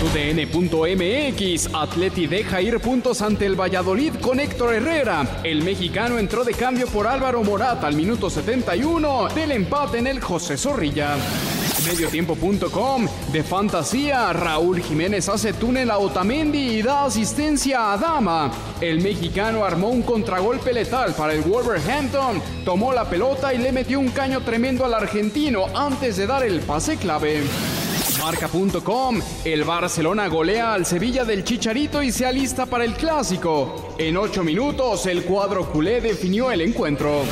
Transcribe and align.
TUDN.mx, 0.00 1.74
Atleti 1.74 2.26
deja 2.26 2.60
ir 2.60 2.78
puntos 2.80 3.22
ante 3.22 3.46
el 3.46 3.58
Valladolid 3.58 4.12
con 4.20 4.40
Héctor 4.40 4.74
Herrera. 4.74 5.40
El 5.42 5.64
mexicano 5.64 6.18
entró 6.18 6.44
de 6.44 6.52
cambio 6.52 6.86
por 6.88 7.06
Álvaro 7.06 7.42
Morata 7.42 7.86
al 7.86 7.96
minuto 7.96 8.28
71 8.28 9.28
del 9.28 9.52
empate 9.52 9.98
en 9.98 10.06
el 10.06 10.20
José 10.20 10.58
Zorrilla. 10.58 11.16
Mediotiempo.com, 11.86 13.06
de 13.32 13.42
fantasía, 13.42 14.32
Raúl 14.34 14.82
Jiménez 14.82 15.30
hace 15.30 15.54
túnel 15.54 15.90
a 15.90 15.98
Otamendi 15.98 16.58
y 16.58 16.82
da 16.82 17.06
asistencia 17.06 17.92
a 17.92 17.96
Dama. 17.96 18.50
El 18.82 19.00
mexicano 19.00 19.64
armó 19.64 19.88
un 19.88 20.02
contragolpe 20.02 20.74
letal 20.74 21.14
para 21.14 21.32
el 21.32 21.40
Wolverhampton, 21.40 22.42
tomó 22.66 22.92
la 22.92 23.08
pelota 23.08 23.54
y 23.54 23.58
le 23.58 23.72
metió 23.72 23.98
un 23.98 24.08
caño 24.08 24.42
tremendo 24.42 24.84
al 24.84 24.92
argentino 24.92 25.66
antes 25.74 26.18
de 26.18 26.26
dar 26.26 26.42
el 26.42 26.60
pase 26.60 26.98
clave. 26.98 27.44
Marca.com, 28.20 29.20
el 29.44 29.64
Barcelona 29.64 30.28
golea 30.28 30.72
al 30.72 30.86
Sevilla 30.86 31.24
del 31.24 31.44
Chicharito 31.44 32.02
y 32.02 32.12
se 32.12 32.26
alista 32.26 32.66
para 32.66 32.84
el 32.84 32.94
clásico. 32.94 33.94
En 33.98 34.16
ocho 34.16 34.42
minutos, 34.42 35.06
el 35.06 35.24
cuadro 35.24 35.70
culé 35.70 36.00
definió 36.00 36.50
el 36.50 36.62
encuentro. 36.62 37.22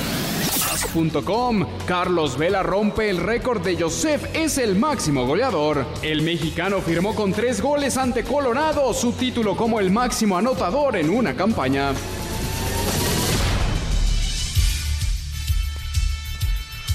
As.com, 0.73 1.67
Carlos 1.87 2.37
Vela 2.37 2.63
rompe 2.63 3.09
el 3.09 3.19
récord 3.19 3.63
de 3.63 3.81
Joseph, 3.81 4.25
es 4.35 4.59
el 4.59 4.77
máximo 4.77 5.27
goleador. 5.27 5.87
El 6.03 6.23
mexicano 6.23 6.81
firmó 6.81 7.15
con 7.15 7.33
tres 7.33 7.61
goles 7.61 7.97
ante 7.97 8.25
Colorado 8.25 8.93
su 8.95 9.13
título 9.13 9.57
como 9.57 9.81
el 9.81 9.91
máximo 9.91 10.37
anotador 10.37 10.97
en 10.97 11.11
una 11.11 11.35
campaña. 11.35 11.93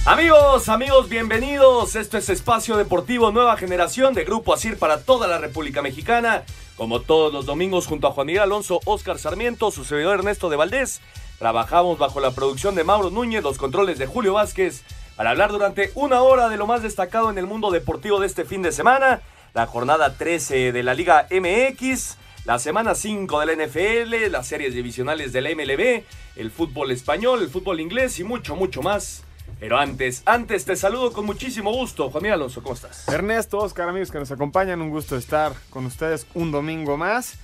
Amigos, 0.06 0.70
amigos, 0.70 1.10
bienvenidos. 1.10 1.96
Esto 1.96 2.18
es 2.18 2.30
Espacio 2.30 2.78
Deportivo 2.78 3.32
Nueva 3.32 3.58
Generación 3.58 4.14
de 4.14 4.24
Grupo 4.24 4.54
Asir 4.54 4.80
para 4.80 5.04
toda 5.04 5.28
la 5.28 5.38
República 5.38 5.82
Mexicana. 5.82 6.46
Como 6.78 7.02
todos 7.02 7.34
los 7.34 7.46
domingos, 7.46 7.86
junto 7.86 8.08
a 8.08 8.12
Juan 8.12 8.28
Miguel 8.28 8.44
Alonso, 8.44 8.80
Oscar 8.86 9.20
Sarmiento, 9.20 9.72
su 9.72 9.84
servidor 9.84 10.18
Ernesto 10.18 10.50
de 10.50 10.56
Valdés, 10.56 11.02
trabajamos 11.38 12.00
bajo 12.00 12.22
la 12.22 12.32
producción 12.32 12.76
de 12.76 12.86
Mauro 12.86 13.10
Núñez, 13.10 13.44
los 13.44 13.58
controles 13.58 14.00
de 14.00 14.08
Julio 14.08 14.34
Vázquez, 14.34 14.84
para 15.18 15.32
hablar 15.32 15.52
durante 15.52 15.92
una 15.96 16.22
hora 16.22 16.48
de 16.48 16.56
lo 16.56 16.66
más 16.66 16.82
destacado 16.82 17.30
en 17.30 17.38
el 17.38 17.46
mundo 17.46 17.70
deportivo 17.70 18.22
de 18.22 18.28
este 18.28 18.46
fin 18.46 18.62
de 18.62 18.72
semana, 18.72 19.22
la 19.54 19.68
jornada 19.68 20.16
13 20.16 20.72
de 20.72 20.82
la 20.84 20.94
Liga 20.94 21.28
MX, 21.30 22.18
la 22.46 22.58
semana 22.58 22.96
5 22.96 23.40
de 23.42 23.46
la 23.46 23.66
NFL, 23.66 24.32
las 24.32 24.48
series 24.48 24.74
divisionales 24.74 25.34
de 25.34 25.42
la 25.42 25.50
MLB, 25.50 26.04
el 26.38 26.52
fútbol 26.52 26.92
español, 26.92 27.42
el 27.44 27.50
fútbol 27.50 27.82
inglés 27.82 28.18
y 28.20 28.24
mucho, 28.24 28.56
mucho 28.56 28.82
más. 28.82 29.24
Pero 29.60 29.78
antes, 29.78 30.24
antes 30.26 30.66
te 30.66 30.76
saludo 30.76 31.12
con 31.14 31.26
muchísimo 31.26 31.72
gusto. 31.72 32.10
Juan 32.10 32.24
Miguel 32.24 32.36
Alonso, 32.36 32.62
¿cómo 32.62 32.76
estás? 32.76 33.08
Ernesto, 33.08 33.60
Oscar, 33.60 33.90
amigos 33.90 34.12
que 34.12 34.20
nos 34.20 34.32
acompañan, 34.32 34.82
un 34.82 34.90
gusto 34.90 35.18
estar 35.18 35.54
con 35.70 35.86
ustedes 35.86 36.28
un 36.34 36.52
domingo 36.52 36.98
más. 36.98 37.38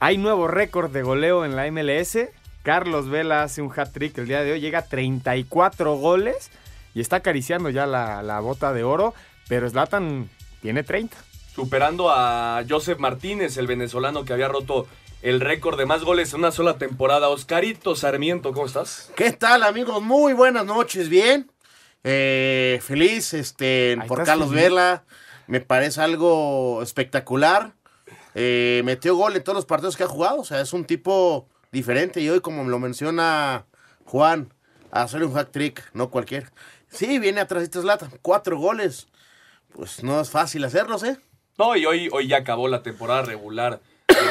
Hay 0.00 0.18
nuevo 0.18 0.48
récord 0.48 0.90
de 0.90 1.02
goleo 1.02 1.44
en 1.44 1.56
la 1.56 1.70
MLS. 1.70 2.18
Carlos 2.62 3.08
Vela 3.08 3.42
hace 3.42 3.62
un 3.62 3.70
hat-trick 3.74 4.16
el 4.18 4.26
día 4.26 4.42
de 4.42 4.52
hoy, 4.52 4.60
llega 4.60 4.80
a 4.80 4.86
34 4.86 5.96
goles 5.96 6.50
y 6.94 7.00
está 7.00 7.16
acariciando 7.16 7.70
ya 7.70 7.86
la, 7.86 8.22
la 8.22 8.40
bota 8.40 8.72
de 8.72 8.84
oro, 8.84 9.14
pero 9.48 9.68
Zlatan 9.68 10.30
tiene 10.62 10.82
30. 10.82 11.16
Superando 11.54 12.10
a 12.10 12.64
Joseph 12.68 12.98
Martínez, 12.98 13.58
el 13.58 13.66
venezolano 13.66 14.24
que 14.24 14.32
había 14.32 14.48
roto 14.48 14.86
el 15.24 15.40
récord 15.40 15.78
de 15.78 15.86
más 15.86 16.04
goles 16.04 16.34
en 16.34 16.40
una 16.40 16.52
sola 16.52 16.76
temporada. 16.76 17.30
Oscarito 17.30 17.96
Sarmiento, 17.96 18.52
¿cómo 18.52 18.66
estás? 18.66 19.10
¿Qué 19.16 19.32
tal, 19.32 19.62
amigos? 19.62 20.02
Muy 20.02 20.34
buenas 20.34 20.66
noches, 20.66 21.08
bien. 21.08 21.50
Eh, 22.04 22.78
feliz 22.82 23.32
este, 23.32 23.96
Ahí 23.98 24.06
por 24.06 24.20
estás, 24.20 24.34
Carlos 24.34 24.50
feliz. 24.50 24.64
Vela. 24.64 25.04
Me 25.46 25.62
parece 25.62 26.02
algo 26.02 26.82
espectacular. 26.82 27.72
Eh, 28.34 28.82
metió 28.84 29.16
gol 29.16 29.34
en 29.34 29.42
todos 29.42 29.56
los 29.56 29.64
partidos 29.64 29.96
que 29.96 30.02
ha 30.02 30.08
jugado. 30.08 30.42
O 30.42 30.44
sea, 30.44 30.60
es 30.60 30.74
un 30.74 30.84
tipo 30.84 31.48
diferente. 31.72 32.20
Y 32.20 32.28
hoy, 32.28 32.40
como 32.40 32.62
lo 32.64 32.78
menciona 32.78 33.64
Juan, 34.04 34.52
a 34.90 35.04
hacer 35.04 35.24
un 35.24 35.32
hack 35.32 35.50
trick, 35.50 35.90
no 35.94 36.10
cualquier. 36.10 36.52
Sí, 36.90 37.18
viene 37.18 37.40
atrás 37.40 37.70
de 37.70 37.80
Zlatan. 37.80 38.10
Cuatro 38.20 38.58
goles. 38.58 39.06
Pues 39.74 40.02
no 40.02 40.20
es 40.20 40.28
fácil 40.28 40.64
hacerlos, 40.64 41.02
¿eh? 41.02 41.16
No, 41.56 41.76
y 41.76 41.86
hoy, 41.86 42.10
hoy 42.12 42.28
ya 42.28 42.36
acabó 42.36 42.68
la 42.68 42.82
temporada 42.82 43.22
regular 43.22 43.80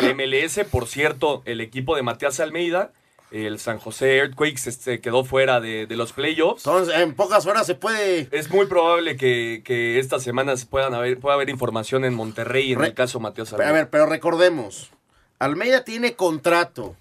del 0.01 0.15
MLS. 0.15 0.59
Por 0.69 0.87
cierto, 0.87 1.41
el 1.45 1.61
equipo 1.61 1.95
de 1.95 2.01
Matías 2.03 2.39
Almeida, 2.39 2.91
el 3.31 3.59
San 3.59 3.79
José 3.79 4.17
Earthquakes, 4.17 4.69
este, 4.69 5.01
quedó 5.01 5.23
fuera 5.25 5.59
de, 5.59 5.87
de 5.87 5.95
los 5.95 6.13
playoffs. 6.13 6.65
Entonces, 6.65 6.95
en 6.95 7.13
pocas 7.15 7.45
horas 7.45 7.65
se 7.65 7.75
puede. 7.75 8.27
Es 8.31 8.49
muy 8.51 8.67
probable 8.67 9.17
que, 9.17 9.61
que 9.65 9.99
estas 9.99 10.23
semanas 10.23 10.65
puedan 10.65 10.93
haber, 10.93 11.19
pueda 11.19 11.35
haber 11.35 11.49
información 11.49 12.05
en 12.05 12.13
Monterrey 12.13 12.73
en 12.73 12.79
Re- 12.79 12.87
el 12.87 12.93
caso 12.93 13.19
Matías 13.19 13.51
Almeida. 13.53 13.69
a 13.69 13.73
ver, 13.73 13.89
pero 13.89 14.05
recordemos, 14.05 14.91
Almeida 15.39 15.83
tiene 15.83 16.13
contrato. 16.15 16.95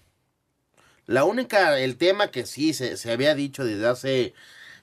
La 1.06 1.24
única, 1.24 1.78
el 1.80 1.96
tema 1.96 2.28
que 2.30 2.46
sí 2.46 2.72
se, 2.72 2.96
se 2.96 3.12
había 3.12 3.34
dicho 3.34 3.64
desde 3.64 3.86
hace 3.88 4.34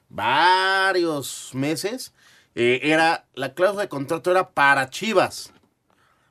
varios 0.09 1.51
meses, 1.53 2.13
eh, 2.55 2.81
era, 2.83 3.25
la 3.35 3.53
cláusula 3.53 3.83
de 3.83 3.89
contrato 3.89 4.29
era 4.31 4.49
para 4.49 4.89
Chivas. 4.89 5.51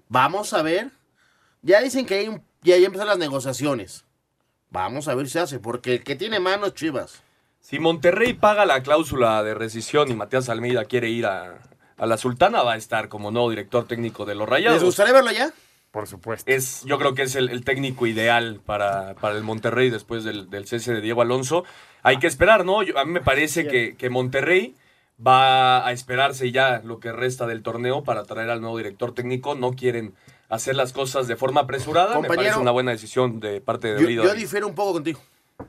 Vamos 0.09 0.53
a 0.53 0.63
ver. 0.63 0.91
Ya 1.63 1.81
dicen 1.81 2.07
que 2.07 2.15
hay 2.15 2.29
un- 2.29 2.43
ya, 2.63 2.77
ya 2.77 2.87
empezaron 2.87 3.09
las 3.11 3.19
negociaciones. 3.19 4.05
Vamos 4.71 5.09
a 5.09 5.15
ver 5.15 5.27
si 5.27 5.33
se 5.35 5.41
hace, 5.41 5.59
porque 5.59 5.95
el 5.95 6.05
que 6.05 6.17
tiene 6.17 6.41
manos 6.41 6.75
Chivas. 6.75 7.23
Si 7.61 7.79
Monterrey 7.79 8.35
paga 8.35 8.67
la 8.67 8.83
cláusula 8.83 9.43
de 9.43 9.55
rescisión 9.55 10.11
y 10.11 10.15
Matías 10.15 10.49
Almeida 10.49 10.85
quiere 10.85 11.09
ir 11.11 11.27
a, 11.27 11.59
a 11.97 12.07
la 12.07 12.17
Sultana, 12.17 12.63
va 12.63 12.75
a 12.75 12.77
estar 12.77 13.09
como 13.09 13.31
nuevo 13.31 13.51
director 13.51 13.87
técnico 13.87 14.25
de 14.25 14.35
los 14.35 14.43
¿Les 14.49 14.51
Rayados. 14.51 14.85
gustaría 14.85 15.13
verlo 15.13 15.33
ya? 15.33 15.51
Por 15.91 16.07
supuesto. 16.07 16.51
Es, 16.51 16.85
yo 16.85 16.99
creo 16.99 17.15
que 17.15 17.23
es 17.23 17.35
el, 17.35 17.49
el 17.49 17.65
técnico 17.65 18.07
ideal 18.07 18.61
para, 18.65 19.15
para 19.15 19.37
el 19.37 19.43
Monterrey 19.43 19.89
después 19.91 20.23
del, 20.23 20.51
del 20.51 20.67
cese 20.67 20.93
de 20.93 21.01
Diego 21.01 21.23
Alonso. 21.23 21.65
Hay 22.03 22.19
que 22.19 22.27
esperar, 22.27 22.65
¿no? 22.67 22.83
Yo- 22.83 22.99
a 22.99 23.05
mí 23.07 23.13
me 23.13 23.23
parece 23.23 23.67
que, 23.67 23.97
que 23.97 24.11
Monterrey 24.11 24.75
va 25.27 25.87
a 25.87 25.93
esperarse 25.93 26.53
ya 26.53 26.81
lo 26.85 27.01
que 27.01 27.11
resta 27.11 27.47
del 27.47 27.63
torneo 27.63 28.05
para 28.05 28.25
traer 28.25 28.51
al 28.51 28.61
nuevo 28.61 28.77
director 28.77 29.15
técnico. 29.15 29.55
No 29.55 29.73
quieren 29.73 30.15
hacer 30.49 30.75
las 30.77 30.93
cosas 30.93 31.29
de 31.29 31.37
forma 31.37 31.63
apresurada. 31.63 32.09
me 32.09 32.15
Compañero, 32.15 32.37
parece 32.43 32.59
una 32.61 32.71
buena 32.71 32.91
decisión 32.91 33.41
de 33.41 33.61
parte 33.61 33.95
de 33.95 34.15
Yo, 34.15 34.25
yo 34.25 34.35
difiero 34.35 34.67
un 34.67 34.75
poco 34.75 34.95
contigo. 34.95 35.21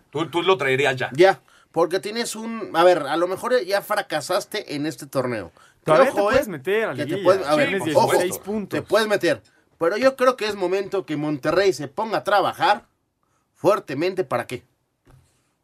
Tú, 0.09 0.29
tú 0.29 0.41
lo 0.41 0.57
traerías 0.57 0.95
ya. 0.95 1.09
Ya, 1.13 1.41
porque 1.71 1.99
tienes 1.99 2.35
un... 2.35 2.71
A 2.73 2.83
ver, 2.83 3.03
a 3.03 3.17
lo 3.17 3.27
mejor 3.27 3.61
ya 3.63 3.81
fracasaste 3.81 4.75
en 4.75 4.85
este 4.85 5.05
torneo. 5.05 5.51
Todavía 5.83 6.09
Ojo, 6.11 6.15
te 6.15 6.21
eh, 6.21 6.25
puedes 6.25 6.47
meter 6.47 6.89
a 6.89 6.93
te 6.95 7.17
puedes- 7.17 7.47
a 7.47 7.55
ver, 7.55 7.69
Tienes 7.69 7.95
ojo, 7.95 8.11
16 8.11 8.37
puntos. 8.39 8.79
Te 8.79 8.85
puedes 8.85 9.07
meter. 9.07 9.41
Pero 9.77 9.97
yo 9.97 10.15
creo 10.15 10.35
que 10.35 10.45
es 10.47 10.55
momento 10.55 11.05
que 11.05 11.15
Monterrey 11.15 11.73
se 11.73 11.87
ponga 11.87 12.19
a 12.19 12.23
trabajar 12.23 12.85
fuertemente. 13.55 14.23
¿Para 14.23 14.45
qué? 14.45 14.63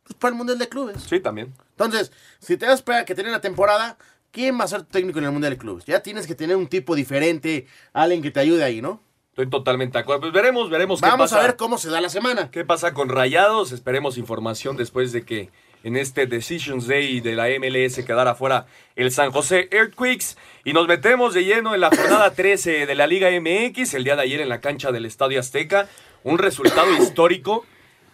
Pues 0.04 0.16
para 0.18 0.30
el 0.30 0.38
Mundial 0.38 0.58
de 0.58 0.70
Clubes. 0.70 1.04
Sí, 1.04 1.20
también. 1.20 1.54
Entonces, 1.72 2.12
si 2.40 2.58
te 2.58 2.66
vas 2.66 2.74
a 2.74 2.76
esperar 2.76 3.02
a 3.02 3.06
que 3.06 3.16
termine 3.16 3.36
la 3.36 3.42
temporada, 3.42 3.98
¿quién 4.32 4.58
va 4.60 4.64
a 4.64 4.68
ser 4.68 4.84
tu 4.84 4.90
técnico 4.92 5.20
en 5.20 5.26
el 5.26 5.32
Mundial 5.32 5.54
de 5.54 5.58
Clubes? 5.58 5.86
Ya 5.86 6.02
tienes 6.02 6.28
que 6.28 6.36
tener 6.36 6.56
un 6.56 6.68
tipo 6.68 6.96
diferente, 6.96 7.68
alguien 7.92 8.22
que 8.22 8.32
te 8.32 8.40
ayude 8.40 8.64
ahí, 8.64 8.82
¿no? 8.82 9.02
Estoy 9.36 9.50
totalmente 9.50 9.98
de 9.98 10.02
acuerdo. 10.02 10.22
Pues 10.22 10.32
veremos, 10.32 10.70
veremos 10.70 11.02
qué 11.02 11.08
Vamos 11.10 11.32
pasa. 11.32 11.44
a 11.44 11.46
ver 11.46 11.58
cómo 11.58 11.78
se 11.78 11.90
da 11.90 12.00
la 12.00 12.08
semana. 12.08 12.50
¿Qué 12.52 12.64
pasa 12.64 12.94
con 12.94 13.10
Rayados? 13.10 13.74
Esperemos 13.74 14.18
información 14.18 14.78
después 14.78 15.12
de 15.12 15.26
que 15.26 15.50
en 15.84 15.98
este 15.98 16.26
Decisions 16.26 16.88
Day 16.88 17.20
de 17.20 17.36
la 17.36 17.48
MLS 17.60 18.02
quedara 18.06 18.36
fuera 18.36 18.66
el 18.96 19.12
San 19.12 19.34
José 19.34 19.68
Earthquakes. 19.72 20.38
Y 20.64 20.72
nos 20.72 20.88
metemos 20.88 21.34
de 21.34 21.44
lleno 21.44 21.76
en 21.76 21.82
la 21.82 21.90
jornada 21.90 22.32
13 22.34 22.86
de 22.86 22.96
la 22.96 23.08
Liga 23.08 23.28
MX, 23.30 23.94
el 23.96 24.06
día 24.06 24.16
de 24.16 24.22
ayer 24.22 24.40
en 24.40 24.48
la 24.48 24.62
cancha 24.62 24.94
del 24.94 25.06
Estadio 25.06 25.42
Azteca. 25.42 25.90
Un 26.24 26.38
resultado 26.38 26.94
histórico. 26.96 27.66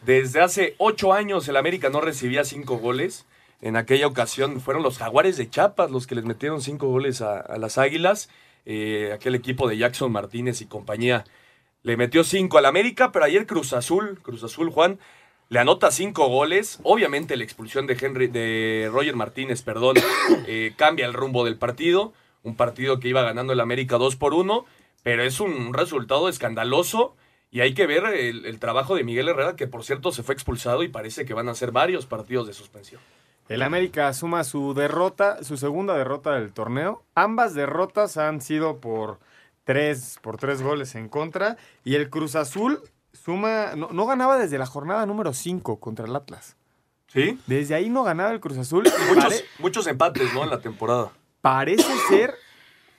Desde 0.04 0.42
hace 0.42 0.74
ocho 0.80 1.14
años 1.14 1.48
el 1.48 1.56
América 1.56 1.92
no 1.92 2.02
recibía 2.02 2.44
cinco 2.46 2.80
goles. 2.80 3.28
En 3.62 3.76
aquella 3.76 4.08
ocasión 4.08 4.60
fueron 4.60 4.82
los 4.82 4.98
Jaguares 4.98 5.38
de 5.38 5.48
Chiapas 5.48 5.92
los 5.92 6.08
que 6.08 6.16
les 6.16 6.26
metieron 6.26 6.64
cinco 6.64 6.88
goles 6.88 7.22
a, 7.22 7.42
a 7.42 7.60
las 7.60 7.78
Águilas. 7.78 8.28
Eh, 8.66 9.12
aquel 9.14 9.36
equipo 9.36 9.68
de 9.68 9.78
Jackson 9.78 10.12
Martínez 10.12 10.62
y 10.62 10.66
compañía 10.66 11.26
le 11.84 11.98
metió 11.98 12.24
cinco 12.24 12.58
al 12.58 12.66
América, 12.66 13.12
pero 13.12 13.26
ayer 13.26 13.48
Cruz 13.48 13.74
Azul, 13.74 14.20
Cruz 14.22 14.44
Azul 14.44 14.70
Juan, 14.70 15.00
le 15.50 15.60
anota 15.60 15.92
cinco 15.92 16.28
goles. 16.28 16.80
Obviamente 16.84 17.36
la 17.36 17.44
expulsión 17.44 17.88
de 17.88 17.98
Henry, 18.00 18.28
de 18.28 18.90
Roger 18.92 19.16
Martínez, 19.16 19.64
perdón, 19.64 19.98
eh, 20.48 20.74
cambia 20.78 21.06
el 21.06 21.14
rumbo 21.14 21.44
del 21.44 21.58
partido. 21.58 22.14
Un 22.44 22.56
partido 22.56 23.00
que 23.00 23.08
iba 23.08 23.24
ganando 23.24 23.54
el 23.54 23.60
América 23.60 23.98
2 23.98 24.16
por 24.16 24.34
1, 24.34 24.66
pero 25.04 25.24
es 25.24 25.40
un 25.40 25.74
resultado 25.74 26.30
escandaloso. 26.30 27.16
Y 27.52 27.60
hay 27.60 27.74
que 27.74 27.86
ver 27.86 28.06
el, 28.06 28.46
el 28.46 28.60
trabajo 28.60 28.96
de 28.96 29.04
Miguel 29.04 29.28
Herrera, 29.28 29.56
que 29.56 29.68
por 29.68 29.84
cierto 29.84 30.12
se 30.12 30.24
fue 30.24 30.34
expulsado 30.34 30.84
y 30.84 30.88
parece 30.88 31.26
que 31.26 31.34
van 31.34 31.50
a 31.50 31.56
ser 31.56 31.72
varios 31.72 32.06
partidos 32.06 32.48
de 32.48 32.54
suspensión. 32.54 33.02
El 33.54 33.62
América 33.64 34.14
suma 34.14 34.44
su 34.44 34.74
derrota, 34.74 35.44
su 35.44 35.58
segunda 35.58 35.96
derrota 35.96 36.32
del 36.34 36.52
torneo. 36.54 37.04
Ambas 37.16 37.54
derrotas 37.54 38.18
han 38.18 38.42
sido 38.42 38.80
por 38.80 39.20
tres, 39.64 40.18
por 40.22 40.38
tres 40.38 40.62
goles 40.62 40.96
en 40.96 41.10
contra. 41.10 41.58
Y 41.84 41.96
el 41.96 42.10
Cruz 42.10 42.36
Azul 42.36 42.80
suma, 43.14 43.76
no, 43.76 43.90
no 43.92 44.06
ganaba 44.06 44.38
desde 44.38 44.58
la 44.58 44.66
jornada 44.66 45.06
número 45.06 45.34
5 45.34 45.80
contra 45.80 46.06
el 46.06 46.16
Atlas. 46.16 46.56
¿Sí? 47.08 47.40
Desde 47.46 47.76
ahí 47.76 47.90
no 47.90 48.04
ganaba 48.04 48.32
el 48.32 48.40
Cruz 48.40 48.58
Azul. 48.58 48.84
Muchos, 49.10 49.24
pare- 49.26 49.46
muchos 49.60 49.88
empates, 49.88 50.34
¿no? 50.34 50.44
En 50.44 50.50
la 50.50 50.62
temporada. 50.62 51.12
parece 51.42 51.92
ser 52.08 52.34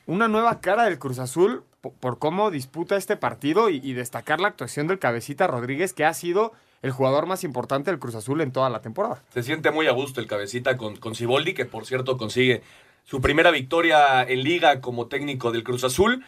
una 0.07 0.29
nueva 0.29 0.61
cara 0.61 0.85
del 0.85 0.99
Cruz 0.99 1.19
Azul 1.19 1.65
po- 1.81 1.93
por, 1.95 2.19
cómo 2.19 2.51
disputa 2.51 2.97
este 2.97 3.17
partido 3.17 3.71
y, 3.71 3.77
y 3.83 3.95
destacar 3.95 4.41
la 4.41 4.49
actuación 4.49 4.87
del 4.87 4.99
Cabecita 4.99 5.47
Rodríguez, 5.47 5.95
que 5.95 6.05
ha 6.05 6.13
sido 6.13 6.53
el 6.83 6.91
jugador 6.91 7.27
más 7.27 7.45
importante 7.45 7.91
del 7.91 7.99
Cruz 8.01 8.15
Azul 8.17 8.41
en 8.41 8.53
toda 8.53 8.69
la 8.69 8.81
temporada. 8.83 9.23
Se 9.33 9.43
siente 9.43 9.71
muy 9.71 9.87
a 9.87 9.93
gusto 9.93 10.21
el 10.21 10.27
cabecita 10.27 10.77
con, 10.77 10.97
con 10.97 11.15
Siboldi, 11.15 11.55
que 11.55 11.65
por 11.65 11.87
cierto 11.87 12.17
consigue 12.19 12.63
su 13.05 13.21
primera 13.21 13.51
victoria 13.51 14.23
en 14.23 14.43
liga 14.43 14.81
como 14.81 15.07
técnico 15.07 15.51
del 15.53 15.63
Cruz 15.65 15.85
Azul. 15.85 16.25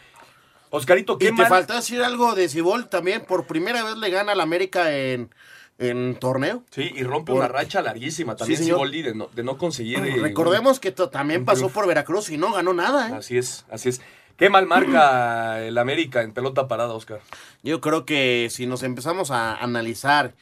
Oscarito, 0.70 1.14
Y 1.14 1.18
qué 1.18 1.26
te 1.26 1.32
mal- 1.34 1.48
faltó 1.48 1.74
decir 1.74 2.02
algo 2.02 2.34
de 2.34 2.48
Cibol 2.48 2.88
también. 2.88 3.24
Por 3.24 3.46
primera 3.46 3.84
vez 3.84 3.96
le 3.96 4.10
gana 4.10 4.32
al 4.32 4.40
América 4.40 4.92
en, 4.96 5.30
en 5.78 6.16
torneo. 6.16 6.64
Sí, 6.70 6.90
y 6.94 7.04
rompe 7.04 7.30
Por- 7.32 7.40
una 7.40 7.48
racha 7.48 7.80
larguísima 7.80 8.34
también 8.34 8.58
Sí, 8.58 8.64
señor. 8.64 8.78
Siboldi 8.78 9.02
de 9.02 9.14
no, 9.14 9.28
de 9.32 9.44
no 9.44 9.56
conseguir. 9.56 9.98
eh, 9.98 10.16
Recordemos 10.20 10.80
que 10.80 10.90
también 10.90 11.44
pasó 11.44 11.58
triunfo. 11.58 11.74
por 11.80 11.86
Veracruz 11.88 12.30
y 12.30 12.38
no 12.38 12.52
ganó 12.52 12.74
nada. 12.74 13.10
¿eh? 13.10 13.14
Así 13.14 13.38
es, 13.38 13.64
así 13.70 13.88
es. 13.90 14.00
Qué 14.36 14.50
mal 14.50 14.66
marca 14.66 15.62
el 15.62 15.78
América 15.78 16.22
en 16.22 16.32
pelota 16.32 16.66
parada, 16.66 16.92
Oscar. 16.94 17.20
Yo 17.62 17.80
creo 17.80 18.04
que 18.04 18.48
si 18.50 18.66
nos 18.66 18.82
empezamos 18.82 19.30
a 19.30 19.54
analizar 19.54 20.34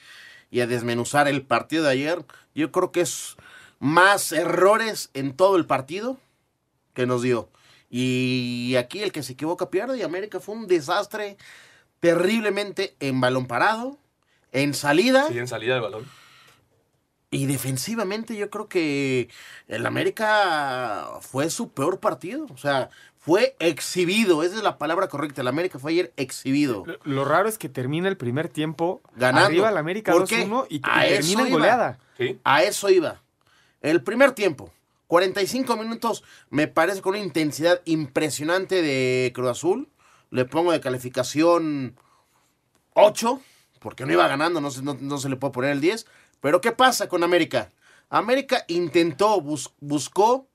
y 0.51 0.61
a 0.61 0.67
desmenuzar 0.67 1.29
el 1.29 1.43
partido 1.43 1.85
de 1.85 1.91
ayer, 1.91 2.25
yo 2.55 2.73
creo 2.73 2.91
que 2.91 3.03
es 3.03 3.37
más 3.79 4.33
errores 4.33 5.11
en 5.13 5.35
todo 5.37 5.57
el 5.57 5.67
partido 5.67 6.17
que 6.95 7.07
nos 7.07 7.21
dio. 7.23 7.51
Y 7.91 8.75
aquí 8.79 9.03
el 9.03 9.13
que 9.13 9.23
se 9.23 9.35
equivoca 9.35 9.69
pierde 9.69 9.99
y 9.99 10.03
América 10.03 10.41
fue 10.41 10.55
un 10.55 10.67
desastre 10.67 11.37
terriblemente 12.01 12.97
en 13.01 13.21
balón 13.21 13.47
parado, 13.47 13.99
en 14.53 14.73
salida 14.73 15.29
Sí, 15.29 15.39
en 15.39 15.49
salida 15.49 15.75
de 15.75 15.81
balón. 15.81 16.07
y 17.31 17.45
defensivamente 17.47 18.37
yo 18.37 18.49
creo 18.51 18.69
que 18.69 19.29
el 19.69 19.85
América 19.87 21.09
fue 21.21 21.51
su 21.51 21.71
peor 21.71 22.01
partido. 22.01 22.47
O 22.53 22.57
sea, 22.57 22.89
fue 23.25 23.55
exhibido, 23.61 24.43
esa 24.43 24.57
es 24.57 24.63
la 24.65 24.79
palabra 24.79 25.09
correcta. 25.09 25.41
El 25.43 25.49
América 25.49 25.79
fue 25.79 25.93
ayer 25.93 26.13
exhibido. 26.17 26.83
Lo, 26.85 26.99
lo 27.05 27.25
raro 27.25 27.49
es 27.49 27.57
que 27.57 27.69
termina 27.69 28.09
el 28.09 28.17
primer 28.17 28.49
tiempo 28.49 29.01
Ganando. 29.15 29.47
arriba 29.47 29.69
el 29.69 29.77
América 29.77 30.11
¿Por 30.13 30.27
qué? 30.27 30.45
2-1 30.47 30.67
y, 30.69 30.77
y 30.77 30.81
A 30.85 31.07
eso 31.07 31.15
termina 31.21 31.43
en 31.47 31.53
goleada. 31.53 31.99
Sí. 32.19 32.41
A 32.43 32.63
eso 32.65 32.91
iba. 32.91 33.23
El 33.81 34.03
primer 34.03 34.33
tiempo, 34.33 34.73
45 35.07 35.77
minutos, 35.77 36.25
me 36.51 36.67
parece 36.67 37.01
con 37.01 37.15
una 37.15 37.23
intensidad 37.23 37.81
impresionante 37.85 38.83
de 38.83 39.31
Cruz 39.35 39.51
Azul. 39.51 39.89
Le 40.31 40.45
pongo 40.45 40.73
de 40.73 40.81
calificación 40.81 41.97
8, 42.95 43.41
porque 43.79 44.05
no 44.05 44.13
iba 44.13 44.27
ganando, 44.27 44.61
no 44.61 44.71
se, 44.73 44.83
no, 44.83 44.97
no 45.01 45.19
se 45.19 45.29
le 45.29 45.37
puede 45.37 45.53
poner 45.53 45.71
el 45.71 45.81
10. 45.81 46.07
Pero 46.41 46.61
¿qué 46.61 46.73
pasa 46.73 47.09
con 47.09 47.23
América? 47.23 47.71
América 48.11 48.65
intentó, 48.67 49.41
bus- 49.41 49.73
buscó, 49.81 50.49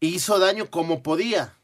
hizo 0.00 0.38
daño 0.38 0.70
como 0.70 1.02
podía. 1.02 1.54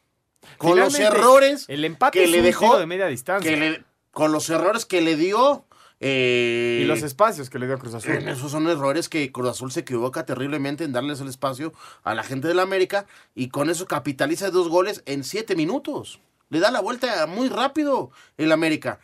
Con 0.57 0.79
los 0.79 0.97
errores 0.99 1.65
el 1.67 1.85
empate 1.85 2.19
que 2.19 2.27
le 2.27 2.41
dejó 2.41 2.77
de 2.77 2.85
media 2.85 3.07
distancia. 3.07 3.49
que 3.51 3.57
le- 3.57 3.83
con 4.11 4.31
los 4.31 4.49
errores 4.49 4.85
que 4.85 5.01
le 5.01 5.15
dio. 5.15 5.65
eh, 5.99 6.81
Y 6.83 6.85
los 6.85 7.03
espacios 7.03 7.49
que 7.49 7.57
le 7.59 7.67
dio 7.67 7.79
Cruz 7.79 7.93
Azul. 7.95 8.11
esos 8.27 8.51
son 8.51 8.67
errores 8.67 9.07
que 9.09 9.31
Cruz 9.31 9.49
Azul 9.49 9.71
se 9.71 9.79
equivoca 9.81 10.25
terriblemente 10.25 10.83
en 10.83 10.91
darles 10.91 11.21
el 11.21 11.27
espacio 11.29 11.73
a 12.03 12.13
la 12.13 12.23
gente 12.23 12.47
de 12.47 12.53
la 12.53 12.63
América 12.63 13.05
y 13.33 13.47
con 13.49 13.69
eso 13.69 13.85
capitaliza 13.87 14.51
dos 14.51 14.67
goles 14.69 15.03
en 15.05 15.23
siete 15.23 15.55
minutos. 15.55 16.19
Le 16.49 16.59
da 16.59 16.69
la 16.69 16.81
vuelta 16.81 17.25
muy 17.27 17.49
rápido 17.49 18.11
el 18.37 18.51
América. 18.51 18.99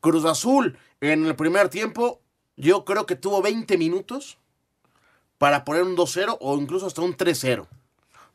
Cruz 0.00 0.24
Azul 0.24 0.78
en 1.00 1.26
el 1.26 1.34
primer 1.36 1.68
tiempo 1.68 2.20
yo 2.56 2.84
creo 2.84 3.06
que 3.06 3.16
tuvo 3.16 3.42
20 3.42 3.76
minutos 3.76 4.38
para 5.38 5.64
poner 5.64 5.82
un 5.82 5.96
2-0 5.96 6.38
o 6.40 6.56
incluso 6.56 6.86
hasta 6.86 7.02
un 7.02 7.14
3-0. 7.16 7.66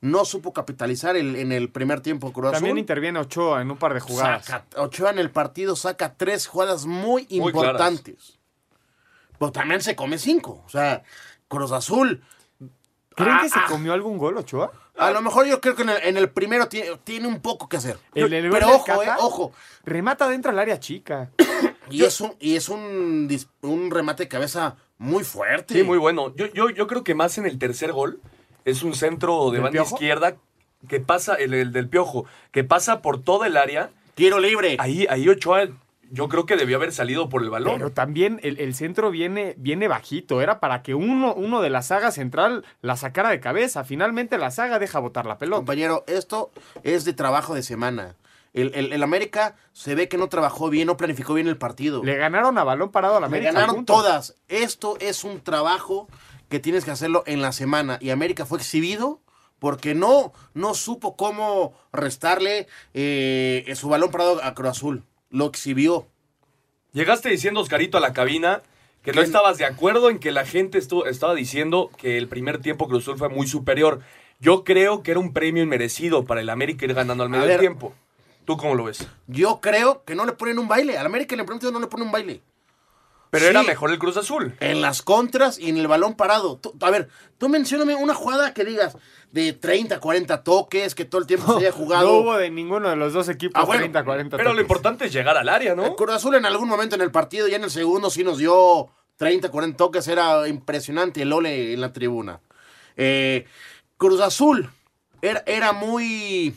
No 0.02 0.26
supo 0.26 0.52
capitalizar 0.52 1.16
el- 1.16 1.36
en 1.36 1.52
el 1.52 1.70
primer 1.70 2.02
tiempo 2.02 2.34
Cruz 2.34 2.52
También 2.54 2.72
Azul. 2.74 2.80
interviene 2.80 3.20
Ochoa 3.20 3.62
en 3.62 3.70
un 3.70 3.78
par 3.78 3.94
de 3.94 4.00
jugadas. 4.00 4.46
Saca- 4.46 4.82
Ochoa 4.82 5.12
en 5.12 5.20
el 5.20 5.30
partido 5.30 5.76
saca 5.76 6.16
tres 6.16 6.48
jugadas 6.48 6.86
muy, 6.88 7.28
Muy 7.30 7.38
importantes. 7.52 8.40
Pero 9.38 9.52
también 9.52 9.82
se 9.82 9.96
come 9.96 10.18
cinco. 10.18 10.64
O 10.66 10.70
sea, 10.70 11.04
Cruz 11.48 11.72
Azul. 11.72 12.24
¿Creen 13.16 13.38
que 13.40 13.46
Ah, 13.48 13.50
se 13.50 13.60
ah. 13.60 13.66
comió 13.68 13.94
algún 13.94 14.18
gol 14.18 14.38
Ochoa? 14.38 14.72
A 14.98 15.12
lo 15.12 15.22
mejor 15.22 15.46
yo 15.46 15.62
creo 15.62 15.76
que 15.76 15.82
en 15.84 15.90
el, 15.90 16.04
en 16.04 16.18
el 16.18 16.30
primero 16.30 16.68
tiene, 16.68 16.98
tiene 17.04 17.28
un 17.28 17.40
poco 17.42 17.68
que 17.70 17.78
hacer. 17.78 17.98
El- 18.16 18.32
el 18.34 18.50
Pero 18.50 18.70
ojo, 18.70 19.04
eh, 19.04 19.10
ojo. 19.20 19.52
Remata 19.84 20.28
dentro 20.28 20.52
del 20.52 20.60
área 20.60 20.80
chica. 20.80 21.30
Y 21.90 22.04
es 22.04 22.22
un, 22.22 22.34
y 22.40 22.56
es 22.56 22.70
un, 22.70 23.28
un 23.62 23.92
remate 23.92 24.24
de 24.24 24.30
cabeza 24.30 24.78
muy 24.98 25.24
fuerte. 25.24 25.74
Sí, 25.76 25.84
muy 25.84 25.98
bueno. 25.98 26.34
Yo, 26.36 26.46
yo, 26.48 26.70
yo 26.70 26.88
creo 26.88 27.04
que 27.04 27.14
más 27.16 27.38
en 27.38 27.46
el 27.46 27.60
tercer 27.60 27.92
gol 27.92 28.20
es 28.66 28.84
un 28.84 28.94
centro 28.96 29.46
de 29.48 29.54
¿Del 29.54 29.62
banda 29.62 29.72
Piojo? 29.72 29.96
izquierda 29.96 30.36
que 30.88 31.00
pasa, 31.00 31.36
el, 31.36 31.54
el 31.54 31.72
del 31.72 31.88
piojo, 31.90 32.26
que 32.52 32.64
pasa 32.64 33.02
por 33.02 33.22
toda 33.22 33.48
el 33.48 33.58
área. 33.58 33.92
Tiro 34.16 34.40
libre. 34.40 34.78
Ahí, 34.80 35.06
ahí 35.10 35.30
Ochoa, 35.30 35.68
yo 36.10 36.28
creo 36.28 36.46
que 36.46 36.58
debió 36.58 36.78
haber 36.78 36.92
salido 36.92 37.30
por 37.30 37.44
el 37.44 37.50
balón. 37.50 37.76
Pero 37.78 37.92
también 37.92 38.40
el, 38.44 38.60
el 38.60 38.74
centro 38.76 39.12
viene, 39.12 39.54
viene 39.58 39.88
bajito. 39.88 40.42
Era 40.42 40.60
para 40.60 40.82
que 40.82 40.96
uno, 40.96 41.34
uno 41.36 41.62
de 41.62 41.70
la 41.70 41.82
saga 41.84 42.12
central 42.12 42.66
la 42.82 42.98
sacara 42.98 43.30
de 43.30 43.40
cabeza. 43.40 43.84
Finalmente 43.84 44.38
la 44.38 44.52
saga 44.52 44.80
deja 44.80 45.00
botar 45.00 45.26
la 45.28 45.38
pelota. 45.38 45.58
Compañero, 45.60 46.04
esto 46.08 46.52
es 46.84 47.06
de 47.06 47.14
trabajo 47.14 47.54
de 47.56 47.64
semana. 47.64 48.16
El, 48.54 48.74
el- 48.76 48.92
el 48.92 49.02
América 49.04 49.56
se 49.72 49.96
ve 49.96 50.10
que 50.10 50.18
no 50.18 50.28
trabajó 50.28 50.70
bien, 50.70 50.88
no 50.88 50.98
planificó 50.98 51.34
bien 51.36 51.48
el 51.48 51.58
partido. 51.58 52.04
Le 52.04 52.18
ganaron 52.18 52.58
a 52.58 52.64
balón 52.66 52.90
parado 52.92 53.16
a 53.18 53.20
la 53.22 53.28
Le 53.28 53.38
América. 53.38 53.54
ganaron 53.54 53.86
todas. 53.86 54.36
Esto 54.50 54.98
es 55.00 55.24
un 55.24 55.40
trabajo 55.40 56.10
que 56.52 56.60
tienes 56.60 56.86
que 56.86 56.92
hacerlo 56.92 57.24
en 57.26 57.42
la 57.42 57.54
semana. 57.54 57.98
Y 58.02 58.12
América 58.12 58.46
fue 58.46 58.60
exhibido 58.60 59.22
porque 59.58 59.96
no, 59.96 60.34
no 60.54 60.76
supo 60.76 61.16
cómo 61.16 61.74
restarle 61.94 62.68
eh, 62.94 63.72
su 63.76 63.90
balón 63.90 64.12
parado 64.12 64.44
a 64.44 64.54
Cruz 64.54 64.70
Azul. 64.70 65.04
Lo 65.30 65.48
exhibió. 65.48 66.08
Llegaste 66.92 67.30
diciendo, 67.30 67.62
Oscarito, 67.62 67.98
a 67.98 68.02
la 68.02 68.14
cabina 68.14 68.62
que 69.02 69.14
no 69.14 69.22
estabas 69.22 69.58
de 69.58 69.66
acuerdo 69.66 70.10
en 70.10 70.20
que 70.20 70.32
la 70.32 70.46
gente 70.46 70.78
estuvo, 70.78 71.06
estaba 71.06 71.34
diciendo 71.34 71.90
que 71.98 72.18
el 72.18 72.28
primer 72.28 72.62
tiempo 72.62 72.88
Cruz 72.88 73.04
Azul 73.06 73.18
fue 73.18 73.30
muy 73.30 73.48
superior. 73.48 74.02
Yo 74.40 74.64
creo 74.64 75.04
que 75.04 75.12
era 75.12 75.20
un 75.20 75.32
premio 75.32 75.64
inmerecido 75.64 76.26
para 76.26 76.42
el 76.42 76.50
América 76.50 76.86
ir 76.86 76.94
ganando 76.94 77.24
al 77.24 77.30
medio 77.30 77.48
ver. 77.48 77.60
tiempo. 77.60 77.96
¿Tú 78.44 78.58
cómo 78.58 78.76
lo 78.76 78.84
ves? 78.84 79.08
Yo 79.28 79.62
creo 79.62 80.04
que 80.04 80.16
no 80.16 80.26
le 80.26 80.34
ponen 80.34 80.60
un 80.60 80.68
baile. 80.68 80.98
Al 80.98 81.06
América 81.06 81.36
tiempo 81.36 81.72
no 81.72 81.80
le 81.80 81.88
ponen 81.88 82.08
un 82.08 82.12
baile. 82.12 82.42
Pero 83.32 83.46
Sí. 83.46 83.50
era 83.50 83.64
mejor 83.64 83.92
el 83.92 83.98
Cruz 83.98 84.18
Azul. 84.18 84.56
En 84.60 84.82
las 84.82 85.02
contras 85.02 85.58
y 85.58 85.70
en 85.70 85.78
el 85.78 85.88
balón 85.88 86.16
parado. 86.16 86.58
Tú- 86.58 86.76
a 86.82 86.92
ver, 86.92 87.08
tú 87.38 87.48
mencióname 87.50 87.96
una 87.96 88.14
jugada 88.14 88.54
que 88.54 88.64
digas 88.66 88.96
de 89.32 89.54
30, 89.54 90.00
40 90.02 90.44
toques, 90.44 90.94
que 90.94 91.06
todo 91.06 91.22
el 91.22 91.28
tiempo 91.28 91.54
se 91.54 91.60
haya 91.66 91.72
jugado. 91.78 92.06
No 92.08 92.14
hubo 92.20 92.38
de 92.38 92.50
ninguno 92.52 92.90
de 92.90 92.98
los 92.98 93.14
dos 93.14 93.30
equipos 93.30 93.60
Ah, 93.60 93.66
bueno, 93.66 93.82
30, 93.84 94.04
40 94.04 94.36
Pero 94.38 94.54
lo 94.54 94.60
importante 94.62 95.06
es 95.06 95.14
llegar 95.14 95.38
al 95.38 95.48
área, 95.50 95.74
¿no? 95.76 95.86
El 95.86 95.96
Cruz 95.96 96.12
Azul 96.14 96.36
en 96.36 96.46
algún 96.46 96.68
momento 96.68 96.96
en 96.96 97.02
el 97.02 97.12
partido, 97.12 97.48
ya 97.48 97.56
en 97.56 97.64
el 97.64 97.72
segundo, 97.72 98.10
sí 98.10 98.24
nos 98.26 98.38
dio 98.38 98.90
30, 99.16 99.50
40 99.50 99.78
toques. 99.78 100.08
Era 100.10 100.46
impresionante 100.50 101.22
el 101.22 101.32
ole 101.32 101.72
en 101.74 101.80
la 101.80 101.94
tribuna. 101.94 102.42
Eh, 102.98 103.48
Cruz 103.96 104.20
Azul 104.20 104.70
era, 105.22 105.42
era 105.46 105.72
muy, 105.72 106.54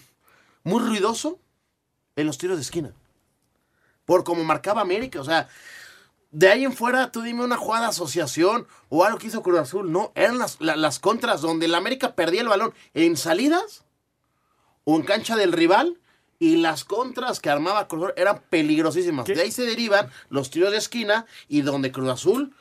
muy 0.65 0.81
ruidoso 0.83 1.39
en 2.17 2.27
los 2.27 2.37
tiros 2.37 2.57
de 2.57 2.63
esquina. 2.63 2.91
Por 4.05 4.25
como 4.25 4.43
marcaba 4.43 4.81
América. 4.81 5.21
O 5.21 5.25
sea, 5.25 5.49
de 6.35 6.49
ahí 6.49 6.65
en 6.65 6.73
fuera, 6.73 7.11
tú 7.13 7.23
dime 7.23 7.45
una 7.45 7.57
jugada 7.57 7.85
de 7.85 7.91
asociación 7.91 8.67
o 8.89 9.05
algo 9.05 9.19
que 9.19 9.29
hizo 9.29 9.43
Cruz 9.43 9.59
Azul. 9.61 9.91
No, 9.93 10.13
eran 10.15 10.39
las, 10.39 10.61
la- 10.61 10.77
las 10.77 10.99
contras 10.99 11.41
donde 11.41 11.67
el 11.67 11.75
América 11.75 12.15
perdía 12.15 12.41
el 12.43 12.49
balón 12.49 12.75
en 12.93 13.17
salidas 13.17 13.85
o 14.85 14.97
en 14.97 15.03
cancha 15.03 15.37
del 15.37 15.53
rival. 15.53 15.99
Y 16.41 16.57
las 16.57 16.85
contras 16.85 17.39
que 17.41 17.49
armaba 17.49 17.87
Cruz 17.87 18.03
Azul 18.07 18.15
eran 18.17 18.43
peligrosísimas. 18.51 19.25
¿Qué? 19.25 19.35
De 19.35 19.43
ahí 19.43 19.53
se 19.53 19.65
derivan 19.65 20.11
los 20.29 20.51
tiros 20.51 20.73
de 20.73 20.79
esquina 20.79 21.27
y 21.49 21.63
donde 21.63 21.93
Cruz 21.93 22.11
Azul 22.11 22.53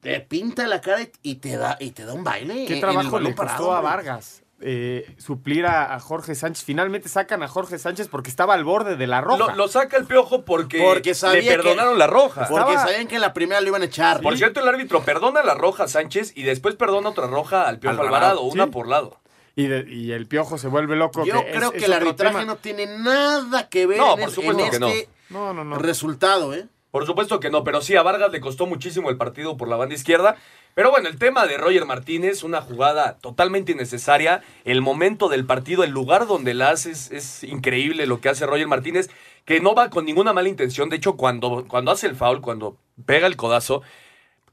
te 0.00 0.20
pinta 0.20 0.66
la 0.66 0.80
cara 0.80 1.06
y- 1.22 1.34
te 1.36 1.56
da, 1.58 1.76
y 1.78 1.90
te 1.90 2.04
da 2.06 2.14
un 2.14 2.24
baile. 2.24 2.64
¿Qué 2.66 2.74
en 2.74 2.80
trabajo 2.80 3.10
balón 3.10 3.24
le 3.24 3.34
costó 3.34 3.46
parado, 3.52 3.72
a. 3.74 3.80
Vargas? 3.82 4.42
Eh, 4.60 5.14
suplir 5.18 5.66
a, 5.66 5.94
a 5.94 6.00
Jorge 6.00 6.34
Sánchez. 6.34 6.64
Finalmente 6.64 7.08
sacan 7.08 7.42
a 7.42 7.48
Jorge 7.48 7.78
Sánchez 7.78 8.08
porque 8.08 8.30
estaba 8.30 8.54
al 8.54 8.64
borde 8.64 8.96
de 8.96 9.06
la 9.06 9.20
roja. 9.20 9.50
Lo, 9.52 9.54
lo 9.56 9.68
saca 9.68 9.96
el 9.96 10.04
piojo 10.06 10.44
porque, 10.44 10.78
Porque 10.80 11.14
sabía 11.14 11.42
le 11.42 11.56
perdonaron 11.56 11.94
que- 11.94 11.98
la 11.98 12.06
roja. 12.06 12.46
Porque 12.48 12.70
Estaba- 12.72 12.86
sabían 12.86 13.06
que 13.08 13.16
en 13.16 13.20
la 13.20 13.32
primera 13.34 13.60
lo 13.60 13.68
iban 13.68 13.82
a 13.82 13.86
echar. 13.86 14.20
Por 14.20 14.36
cierto, 14.36 14.60
el 14.60 14.68
árbitro 14.68 15.02
perdona 15.02 15.42
la 15.42 15.54
roja 15.54 15.84
a 15.84 15.88
Sánchez 15.88 16.32
y 16.36 16.42
después 16.44 16.76
perdona 16.76 17.10
otra 17.10 17.26
roja 17.26 17.68
al 17.68 17.78
Piojo 17.78 18.00
Alvarado, 18.00 18.42
una 18.42 18.64
sí. 18.64 18.70
por 18.70 18.88
lado. 18.88 19.20
Y, 19.56 19.66
de- 19.66 19.86
y 19.88 20.10
el 20.12 20.26
piojo 20.26 20.58
se 20.58 20.66
vuelve 20.68 20.96
loco. 20.96 21.24
Yo 21.24 21.44
que 21.44 21.52
creo 21.52 21.72
es 21.72 21.78
que 21.78 21.84
el 21.84 21.92
arbitraje 21.92 22.34
tema. 22.40 22.44
no 22.44 22.56
tiene 22.56 22.86
nada 22.98 23.68
que 23.68 23.86
ver 23.86 23.98
No, 23.98 24.14
en, 24.14 24.20
por 24.20 24.28
es- 24.28 24.34
supuesto 24.34 24.64
en 24.64 24.70
que 24.70 24.78
no. 24.80 24.88
este 24.88 25.08
No, 25.30 25.52
no, 25.54 25.62
no. 25.64 25.76
resultado, 25.78 26.52
¿eh? 26.54 26.66
Por 26.94 27.06
supuesto 27.06 27.40
que 27.40 27.50
no, 27.50 27.64
pero 27.64 27.80
sí, 27.80 27.96
a 27.96 28.04
Vargas 28.04 28.30
le 28.30 28.38
costó 28.38 28.66
muchísimo 28.66 29.10
el 29.10 29.16
partido 29.16 29.56
por 29.56 29.66
la 29.66 29.74
banda 29.74 29.96
izquierda. 29.96 30.36
Pero 30.74 30.92
bueno, 30.92 31.08
el 31.08 31.18
tema 31.18 31.44
de 31.44 31.58
Roger 31.58 31.86
Martínez, 31.86 32.44
una 32.44 32.60
jugada 32.60 33.18
totalmente 33.18 33.72
innecesaria. 33.72 34.44
El 34.64 34.80
momento 34.80 35.28
del 35.28 35.44
partido, 35.44 35.82
el 35.82 35.90
lugar 35.90 36.28
donde 36.28 36.54
la 36.54 36.70
haces, 36.70 37.10
es 37.10 37.42
increíble 37.42 38.06
lo 38.06 38.20
que 38.20 38.28
hace 38.28 38.46
Roger 38.46 38.68
Martínez, 38.68 39.10
que 39.44 39.58
no 39.58 39.74
va 39.74 39.90
con 39.90 40.04
ninguna 40.04 40.32
mala 40.32 40.48
intención. 40.48 40.88
De 40.88 40.94
hecho, 40.94 41.16
cuando, 41.16 41.64
cuando 41.66 41.90
hace 41.90 42.06
el 42.06 42.14
foul, 42.14 42.40
cuando 42.40 42.76
pega 43.04 43.26
el 43.26 43.34
codazo, 43.34 43.82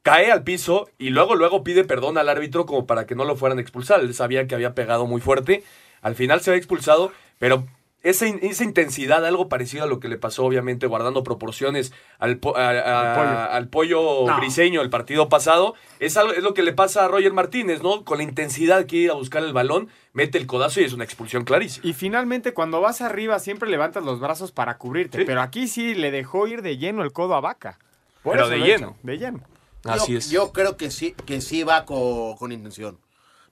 cae 0.01 0.31
al 0.31 0.43
piso 0.43 0.89
y 0.97 1.11
luego, 1.11 1.35
luego 1.35 1.63
pide 1.63 1.83
perdón 1.83 2.17
al 2.17 2.27
árbitro 2.27 2.65
como 2.65 2.87
para 2.87 3.05
que 3.05 3.13
no 3.13 3.23
lo 3.23 3.35
fueran 3.35 3.59
a 3.59 3.61
expulsar. 3.61 3.99
Él 3.99 4.15
sabía 4.15 4.47
que 4.47 4.55
había 4.55 4.73
pegado 4.73 5.05
muy 5.05 5.21
fuerte. 5.21 5.63
Al 6.01 6.15
final 6.15 6.41
se 6.41 6.49
ve 6.49 6.57
expulsado, 6.57 7.11
pero 7.37 7.67
esa, 8.03 8.25
in- 8.27 8.39
esa 8.41 8.63
intensidad, 8.63 9.25
algo 9.25 9.47
parecido 9.49 9.83
a 9.83 9.87
lo 9.87 9.99
que 9.99 10.07
le 10.07 10.17
pasó, 10.17 10.43
obviamente, 10.45 10.87
guardando 10.87 11.23
proporciones 11.23 11.93
al, 12.19 12.37
po- 12.37 12.57
a- 12.57 12.69
a- 12.71 13.55
Al 13.57 13.69
pollo. 13.69 13.93
al 13.93 14.23
pollo 14.23 14.27
No. 14.27 14.37
briseño 14.39 14.81
el 14.81 14.89
partido 14.89 15.29
pasado, 15.29 15.75
es, 15.99 16.17
algo, 16.17 16.33
es 16.33 16.41
lo 16.43 16.53
que 16.53 16.63
le 16.63 16.73
pasa 16.73 17.05
a 17.05 17.07
Roger 17.07 17.33
Martínez, 17.33 17.83
¿no? 17.83 18.03
Con 18.03 18.17
la 18.17 18.23
intensidad 18.23 18.85
que 18.85 18.95
ir 18.97 19.11
a 19.11 19.13
buscar 19.13 19.43
el 19.43 19.53
balón, 19.53 19.89
mete 20.13 20.37
el 20.37 20.47
codazo 20.47 20.81
y 20.81 20.85
es 20.85 20.93
una 20.93 21.03
expulsión 21.03 21.43
clarísima. 21.43 21.87
Y 21.87 21.93
finalmente, 21.93 22.53
cuando 22.53 22.81
vas 22.81 23.01
arriba, 23.01 23.37
siempre 23.39 23.69
levantas 23.69 24.03
los 24.03 24.19
brazos 24.19 24.51
para 24.51 24.77
cubrirte. 24.77 25.19
Sí. 25.19 25.23
Pero 25.25 25.41
aquí 25.41 25.67
sí 25.67 25.93
le 25.95 26.09
dejó 26.11 26.47
ir 26.47 26.61
de 26.63 26.77
lleno 26.77 27.03
el 27.03 27.11
codo 27.11 27.35
a 27.35 27.39
Vaca. 27.41 27.77
Por 28.23 28.33
Pero 28.33 28.49
de 28.49 28.59
lleno. 28.59 28.95
De 29.03 29.17
lleno. 29.17 29.41
Así 29.83 30.11
yo, 30.13 30.17
es. 30.17 30.29
Yo 30.29 30.51
creo 30.53 30.77
que 30.77 30.91
sí, 30.91 31.15
que 31.25 31.41
sí 31.41 31.63
va 31.63 31.85
co- 31.85 32.35
con 32.37 32.51
intención. 32.51 32.97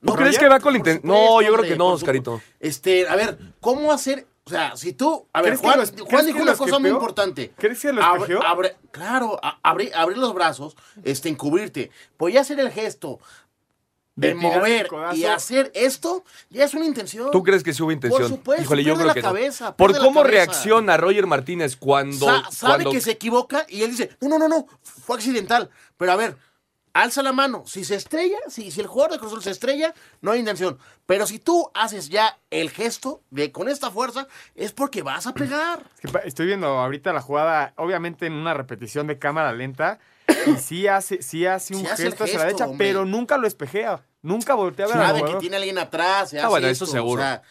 ¿Tú 0.02 0.08
No, 0.12 0.16
crees 0.16 0.38
que 0.40 0.48
va 0.48 0.60
con 0.60 0.74
la 0.74 0.78
intención? 0.78 1.08
No, 1.12 1.42
yo 1.42 1.52
creo 1.54 1.66
que 1.70 1.76
no, 1.76 1.88
Oscarito. 1.88 2.40
Este, 2.60 3.08
a 3.08 3.16
ver, 3.16 3.38
¿cómo 3.60 3.92
hacer? 3.92 4.28
O 4.50 4.56
sea, 4.56 4.76
si 4.78 4.94
tú. 4.94 5.28
A 5.34 5.42
ver, 5.42 5.52
¿Crees 5.52 5.62
que 5.62 5.68
Juan, 5.68 5.80
los- 5.80 6.10
Juan 6.10 6.26
dijo 6.26 6.42
una 6.42 6.56
cosa 6.56 6.80
muy 6.80 6.90
importante. 6.90 7.52
¿Crees 7.58 7.80
que 7.80 7.94
lo 7.94 8.02
Abre- 8.02 8.22
espejeó? 8.22 8.42
abre- 8.44 8.76
claro, 8.92 9.40
a- 9.44 9.60
abrir, 9.64 9.94
abrir 9.96 10.18
los 10.18 10.34
brazos, 10.34 10.76
este, 11.04 11.30
encubrirte. 11.30 11.92
Pues 12.18 12.34
ya 12.34 12.42
hacer 12.42 12.60
el 12.60 12.72
gesto 12.72 13.20
de, 14.16 14.36
mover 14.36 14.90
y 15.14 15.24
hacer 15.24 15.72
esto, 15.74 16.26
ya 16.50 16.66
es 16.66 16.74
una 16.74 16.86
intención. 16.86 17.32
¿Tú 17.32 17.42
crees 17.42 17.64
que 17.64 17.74
sí 17.74 17.82
hubo 17.82 17.92
intención? 17.92 18.22
Por 18.24 18.30
supuesto, 18.30 18.64
Híjole, 18.64 18.84
yo 18.84 18.96
creo 18.96 19.08
la 19.08 19.14
que 19.14 19.22
cabeza, 19.22 19.66
no. 19.70 19.76
Por 19.78 19.98
cómo 19.98 20.22
cabeza. 20.24 20.32
reacciona 20.46 20.98
Roger 20.98 21.26
Martínez 21.26 21.78
cuando, 21.78 22.26
Sa- 22.26 22.52
sabe 22.52 22.74
cuando 22.84 22.92
que 22.92 23.00
se 23.02 23.12
equivoca 23.12 23.66
y 23.70 23.84
él 23.84 23.92
dice, 23.92 24.10
no, 24.20 24.28
no, 24.28 24.38
no, 24.40 24.50
no, 24.50 24.66
fue 24.84 25.16
accidental. 25.16 25.70
Pero 25.96 26.12
a 26.12 26.16
ver, 26.18 26.36
alza 27.02 27.22
la 27.24 27.32
mano. 27.34 27.64
Si 27.66 27.84
se 27.84 27.96
estrella, 27.96 28.38
si, 28.48 28.72
si 28.72 28.82
el 28.82 28.88
jugador 28.88 29.14
de 29.14 29.20
Cruz 29.20 29.32
Azul 29.32 29.44
se 29.44 29.52
estrella, 29.52 29.94
no 30.22 30.32
hay 30.32 30.40
intención. 30.40 30.78
Pero 31.06 31.26
si 31.28 31.40
tú 31.40 31.70
haces 31.74 32.10
ya 32.10 32.38
el 32.50 32.70
gesto 32.70 33.22
de 33.32 33.52
con 33.52 33.70
esta 33.70 33.92
fuerza, 33.92 34.28
es 34.56 34.72
porque 34.72 35.02
vas 35.04 35.28
a 35.28 35.34
pegar. 35.34 35.84
Es 35.96 36.02
que 36.02 36.08
pa- 36.10 36.20
estoy 36.20 36.46
viendo 36.48 36.68
ahorita 36.68 37.14
la 37.14 37.22
jugada, 37.22 37.74
obviamente 37.78 38.26
en 38.26 38.34
una 38.34 38.54
repetición 38.54 39.08
de 39.08 39.18
cámara 39.20 39.52
lenta. 39.54 40.00
Y 40.46 40.56
sí 40.58 40.88
hace, 40.88 41.22
sí 41.24 41.46
hace 41.46 41.74
un 41.76 41.82
Sí 41.82 41.88
hace 41.88 42.04
el 42.04 42.10
gesto 42.10 42.24
hacia 42.26 42.38
la 42.40 42.46
derecha, 42.46 42.66
hombre. 42.68 42.88
pero 42.88 43.06
nunca 43.06 43.38
lo 43.38 43.48
espejea. 43.48 44.02
Nunca 44.22 44.54
voltea 44.54 44.86
a 44.86 44.90
ver 44.90 44.98
Sabe 44.98 45.24
que 45.26 45.36
tiene 45.40 45.56
alguien 45.56 45.78
atrás. 45.80 46.34
Ah, 46.42 46.50
bueno, 46.50 46.68
eso 46.68 46.86
seguro. 46.86 47.22
o 47.22 47.26
sea, 47.26 47.42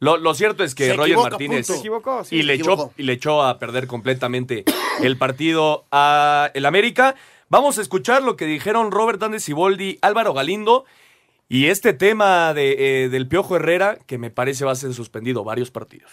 Lo, 0.00 0.16
lo 0.16 0.34
cierto 0.34 0.62
es 0.62 0.74
que 0.76 0.86
Se 0.88 0.92
Roger 0.92 1.12
equivoca, 1.12 1.30
Martínez. 1.30 1.66
Se 1.66 1.76
equivocó, 1.78 2.22
sí. 2.24 2.36
y, 2.36 2.40
se 2.40 2.44
le 2.44 2.54
echó, 2.54 2.72
equivocó. 2.72 2.92
y 2.96 3.02
le 3.02 3.12
echó 3.14 3.42
a 3.42 3.58
perder 3.58 3.86
completamente 3.88 4.64
el 5.02 5.16
partido 5.18 5.86
a 5.90 6.50
el 6.54 6.66
América. 6.66 7.16
Vamos 7.50 7.78
a 7.78 7.80
escuchar 7.80 8.22
lo 8.22 8.36
que 8.36 8.44
dijeron 8.44 8.92
Robert 8.92 9.22
Andes 9.22 9.44
Siboldi, 9.44 9.98
Álvaro 10.02 10.34
Galindo 10.34 10.84
y 11.48 11.66
este 11.68 11.94
tema 11.94 12.52
de, 12.52 13.04
eh, 13.04 13.08
del 13.08 13.26
Piojo 13.26 13.56
Herrera 13.56 13.96
que 14.06 14.18
me 14.18 14.30
parece 14.30 14.66
va 14.66 14.72
a 14.72 14.74
ser 14.74 14.92
suspendido 14.92 15.44
varios 15.44 15.70
partidos. 15.70 16.12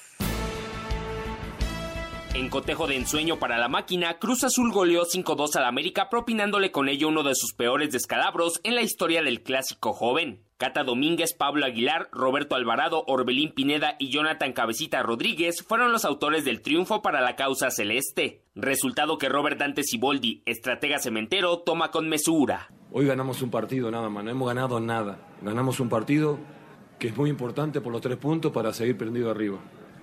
En 2.34 2.50
cotejo 2.50 2.88
de 2.88 2.96
ensueño 2.96 3.38
para 3.38 3.58
la 3.58 3.68
máquina, 3.68 4.18
Cruz 4.18 4.46
Azul 4.46 4.72
goleó 4.72 5.04
5-2 5.04 5.58
al 5.58 5.66
América, 5.66 6.10
propinándole 6.10 6.72
con 6.72 6.88
ello 6.88 7.10
uno 7.10 7.24
de 7.24 7.36
sus 7.36 7.54
peores 7.54 7.92
descalabros 7.92 8.62
en 8.64 8.76
la 8.76 8.82
historia 8.82 9.22
del 9.22 9.44
clásico 9.44 9.92
joven. 9.92 10.45
Cata 10.58 10.86
Domínguez, 10.86 11.34
Pablo 11.34 11.66
Aguilar, 11.66 12.08
Roberto 12.14 12.56
Alvarado, 12.56 13.04
Orbelín 13.08 13.52
Pineda 13.52 13.98
y 14.00 14.08
Jonathan 14.08 14.54
Cabecita 14.54 15.04
Rodríguez 15.04 15.62
fueron 15.68 15.92
los 15.92 16.06
autores 16.06 16.46
del 16.46 16.62
triunfo 16.62 17.02
para 17.02 17.20
la 17.20 17.36
causa 17.36 17.72
celeste. 17.72 18.42
Resultado 18.56 19.18
que 19.18 19.28
Robert 19.28 19.60
Dante 19.60 19.84
Siboldi, 19.84 20.44
estratega 20.46 21.00
cementero, 21.00 21.60
toma 21.60 21.92
con 21.92 22.08
mesura. 22.08 22.70
Hoy 22.94 23.06
ganamos 23.06 23.42
un 23.42 23.52
partido 23.52 23.92
nada 23.92 24.08
más, 24.08 24.24
no 24.24 24.32
hemos 24.32 24.48
ganado 24.48 24.80
nada. 24.80 25.20
Ganamos 25.42 25.82
un 25.82 25.90
partido 25.90 26.40
que 27.00 27.10
es 27.10 27.18
muy 27.18 27.30
importante 27.30 27.82
por 27.82 27.92
los 27.92 28.00
tres 28.00 28.16
puntos 28.16 28.54
para 28.54 28.72
seguir 28.72 28.98
prendido 28.98 29.30
arriba. 29.30 29.58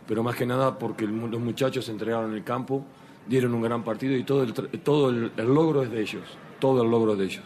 Pero 0.06 0.23
más 0.23 0.37
que 0.37 0.44
nada 0.44 0.78
porque 0.78 1.06
los 1.06 1.40
muchachos 1.40 1.87
se 1.87 1.92
entregaron 1.92 2.30
en 2.30 2.37
el 2.37 2.44
campo, 2.44 2.85
dieron 3.26 3.54
un 3.54 3.62
gran 3.62 3.85
partido 3.85 4.14
y 4.18 4.25
todo, 4.25 4.42
el, 4.42 4.52
todo 4.52 5.09
el, 5.09 5.32
el 5.35 5.47
logro 5.47 5.82
es 5.82 5.90
de 5.90 6.02
ellos, 6.02 6.25
todo 6.61 6.82
el 6.82 6.90
logro 6.90 7.12
es 7.12 7.18
de 7.21 7.25
ellos. 7.25 7.44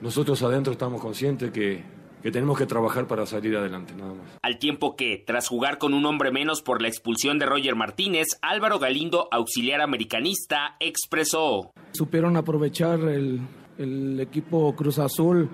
Nosotros 0.00 0.40
adentro 0.44 0.72
estamos 0.72 1.00
conscientes 1.00 1.50
que, 1.50 1.97
que 2.22 2.30
tenemos 2.30 2.58
que 2.58 2.66
trabajar 2.66 3.06
para 3.06 3.26
salir 3.26 3.56
adelante, 3.56 3.94
nada 3.96 4.12
más. 4.14 4.38
Al 4.42 4.58
tiempo 4.58 4.96
que, 4.96 5.22
tras 5.26 5.48
jugar 5.48 5.78
con 5.78 5.94
un 5.94 6.04
hombre 6.06 6.30
menos 6.32 6.62
por 6.62 6.82
la 6.82 6.88
expulsión 6.88 7.38
de 7.38 7.46
Roger 7.46 7.76
Martínez, 7.76 8.26
Álvaro 8.42 8.78
Galindo, 8.78 9.28
auxiliar 9.30 9.80
americanista, 9.80 10.76
expresó. 10.80 11.72
supieron 11.92 12.36
aprovechar 12.36 13.00
el, 13.00 13.40
el 13.78 14.18
equipo 14.20 14.74
Cruz 14.74 14.98
Azul, 14.98 15.48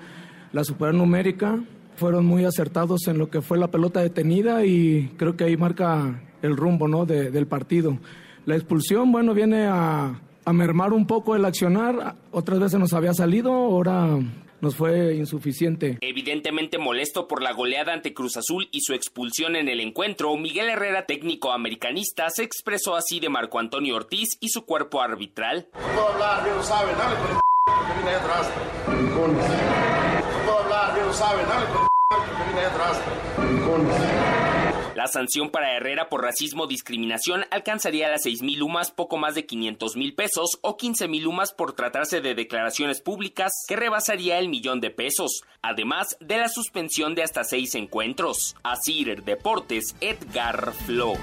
la 0.52 0.64
supernumérica, 0.64 1.58
fueron 1.96 2.24
muy 2.26 2.44
acertados 2.44 3.06
en 3.08 3.18
lo 3.18 3.28
que 3.30 3.40
fue 3.42 3.58
la 3.58 3.68
pelota 3.70 4.00
detenida 4.00 4.64
y 4.64 5.12
creo 5.16 5.36
que 5.36 5.44
ahí 5.44 5.56
marca 5.56 6.22
el 6.42 6.56
rumbo 6.56 6.88
¿no? 6.88 7.06
de- 7.06 7.30
del 7.30 7.46
partido. 7.46 7.98
La 8.46 8.56
expulsión, 8.56 9.12
bueno, 9.12 9.32
viene 9.34 9.66
a, 9.66 10.20
a 10.44 10.52
mermar 10.52 10.92
un 10.92 11.06
poco 11.06 11.36
el 11.36 11.44
accionar, 11.44 12.16
otras 12.32 12.58
veces 12.58 12.78
nos 12.80 12.92
había 12.92 13.14
salido, 13.14 13.52
ahora 13.52 14.18
nos 14.64 14.76
fue 14.76 15.14
insuficiente. 15.14 15.98
Evidentemente 16.00 16.78
molesto 16.78 17.28
por 17.28 17.42
la 17.42 17.52
goleada 17.52 17.92
ante 17.92 18.14
Cruz 18.14 18.38
Azul 18.38 18.68
y 18.72 18.80
su 18.80 18.94
expulsión 18.94 19.56
en 19.56 19.68
el 19.68 19.78
encuentro, 19.78 20.34
Miguel 20.36 20.70
Herrera, 20.70 21.04
técnico 21.04 21.52
americanista, 21.52 22.30
se 22.30 22.44
expresó 22.44 22.96
así 22.96 23.20
de 23.20 23.28
Marco 23.28 23.58
Antonio 23.58 23.94
Ortiz 23.94 24.38
y 24.40 24.48
su 24.48 24.64
cuerpo 24.64 25.02
arbitral. 25.02 25.68
puedo 25.72 26.08
hablar, 26.08 26.44
bien 26.44 26.56
lo 26.56 26.62
saben, 26.62 26.96
dale 26.96 27.16
con 27.16 27.30
el 27.30 27.86
que 27.86 27.94
viene 27.94 28.10
ahí 28.10 28.16
atrás. 28.16 28.50
No 28.88 30.44
puedo 30.46 30.58
hablar, 30.60 30.94
bien 30.94 31.06
lo 31.06 31.12
saben, 31.12 31.46
dale 31.46 31.66
con 31.66 31.82
el 31.82 32.36
que 32.36 32.44
viene 32.44 32.60
ahí 32.60 32.66
atrás. 32.66 34.53
La 34.94 35.08
sanción 35.08 35.50
para 35.50 35.74
Herrera 35.74 36.08
por 36.08 36.22
racismo 36.22 36.68
discriminación 36.68 37.44
alcanzaría 37.50 38.08
las 38.08 38.22
6 38.22 38.42
mil 38.42 38.60
lumas, 38.60 38.92
poco 38.92 39.16
más 39.16 39.34
de 39.34 39.44
500 39.44 39.96
mil 39.96 40.14
pesos, 40.14 40.58
o 40.60 40.76
15 40.76 41.08
mil 41.08 41.24
lumas 41.24 41.52
por 41.52 41.72
tratarse 41.72 42.20
de 42.20 42.36
declaraciones 42.36 43.00
públicas, 43.00 43.50
que 43.66 43.74
rebasaría 43.74 44.38
el 44.38 44.48
millón 44.48 44.80
de 44.80 44.90
pesos, 44.90 45.42
además 45.62 46.16
de 46.20 46.38
la 46.38 46.48
suspensión 46.48 47.16
de 47.16 47.24
hasta 47.24 47.42
seis 47.42 47.74
encuentros. 47.74 48.54
Asir 48.62 49.24
Deportes, 49.24 49.96
Edgar 50.00 50.72
Flores. 50.86 51.20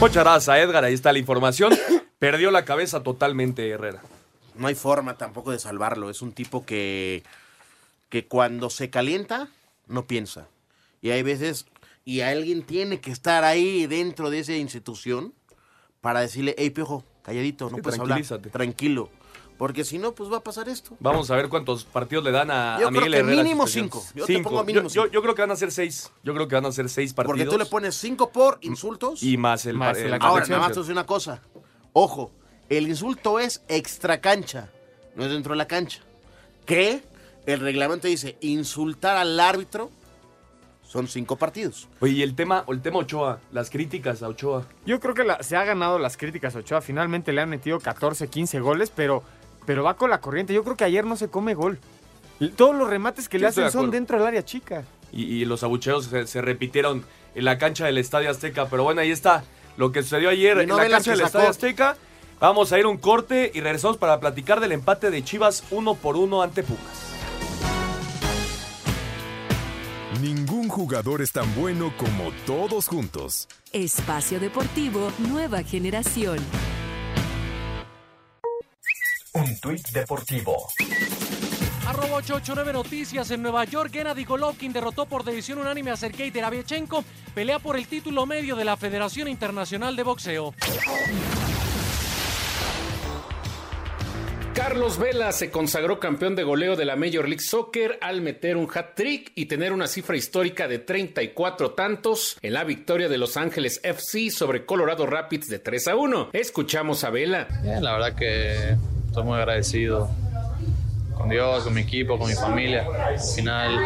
Pocharaza, 0.00 0.58
Edgar, 0.58 0.84
ahí 0.84 0.94
está 0.94 1.12
la 1.12 1.18
información. 1.18 1.74
Perdió 2.18 2.50
la 2.50 2.64
cabeza 2.64 3.02
totalmente 3.02 3.68
Herrera. 3.68 4.00
No 4.54 4.68
hay 4.68 4.74
forma 4.74 5.18
tampoco 5.18 5.50
de 5.50 5.58
salvarlo. 5.58 6.08
Es 6.08 6.22
un 6.22 6.32
tipo 6.32 6.64
que, 6.64 7.24
que 8.08 8.26
cuando 8.26 8.70
se 8.70 8.88
calienta, 8.88 9.48
no 9.86 10.06
piensa. 10.06 10.48
Y 11.00 11.10
hay 11.10 11.22
veces, 11.22 11.66
y 12.04 12.20
alguien 12.20 12.62
tiene 12.62 13.00
que 13.00 13.10
estar 13.10 13.44
ahí 13.44 13.86
dentro 13.86 14.30
de 14.30 14.40
esa 14.40 14.54
institución 14.54 15.34
para 16.00 16.20
decirle, 16.20 16.54
hey, 16.58 16.70
piojo, 16.70 17.04
calladito, 17.22 17.70
no 17.70 17.76
Sí, 17.76 17.82
puedes 17.82 18.00
hablar, 18.00 18.22
tranquilo. 18.52 19.10
Porque 19.56 19.82
si 19.82 19.98
no, 19.98 20.14
pues 20.14 20.30
va 20.32 20.36
a 20.36 20.44
pasar 20.44 20.68
esto. 20.68 20.96
Vamos 21.00 21.32
a 21.32 21.36
ver 21.36 21.48
cuántos 21.48 21.82
partidos 21.84 22.22
le 22.24 22.30
dan 22.30 22.48
a, 22.52 22.78
Yo 22.80 22.86
a 22.86 22.90
creo 22.90 23.02
Miguel 23.02 23.12
que 23.12 23.18
Herrera. 23.18 23.42
mínimo 23.42 23.66
cinco. 23.66 24.04
Yo 24.14 24.24
te 24.24 24.34
Cinco. 24.34 24.50
pongo 24.50 24.62
mínimo 24.62 24.88
Yo- 24.88 24.94
yo, 24.94 25.02
cinco. 25.02 25.12
yo 25.14 25.22
creo 25.22 25.34
que 25.34 25.42
van 25.42 25.50
a 25.50 25.56
ser 25.56 25.72
seis. 25.72 26.12
Yo 26.22 26.32
creo 26.32 26.46
que 26.46 26.54
van 26.54 26.66
a 26.66 26.70
ser 26.70 26.88
seis 26.88 27.12
partidos. 27.12 27.38
Porque 27.40 27.50
tú 27.50 27.58
le 27.58 27.66
pones 27.66 27.96
cinco 27.96 28.30
por 28.30 28.58
insultos. 28.60 29.20
Y 29.20 29.36
más 29.36 29.66
el... 29.66 29.74
Más 29.76 29.98
el- 29.98 30.06
el- 30.14 30.22
Ahora, 30.22 30.46
nada 30.46 30.60
más 30.60 30.68
te 30.68 30.74
voy 30.74 30.78
a 30.78 30.82
decir 30.82 30.92
una 30.92 31.06
cosa. 31.06 31.42
Ojo, 31.92 32.30
el 32.68 32.86
insulto 32.86 33.40
es 33.40 33.62
extra 33.66 34.20
cancha, 34.20 34.70
no 35.16 35.24
es 35.24 35.30
dentro 35.32 35.54
de 35.54 35.56
la 35.56 35.66
cancha. 35.66 36.02
Que 36.64 37.02
el 37.46 37.58
reglamento 37.58 38.06
dice 38.06 38.36
insultar 38.40 39.16
al 39.16 39.40
árbitro 39.40 39.90
son 40.88 41.06
cinco 41.06 41.36
partidos. 41.36 41.86
Oye, 42.00 42.14
y 42.14 42.22
el 42.22 42.34
tema, 42.34 42.64
el 42.66 42.80
tema 42.82 42.98
Ochoa, 42.98 43.38
las 43.52 43.68
críticas 43.70 44.22
a 44.22 44.28
Ochoa. 44.28 44.64
Yo 44.86 44.98
creo 44.98 45.14
que 45.14 45.22
la- 45.22 45.40
se 45.42 45.54
ha 45.56 45.62
ganado 45.64 45.98
las 45.98 46.16
críticas 46.16 46.56
Ochoa. 46.56 46.80
Finalmente 46.80 47.32
le 47.32 47.42
han 47.42 47.50
metido 47.50 47.78
14, 47.78 48.28
15 48.28 48.58
goles, 48.60 48.90
pero 48.94 49.22
pero 49.66 49.84
va 49.84 49.94
con 49.98 50.08
la 50.08 50.20
corriente. 50.22 50.54
Yo 50.54 50.64
creo 50.64 50.76
que 50.76 50.84
ayer 50.84 51.04
no 51.04 51.14
se 51.14 51.28
come 51.28 51.52
gol. 51.52 51.78
Y 52.40 52.48
Todos 52.48 52.74
los 52.74 52.88
remates 52.88 53.28
que 53.28 53.38
le 53.38 53.46
hacen 53.48 53.64
de 53.64 53.70
son 53.70 53.90
dentro 53.90 54.16
del 54.16 54.26
área 54.26 54.42
chica. 54.42 54.84
Y, 55.12 55.24
y 55.24 55.44
los 55.44 55.62
abucheos 55.62 56.06
se, 56.06 56.26
se 56.26 56.40
repitieron 56.40 57.04
en 57.34 57.44
la 57.44 57.58
cancha 57.58 57.84
del 57.84 57.98
Estadio 57.98 58.30
Azteca. 58.30 58.66
Pero 58.70 58.84
bueno, 58.84 59.02
ahí 59.02 59.10
está 59.10 59.44
lo 59.76 59.92
que 59.92 60.02
sucedió 60.02 60.30
ayer 60.30 60.56
en 60.58 60.70
la 60.70 60.88
cancha 60.88 61.10
del. 61.10 61.20
Estadio 61.20 61.50
Azteca. 61.50 61.96
Vamos 62.40 62.72
a 62.72 62.78
ir 62.78 62.86
a 62.86 62.88
un 62.88 62.96
corte 62.96 63.50
y 63.54 63.60
regresamos 63.60 63.98
para 63.98 64.20
platicar 64.20 64.60
del 64.60 64.72
empate 64.72 65.10
de 65.10 65.22
Chivas 65.22 65.64
uno 65.70 65.94
por 65.96 66.16
uno 66.16 66.40
ante 66.42 66.62
Pumas. 66.62 67.17
Jugador 70.78 71.22
es 71.22 71.32
tan 71.32 71.52
bueno 71.56 71.92
como 71.96 72.30
todos 72.46 72.86
juntos. 72.86 73.48
Espacio 73.72 74.38
Deportivo 74.38 75.10
Nueva 75.18 75.64
Generación. 75.64 76.38
Un 79.34 79.58
tuit 79.58 79.88
deportivo. 79.88 80.68
Arroba 81.84 82.18
889 82.18 82.72
Noticias 82.72 83.30
en 83.32 83.42
Nueva 83.42 83.64
York, 83.64 83.90
Gennady 83.92 84.24
Golovkin 84.24 84.72
derrotó 84.72 85.06
por 85.06 85.24
decisión 85.24 85.58
unánime 85.58 85.90
a 85.90 85.96
Sergei 85.96 86.30
Terabiechenko, 86.30 87.02
pelea 87.34 87.58
por 87.58 87.76
el 87.76 87.88
título 87.88 88.24
medio 88.24 88.54
de 88.54 88.64
la 88.64 88.76
Federación 88.76 89.26
Internacional 89.26 89.96
de 89.96 90.02
Boxeo. 90.04 90.54
Carlos 94.58 94.98
Vela 94.98 95.30
se 95.30 95.52
consagró 95.52 96.00
campeón 96.00 96.34
de 96.34 96.42
goleo 96.42 96.74
de 96.74 96.84
la 96.84 96.96
Major 96.96 97.28
League 97.28 97.44
Soccer 97.44 97.96
al 98.02 98.22
meter 98.22 98.56
un 98.56 98.68
hat-trick 98.68 99.30
y 99.36 99.46
tener 99.46 99.72
una 99.72 99.86
cifra 99.86 100.16
histórica 100.16 100.66
de 100.66 100.80
34 100.80 101.70
tantos 101.74 102.36
en 102.42 102.54
la 102.54 102.64
victoria 102.64 103.08
de 103.08 103.18
Los 103.18 103.36
Ángeles 103.36 103.78
FC 103.84 104.32
sobre 104.32 104.66
Colorado 104.66 105.06
Rapids 105.06 105.46
de 105.46 105.60
3 105.60 105.86
a 105.86 105.94
1. 105.94 106.30
Escuchamos 106.32 107.04
a 107.04 107.10
Vela. 107.10 107.46
Bien, 107.62 107.84
la 107.84 107.92
verdad 107.92 108.16
que 108.16 108.76
estoy 109.06 109.22
muy 109.22 109.38
agradecido 109.38 110.10
con 111.16 111.28
Dios, 111.28 111.62
con 111.62 111.74
mi 111.74 111.82
equipo, 111.82 112.18
con 112.18 112.28
mi 112.28 112.34
familia. 112.34 112.84
Al 113.10 113.20
final 113.20 113.78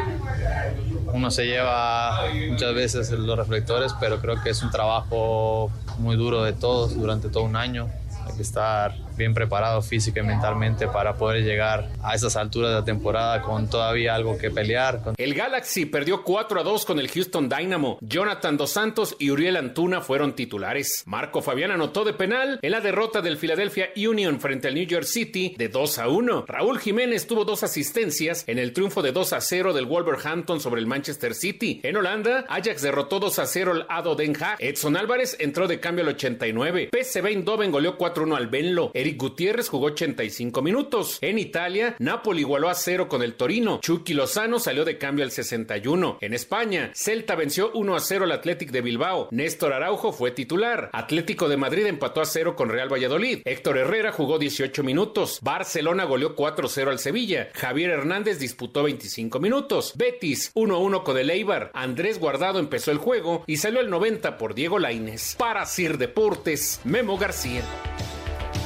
uno 1.12 1.30
se 1.30 1.44
lleva 1.44 2.32
muchas 2.48 2.74
veces 2.74 3.10
los 3.10 3.36
reflectores, 3.36 3.92
pero 4.00 4.22
creo 4.22 4.42
que 4.42 4.48
es 4.48 4.62
un 4.62 4.70
trabajo 4.70 5.70
muy 5.98 6.16
duro 6.16 6.42
de 6.42 6.54
todos 6.54 6.98
durante 6.98 7.28
todo 7.28 7.42
un 7.42 7.56
año. 7.56 7.90
Hay 8.26 8.36
que 8.36 8.42
estar 8.42 8.94
bien 9.16 9.34
preparado 9.34 9.82
física 9.82 10.20
y 10.20 10.24
mentalmente 10.24 10.88
para 10.88 11.14
poder 11.14 11.44
llegar 11.44 11.88
a 12.02 12.14
esas 12.14 12.36
alturas 12.36 12.70
de 12.70 12.76
la 12.76 12.84
temporada 12.84 13.42
con 13.42 13.68
todavía 13.68 14.14
algo 14.14 14.38
que 14.38 14.50
pelear. 14.50 15.00
El 15.16 15.34
Galaxy 15.34 15.86
perdió 15.86 16.22
4 16.22 16.60
a 16.60 16.62
2 16.62 16.84
con 16.84 16.98
el 16.98 17.08
Houston 17.08 17.48
Dynamo. 17.48 17.98
Jonathan 18.00 18.56
Dos 18.56 18.70
Santos 18.70 19.16
y 19.18 19.30
Uriel 19.30 19.56
Antuna 19.56 20.00
fueron 20.00 20.34
titulares. 20.34 21.02
Marco 21.06 21.42
Fabián 21.42 21.70
anotó 21.70 22.04
de 22.04 22.12
penal 22.12 22.58
en 22.62 22.70
la 22.70 22.80
derrota 22.80 23.20
del 23.20 23.36
Philadelphia 23.36 23.90
Union 23.96 24.40
frente 24.40 24.68
al 24.68 24.74
New 24.74 24.86
York 24.86 25.04
City 25.04 25.54
de 25.56 25.68
2 25.68 25.98
a 25.98 26.08
1. 26.08 26.44
Raúl 26.46 26.78
Jiménez 26.78 27.26
tuvo 27.26 27.44
dos 27.44 27.62
asistencias 27.62 28.44
en 28.46 28.58
el 28.58 28.72
triunfo 28.72 29.02
de 29.02 29.12
2 29.12 29.32
a 29.32 29.40
0 29.40 29.72
del 29.72 29.86
Wolverhampton 29.86 30.60
sobre 30.60 30.80
el 30.80 30.86
Manchester 30.86 31.34
City. 31.34 31.80
En 31.82 31.96
Holanda, 31.96 32.44
Ajax 32.48 32.82
derrotó 32.82 33.20
2 33.20 33.38
a 33.38 33.46
0 33.46 33.72
al 33.72 33.86
Ado 33.88 34.14
Den 34.14 34.36
Haag. 34.40 34.56
Edson 34.60 34.96
Álvarez 34.96 35.36
entró 35.38 35.68
de 35.68 35.80
cambio 35.80 36.04
al 36.04 36.10
89. 36.10 36.90
PSV 36.92 37.26
Eindhoven 37.26 37.70
goleó 37.70 37.98
4-1 37.98 38.36
al 38.36 38.46
Benlo. 38.48 38.90
Eric 39.02 39.20
Gutiérrez 39.20 39.68
jugó 39.68 39.86
85 39.86 40.62
minutos. 40.62 41.18
En 41.22 41.36
Italia, 41.36 41.96
Napoli 41.98 42.42
igualó 42.42 42.68
a 42.68 42.74
0 42.74 43.08
con 43.08 43.24
el 43.24 43.34
Torino. 43.34 43.80
Chucky 43.82 44.14
Lozano 44.14 44.60
salió 44.60 44.84
de 44.84 44.96
cambio 44.96 45.24
al 45.24 45.32
61. 45.32 46.18
En 46.20 46.34
España, 46.34 46.92
Celta 46.94 47.34
venció 47.34 47.72
1 47.74 47.96
a 47.96 47.98
0 47.98 48.26
al 48.26 48.30
Athletic 48.30 48.70
de 48.70 48.80
Bilbao. 48.80 49.26
Néstor 49.32 49.72
Araujo 49.72 50.12
fue 50.12 50.30
titular. 50.30 50.88
Atlético 50.92 51.48
de 51.48 51.56
Madrid 51.56 51.86
empató 51.86 52.20
a 52.20 52.26
0 52.26 52.54
con 52.54 52.68
Real 52.68 52.92
Valladolid. 52.92 53.40
Héctor 53.44 53.78
Herrera 53.78 54.12
jugó 54.12 54.38
18 54.38 54.84
minutos. 54.84 55.40
Barcelona 55.42 56.04
goleó 56.04 56.36
4-0 56.36 56.88
al 56.88 57.00
Sevilla. 57.00 57.50
Javier 57.54 57.90
Hernández 57.90 58.38
disputó 58.38 58.84
25 58.84 59.40
minutos. 59.40 59.94
Betis 59.96 60.52
1-1 60.54 61.02
con 61.02 61.18
el 61.18 61.28
Eibar. 61.28 61.72
Andrés 61.74 62.20
Guardado 62.20 62.60
empezó 62.60 62.92
el 62.92 62.98
juego 62.98 63.42
y 63.48 63.56
salió 63.56 63.80
al 63.80 63.90
90 63.90 64.38
por 64.38 64.54
Diego 64.54 64.78
Lainez. 64.78 65.34
Para 65.34 65.66
Sir 65.66 65.98
Deportes, 65.98 66.80
Memo 66.84 67.18
García. 67.18 67.64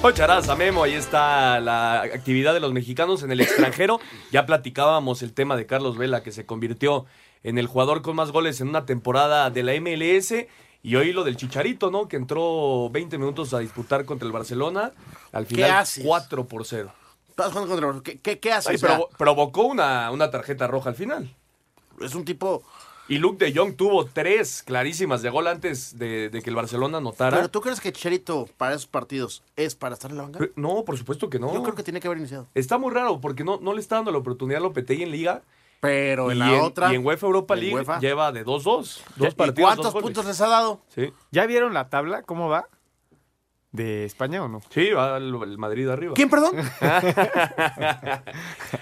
Ocharaza, 0.03 0.55
Memo, 0.55 0.85
ahí 0.85 0.95
está 0.95 1.59
la 1.59 2.03
actividad 2.03 2.55
de 2.55 2.61
los 2.61 2.73
mexicanos 2.73 3.23
en 3.25 3.33
el 3.33 3.41
extranjero. 3.41 3.99
Ya 4.31 4.47
platicábamos 4.47 5.23
el 5.23 5.33
tema 5.33 5.57
de 5.57 5.67
Carlos 5.67 5.97
Vela, 5.99 6.23
que 6.23 6.31
se 6.31 6.47
convirtió 6.47 7.07
en 7.43 7.59
el 7.59 7.67
jugador 7.67 8.03
con 8.03 8.15
más 8.15 8.31
goles 8.31 8.61
en 8.61 8.69
una 8.69 8.87
temporada 8.87 9.51
de 9.51 9.63
la 9.65 9.73
MLS. 9.81 10.47
Y 10.83 10.95
hoy 10.95 11.13
lo 11.13 11.25
del 11.25 11.37
Chicharito, 11.37 11.91
¿no? 11.91 12.07
Que 12.07 12.17
entró 12.17 12.89
20 12.91 13.19
minutos 13.19 13.53
a 13.53 13.59
disputar 13.59 14.05
contra 14.05 14.27
el 14.27 14.33
Barcelona. 14.33 14.93
Al 15.33 15.47
final, 15.47 15.71
haces? 15.73 16.05
4 16.07 16.47
por 16.47 16.65
0. 16.65 16.93
Estás 17.31 17.49
jugando 17.49 17.69
contra 17.71 17.93
los- 17.93 18.03
¿Qué, 18.03 18.19
qué, 18.21 18.39
qué 18.39 18.53
haces? 18.53 18.69
Ay, 18.71 18.77
O 18.77 18.79
sea, 18.79 18.97
provo- 18.99 19.09
provocó 19.19 19.63
una, 19.65 20.11
una 20.13 20.31
tarjeta 20.31 20.69
roja 20.69 20.91
al 20.91 20.95
final. 20.97 21.35
es 22.01 22.15
un 22.15 22.25
tipo. 22.25 22.63
Y 23.09 23.19
Luke 23.19 23.45
de 23.45 23.57
Jong 23.57 23.77
tuvo 23.77 24.05
tres 24.05 24.63
clarísimas 24.65 25.23
de 25.23 25.31
gol 25.31 25.47
antes 25.47 25.97
de, 25.97 26.29
de 26.29 26.43
que 26.43 26.51
el 26.51 26.57
Barcelona 26.57 26.99
anotara. 26.99 27.37
¿Pero 27.37 27.49
tú 27.49 27.61
crees 27.61 27.81
que 27.81 27.93
Chicharito 27.93 28.49
para 28.57 28.73
esos 28.75 28.87
partidos 28.87 29.45
es 29.55 29.77
para 29.77 29.95
estar 29.95 30.11
en 30.11 30.17
la 30.17 30.25
banca? 30.25 30.39
Pero- 30.41 30.53
No, 30.57 30.85
por 30.85 30.99
supuesto 30.99 31.31
que 31.31 31.39
no. 31.39 31.55
Yo 31.55 31.63
creo 31.63 31.77
que 31.77 31.85
tiene 31.85 32.01
que 32.01 32.09
haber 32.09 32.19
iniciado. 32.19 32.49
Está 32.55 32.79
muy 32.79 32.93
raro 32.93 33.21
porque 33.21 33.45
no, 33.45 33.59
no 33.61 33.73
le 33.75 33.81
está 33.81 33.97
dando 33.97 34.11
la 34.11 34.19
oportunidad 34.19 34.59
a 34.61 34.63
Lopetegui 34.65 35.05
en 35.05 35.13
Liga. 35.13 35.43
Pero 35.81 36.31
en 36.33 36.39
y 36.39 36.41
la 36.41 36.63
otra. 36.65 36.93
Y 36.93 36.97
en 36.97 37.07
UEFA 37.07 37.27
Europa 37.27 37.55
League 37.55 37.75
UEFA. 37.75 38.01
lleva 38.01 38.33
de 38.33 38.45
2-2. 38.45 38.65
Dos 38.65 39.03
¿Y 39.33 39.35
partidos. 39.37 39.69
¿Cuántos 39.69 39.93
dos 39.93 40.03
puntos 40.03 40.25
les 40.25 40.41
ha 40.41 40.49
dado? 40.49 40.81
Sí. 40.89 41.13
¿Ya 41.31 41.47
vieron 41.47 41.75
la 41.75 41.89
tabla? 41.89 42.23
¿Cómo 42.23 42.49
va? 42.49 42.67
¿De 43.77 44.07
España 44.07 44.43
o 44.43 44.49
no? 44.49 44.61
Sí, 44.71 44.91
va 44.93 45.19
el, 45.19 45.35
el 45.43 45.59
Madrid 45.59 45.87
arriba. 45.91 46.15
¿Quién, 46.15 46.31
perdón? 46.31 46.57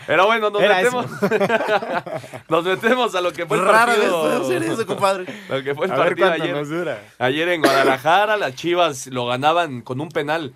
Pero 0.07 0.27
bueno, 0.27 0.51
nos 0.51 0.63
Era 0.63 0.77
metemos. 0.77 1.07
nos 2.49 2.65
metemos 2.65 3.15
a 3.15 3.21
lo 3.21 3.33
que 3.33 3.45
fue 3.47 3.57
el 3.59 3.65
Rara 3.65 3.87
vez 3.87 3.97
partido. 3.97 4.21
puedo 4.23 4.43
hacer 4.45 4.63
eso, 4.63 4.87
compadre. 4.87 5.25
Lo 5.49 5.63
que 5.63 5.75
fue 5.75 5.87
el 5.87 5.93
A 5.93 5.97
partido 5.97 6.31
ayer. 6.31 6.55
nos 6.55 6.69
dura. 6.69 7.03
Ayer 7.19 7.49
en 7.49 7.61
Guadalajara, 7.61 8.37
las 8.37 8.55
Chivas 8.55 9.09
lo 9.09 9.27
ganaban 9.27 9.83
con 9.83 10.01
un 10.01 10.11
penal 10.11 10.55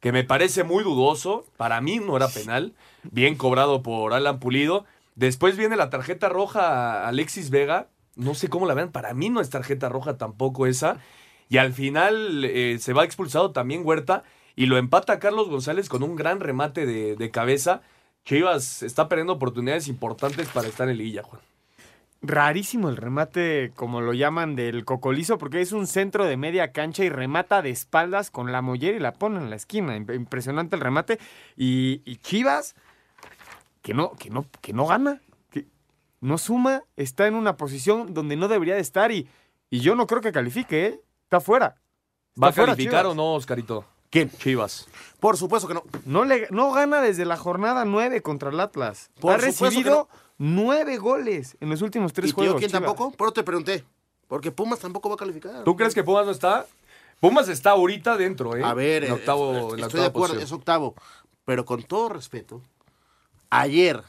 que 0.00 0.10
me 0.12 0.24
parece 0.24 0.64
muy 0.64 0.82
dudoso. 0.82 1.46
Para 1.56 1.80
mí 1.80 1.98
no 2.00 2.16
era 2.16 2.28
penal. 2.28 2.74
Bien 3.04 3.36
cobrado 3.36 3.82
por 3.82 4.14
Alan 4.14 4.40
Pulido. 4.40 4.84
Después 5.14 5.56
viene 5.56 5.76
la 5.76 5.90
tarjeta 5.90 6.28
roja 6.28 7.04
a 7.04 7.08
Alexis 7.08 7.50
Vega. 7.50 7.86
No 8.16 8.34
sé 8.34 8.48
cómo 8.48 8.66
la 8.66 8.74
vean. 8.74 8.90
Para 8.90 9.14
mí 9.14 9.30
no 9.30 9.40
es 9.40 9.50
tarjeta 9.50 9.88
roja 9.88 10.16
tampoco 10.16 10.66
esa. 10.66 10.96
Y 11.48 11.58
al 11.58 11.72
final 11.72 12.44
eh, 12.44 12.78
se 12.80 12.92
va 12.92 13.04
expulsado 13.04 13.52
también 13.52 13.82
Huerta. 13.84 14.24
Y 14.56 14.66
lo 14.66 14.78
empata 14.78 15.18
Carlos 15.18 15.48
González 15.50 15.88
con 15.88 16.02
un 16.02 16.16
gran 16.16 16.40
remate 16.40 16.86
de, 16.86 17.30
cabeza. 17.30 17.82
Chivas 18.24 18.82
está 18.82 19.06
perdiendo 19.08 19.34
oportunidades 19.34 19.86
importantes 19.86 20.48
para 20.48 20.66
estar 20.66 20.88
en 20.88 20.96
liguilla, 20.96 21.22
Juan. 21.22 21.42
Rarísimo 22.22 22.88
el 22.88 22.96
remate, 22.96 23.70
como 23.76 24.00
lo 24.00 24.14
llaman, 24.14 24.56
del 24.56 24.86
cocolizo, 24.86 25.36
porque 25.36 25.60
es 25.60 25.72
un 25.72 25.86
centro 25.86 26.24
de 26.24 26.38
media 26.38 26.72
cancha 26.72 27.04
y 27.04 27.10
remata 27.10 27.60
de 27.60 27.68
espaldas 27.70 28.30
con 28.30 28.50
la 28.50 28.62
mollera 28.62 28.96
y 28.96 29.00
la 29.00 29.12
pone 29.12 29.38
en 29.38 29.50
la 29.50 29.56
esquina. 29.56 29.96
Imp- 29.96 30.16
Impresionante 30.16 30.74
el 30.74 30.80
remate. 30.80 31.18
Y, 31.56 32.00
y 32.06 32.16
Chivas, 32.16 32.74
que 33.82 33.92
no, 33.92 34.12
que 34.12 34.30
no, 34.30 34.46
que 34.62 34.72
no 34.72 34.86
gana, 34.86 35.20
que 35.50 35.66
no 36.22 36.38
suma, 36.38 36.82
está 36.96 37.26
en 37.26 37.34
una 37.34 37.56
posición 37.58 38.14
donde 38.14 38.36
no 38.36 38.48
debería 38.48 38.74
de 38.74 38.80
estar 38.80 39.12
y, 39.12 39.28
y 39.68 39.80
yo 39.80 39.94
no 39.94 40.06
creo 40.06 40.22
que 40.22 40.32
califique, 40.32 40.86
¿eh? 40.86 41.00
Está 41.26 41.40
fuera. 41.40 41.76
¿Va 42.40 42.48
a 42.48 42.52
fuera, 42.52 42.72
calificar 42.72 43.00
Chivas. 43.02 43.12
o 43.12 43.14
no, 43.14 43.34
Oscarito? 43.34 43.84
¿Quién? 44.10 44.30
Chivas. 44.30 44.86
Por 45.18 45.36
supuesto 45.36 45.66
que 45.66 45.74
no. 45.74 45.82
No, 46.04 46.24
le, 46.24 46.46
no 46.50 46.70
gana 46.72 47.00
desde 47.00 47.24
la 47.24 47.36
jornada 47.36 47.84
9 47.84 48.22
contra 48.22 48.50
el 48.50 48.60
Atlas. 48.60 49.10
Por 49.20 49.32
ha 49.34 49.36
recibido 49.38 50.08
nueve 50.38 50.98
goles 50.98 51.56
en 51.60 51.70
los 51.70 51.82
últimos 51.82 52.12
tres 52.12 52.30
¿Y 52.30 52.32
tío, 52.32 52.36
juegos. 52.36 52.58
quién 52.60 52.70
Chivas. 52.70 52.82
tampoco? 52.84 53.12
Pero 53.16 53.32
te 53.32 53.42
pregunté. 53.42 53.84
Porque 54.28 54.52
Pumas 54.52 54.78
tampoco 54.78 55.08
va 55.08 55.16
a 55.16 55.18
calificar. 55.18 55.64
¿Tú 55.64 55.76
crees 55.76 55.94
que 55.94 56.04
Pumas 56.04 56.26
no 56.26 56.32
está? 56.32 56.66
Pumas 57.20 57.48
está 57.48 57.70
ahorita 57.70 58.16
dentro, 58.16 58.56
¿eh? 58.56 58.62
A 58.62 58.74
ver, 58.74 59.04
en 59.04 59.10
eh, 59.10 59.14
octavo, 59.14 59.74
en 59.74 59.80
la 59.80 59.86
estoy 59.86 60.00
de 60.00 60.06
acuerdo, 60.06 60.34
posición. 60.34 60.42
es 60.42 60.52
octavo. 60.52 60.94
Pero 61.44 61.64
con 61.64 61.82
todo 61.82 62.08
respeto, 62.10 62.60
ayer 63.50 64.02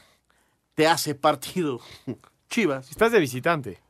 te 0.74 0.86
hace 0.86 1.14
partido 1.14 1.80
Chivas. 2.50 2.90
Estás 2.90 3.12
de 3.12 3.18
visitante. 3.20 3.80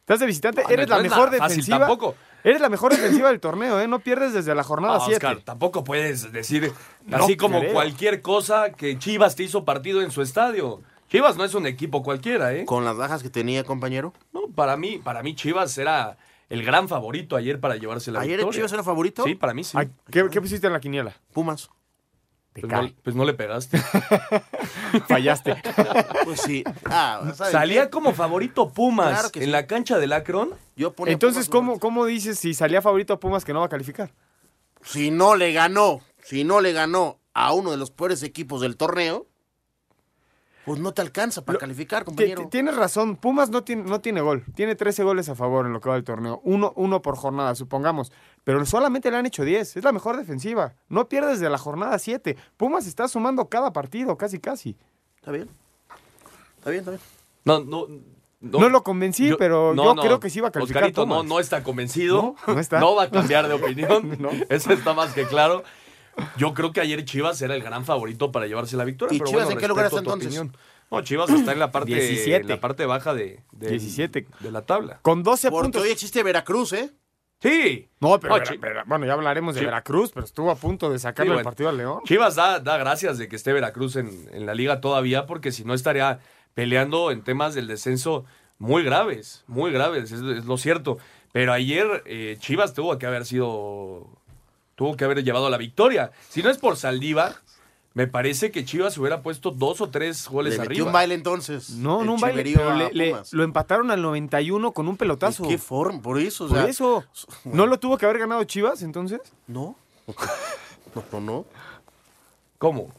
Estás 0.00 0.20
de 0.20 0.26
visitante, 0.26 0.62
No, 0.64 0.68
eres 0.70 0.88
no 0.88 0.96
la 0.96 1.02
es 1.02 1.10
mejor 1.10 1.26
nada 1.30 1.38
fácil 1.38 1.56
defensiva. 1.58 1.78
tampoco. 1.80 2.14
Eres 2.44 2.60
la 2.60 2.68
mejor 2.68 2.92
defensiva 2.92 3.28
del 3.28 3.40
torneo, 3.40 3.80
¿eh? 3.80 3.86
No 3.86 4.00
pierdes 4.00 4.32
desde 4.32 4.54
la 4.54 4.64
jornada 4.64 4.96
Ah, 4.96 5.02
7. 5.06 5.14
Oscar, 5.26 5.42
tampoco 5.44 5.84
puedes 5.84 6.32
decir 6.32 6.72
No 7.06 7.18
así 7.18 7.36
como 7.36 7.60
creo. 7.60 7.72
cualquier 7.72 8.20
cosa 8.22 8.72
que 8.72 8.98
Chivas 8.98 9.36
te 9.36 9.44
hizo 9.44 9.64
partido 9.64 10.02
en 10.02 10.10
su 10.10 10.22
estadio. 10.22 10.80
Chivas 11.08 11.36
no 11.36 11.44
es 11.44 11.54
un 11.54 11.66
equipo 11.66 12.02
cualquiera, 12.02 12.54
¿eh? 12.54 12.64
Con 12.64 12.84
las 12.84 12.96
bajas 12.96 13.22
que 13.22 13.30
tenía, 13.30 13.64
compañero. 13.64 14.12
No, 14.32 14.42
para 14.54 14.76
mí, 14.76 14.98
para 14.98 15.22
mí 15.22 15.34
Chivas 15.34 15.76
era 15.78 16.16
el 16.48 16.64
gran 16.64 16.88
favorito 16.88 17.36
ayer 17.36 17.60
para 17.60 17.76
llevarse 17.76 18.10
la 18.10 18.20
¿Ayer 18.20 18.38
victoria. 18.38 18.56
Chivas 18.58 18.72
era 18.72 18.82
favorito? 18.82 19.22
Sí, 19.24 19.34
para 19.34 19.54
mí 19.54 19.62
sí. 19.62 19.76
Ay, 19.78 19.90
¿qué, 20.10 20.26
qué 20.30 20.40
pusiste 20.40 20.66
en 20.66 20.72
la 20.72 20.80
quiniela? 20.80 21.14
Pumas. 21.32 21.70
Pues 22.52 22.66
no, 22.70 22.90
pues 23.02 23.16
no 23.16 23.24
le 23.24 23.32
pegaste. 23.34 23.78
Fallaste. 25.08 25.56
Pues 26.24 26.40
sí. 26.42 26.62
Ah, 26.84 27.32
¿sabes 27.34 27.52
Salía 27.52 27.84
qué? 27.84 27.90
como 27.90 28.12
favorito 28.12 28.68
Pumas 28.70 29.08
Claro 29.08 29.28
en 29.34 29.44
sí. 29.44 29.50
la 29.50 29.66
cancha 29.66 29.98
del 29.98 30.12
Akron. 30.12 30.50
Yo 30.76 30.92
ponía 30.92 31.12
Entonces, 31.14 31.48
¿cómo, 31.48 31.78
¿cómo 31.78 32.04
dices 32.04 32.38
si 32.38 32.52
salía 32.54 32.82
favorito 32.82 33.14
a 33.14 33.20
Pumas 33.20 33.44
que 33.44 33.52
no 33.52 33.60
va 33.60 33.66
a 33.66 33.70
calificar? 33.70 34.12
Si 34.82 35.10
no 35.10 35.34
le 35.36 35.52
ganó, 35.52 36.00
si 36.22 36.44
no 36.44 36.60
le 36.60 36.72
ganó 36.72 37.18
a 37.32 37.52
uno 37.54 37.70
de 37.70 37.76
los 37.78 37.90
peores 37.90 38.22
equipos 38.22 38.60
del 38.60 38.76
torneo, 38.76 39.26
pues 40.64 40.78
no 40.78 40.92
te 40.92 41.02
alcanza 41.02 41.44
para 41.44 41.58
calificar, 41.58 42.04
compañero. 42.04 42.48
Tienes 42.48 42.76
razón, 42.76 43.16
Pumas 43.16 43.50
no 43.50 43.64
tiene, 43.64 43.82
no 43.84 44.00
tiene 44.00 44.20
gol. 44.20 44.44
Tiene 44.54 44.74
13 44.76 45.02
goles 45.02 45.28
a 45.28 45.34
favor 45.34 45.66
en 45.66 45.72
lo 45.72 45.80
que 45.80 45.88
va 45.88 45.96
del 45.96 46.04
torneo. 46.04 46.40
Uno, 46.44 46.72
uno 46.76 47.02
por 47.02 47.16
jornada, 47.16 47.54
supongamos. 47.54 48.12
Pero 48.44 48.64
solamente 48.66 49.10
le 49.10 49.16
han 49.16 49.26
hecho 49.26 49.44
10. 49.44 49.76
Es 49.76 49.84
la 49.84 49.92
mejor 49.92 50.16
defensiva. 50.16 50.74
No 50.88 51.08
pierdes 51.08 51.38
de 51.40 51.48
la 51.48 51.58
jornada 51.58 51.98
7. 51.98 52.36
Pumas 52.56 52.86
está 52.86 53.06
sumando 53.08 53.48
cada 53.48 53.72
partido, 53.72 54.16
casi, 54.16 54.38
casi. 54.40 54.76
Está 55.16 55.30
bien. 55.30 55.48
Está 56.58 56.70
bien, 56.70 56.80
está 56.80 56.90
bien. 56.92 57.02
No, 57.44 57.60
no. 57.60 57.86
No 58.40 58.68
lo 58.68 58.82
convencí, 58.82 59.32
pero 59.38 59.72
yo 59.74 59.94
creo 59.94 60.18
que 60.18 60.28
sí 60.28 60.40
va 60.40 60.48
a 60.48 60.50
calificar 60.50 60.82
Oscarito 60.82 61.06
no, 61.06 61.14
Pumas. 61.14 61.26
no 61.28 61.38
está 61.38 61.62
convencido. 61.62 62.34
No, 62.46 62.54
no 62.54 62.60
está. 62.60 62.82
va 62.82 63.04
a 63.04 63.10
cambiar 63.10 63.46
de 63.46 63.54
opinión. 63.54 64.18
Eso 64.48 64.72
está 64.72 64.94
más 64.94 65.14
que 65.14 65.26
claro. 65.26 65.62
Yo 66.36 66.52
creo 66.52 66.72
que 66.72 66.80
ayer 66.80 67.04
Chivas 67.04 67.40
era 67.40 67.54
el 67.54 67.62
gran 67.62 67.84
favorito 67.84 68.32
para 68.32 68.46
llevarse 68.48 68.76
la 68.76 68.84
victoria. 68.84 69.14
¿Y 69.14 69.18
pero 69.20 69.30
Chivas 69.30 69.44
bueno, 69.44 69.58
en 69.58 69.62
qué 69.62 69.68
lugar 69.68 69.86
está 69.86 69.98
entonces? 69.98 70.26
opinión. 70.26 70.56
No, 70.90 71.00
Chivas 71.02 71.30
está 71.30 71.52
en 71.52 71.58
la 71.60 71.70
parte, 71.70 71.94
17. 71.94 72.42
en 72.42 72.48
la 72.48 72.60
parte 72.60 72.84
baja 72.84 73.14
de, 73.14 73.40
de, 73.52 73.70
17. 73.70 74.26
de 74.40 74.50
la 74.50 74.62
tabla. 74.62 74.98
Con 75.02 75.22
12 75.22 75.50
Porque 75.50 75.62
puntos. 75.62 75.82
hoy 75.82 75.90
existe 75.90 76.22
Veracruz, 76.22 76.72
¿eh? 76.74 76.90
Sí. 77.42 77.88
No, 78.00 78.20
pero, 78.20 78.34
Vera- 78.34 78.54
Vera- 78.60 78.84
bueno, 78.86 79.04
ya 79.06 79.14
hablaremos 79.14 79.54
de 79.56 79.64
Veracruz, 79.64 80.12
pero 80.14 80.24
estuvo 80.24 80.50
a 80.50 80.54
punto 80.56 80.90
de 80.90 80.98
sacarle 80.98 81.32
Sí, 81.32 81.38
el 81.38 81.44
partido 81.44 81.68
al 81.68 81.76
León. 81.76 82.00
Chivas 82.04 82.36
da, 82.36 82.60
da 82.60 82.78
gracias 82.78 83.18
de 83.18 83.28
que 83.28 83.34
esté 83.36 83.52
Veracruz 83.52 83.96
en, 83.96 84.28
en 84.32 84.46
la 84.46 84.54
liga 84.54 84.80
todavía, 84.80 85.26
porque 85.26 85.50
si 85.52 85.64
no 85.64 85.74
estaría 85.74 86.20
peleando 86.54 87.10
en 87.10 87.22
temas 87.22 87.54
del 87.54 87.66
descenso 87.66 88.24
muy 88.58 88.84
graves, 88.84 89.42
muy 89.48 89.72
graves, 89.72 90.12
es, 90.12 90.20
es 90.20 90.44
lo 90.44 90.56
cierto. 90.56 90.98
Pero 91.32 91.52
ayer 91.52 92.02
eh, 92.06 92.36
Chivas 92.38 92.74
tuvo 92.74 92.96
que 92.98 93.06
haber 93.06 93.24
sido, 93.24 94.06
tuvo 94.76 94.96
que 94.96 95.04
haber 95.04 95.24
llevado 95.24 95.50
la 95.50 95.56
victoria. 95.56 96.12
Si 96.28 96.42
no 96.42 96.50
es 96.50 96.58
por 96.58 96.76
Saldívar, 96.76 97.32
me 97.94 98.06
parece 98.06 98.50
que 98.50 98.64
Chivas 98.64 98.96
hubiera 98.98 99.22
puesto 99.22 99.50
dos 99.50 99.80
o 99.80 99.90
tres 99.90 100.26
goles 100.28 100.54
Le 100.54 100.58
metió 100.60 100.70
arriba. 100.72 100.86
un 100.86 100.92
baile 100.92 101.14
entonces. 101.14 101.70
No, 101.70 102.04
no 102.04 102.14
un 102.14 102.20
baile, 102.20 102.42
pero 102.42 102.74
le- 102.74 102.92
le- 102.92 103.16
lo 103.32 103.42
empataron 103.44 103.90
al 103.90 104.00
91 104.02 104.72
con 104.72 104.88
un 104.88 104.96
pelotazo. 104.96 105.42
¿De 105.42 105.50
qué 105.50 105.58
forma? 105.58 106.00
Por 106.00 106.18
eso, 106.18 106.46
o 106.46 106.48
Por 106.48 106.56
sea, 106.58 106.66
eso. 106.68 107.04
¿No 107.44 107.66
lo 107.66 107.78
tuvo 107.78 107.98
que 107.98 108.06
haber 108.06 108.18
ganado 108.18 108.42
Chivas 108.44 108.82
entonces? 108.82 109.20
No. 109.46 109.76
No, 110.94 111.02
no, 111.12 111.20
no. 111.20 111.46
¿Cómo? 112.58 112.92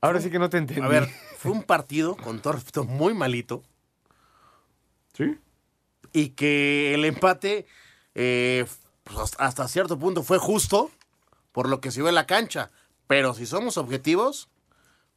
Ahora 0.00 0.20
sí 0.22 0.30
que 0.30 0.38
no 0.38 0.48
te 0.48 0.56
entendí. 0.56 0.80
A 0.82 0.88
ver, 0.88 1.06
fue 1.36 1.50
un 1.50 1.62
partido, 1.62 2.16
con 2.16 2.40
todo 2.40 2.54
respeto, 2.54 2.84
muy 2.84 3.12
malito. 3.12 3.62
Sí. 5.12 5.36
Y 6.12 6.30
que 6.30 6.94
el 6.94 7.04
empate, 7.04 7.66
eh, 8.14 8.64
pues, 9.04 9.18
hasta- 9.18 9.44
hasta 9.44 9.68
cierto 9.68 9.98
punto, 9.98 10.22
fue 10.22 10.38
justo 10.38 10.90
por 11.52 11.68
lo 11.68 11.80
que 11.80 11.90
se 11.90 12.00
vio 12.00 12.08
en 12.08 12.14
la 12.14 12.26
cancha. 12.26 12.70
Pero 13.08 13.34
si 13.34 13.44
somos 13.46 13.76
objetivos, 13.76 14.48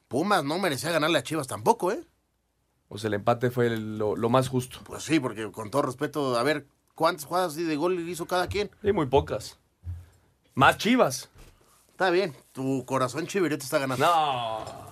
Pumas 0.07 0.43
no 0.43 0.57
merecía 0.59 0.91
ganarle 0.91 1.19
a 1.19 1.23
Chivas 1.23 1.47
tampoco, 1.47 1.91
¿eh? 1.91 2.03
Pues 2.89 3.03
el 3.05 3.13
empate 3.13 3.51
fue 3.51 3.67
el- 3.67 3.97
lo, 3.97 4.15
lo 4.15 4.29
más 4.29 4.49
justo. 4.49 4.79
Pues 4.83 5.03
sí, 5.03 5.19
porque 5.19 5.49
con 5.51 5.69
todo 5.71 5.83
respeto, 5.83 6.37
a 6.37 6.43
ver, 6.43 6.65
¿cuántas 6.95 7.25
jugadas 7.25 7.55
de 7.55 7.75
gol 7.75 7.97
hizo 8.09 8.25
cada 8.25 8.47
quien? 8.47 8.69
Y 8.83 8.91
muy 8.91 9.05
pocas. 9.05 9.57
Más 10.55 10.77
Chivas. 10.77 11.29
Está 11.91 12.09
bien, 12.09 12.35
tu 12.51 12.83
corazón 12.85 13.27
chivirete 13.27 13.63
está 13.63 13.77
ganando. 13.77 14.05
No. 14.05 14.91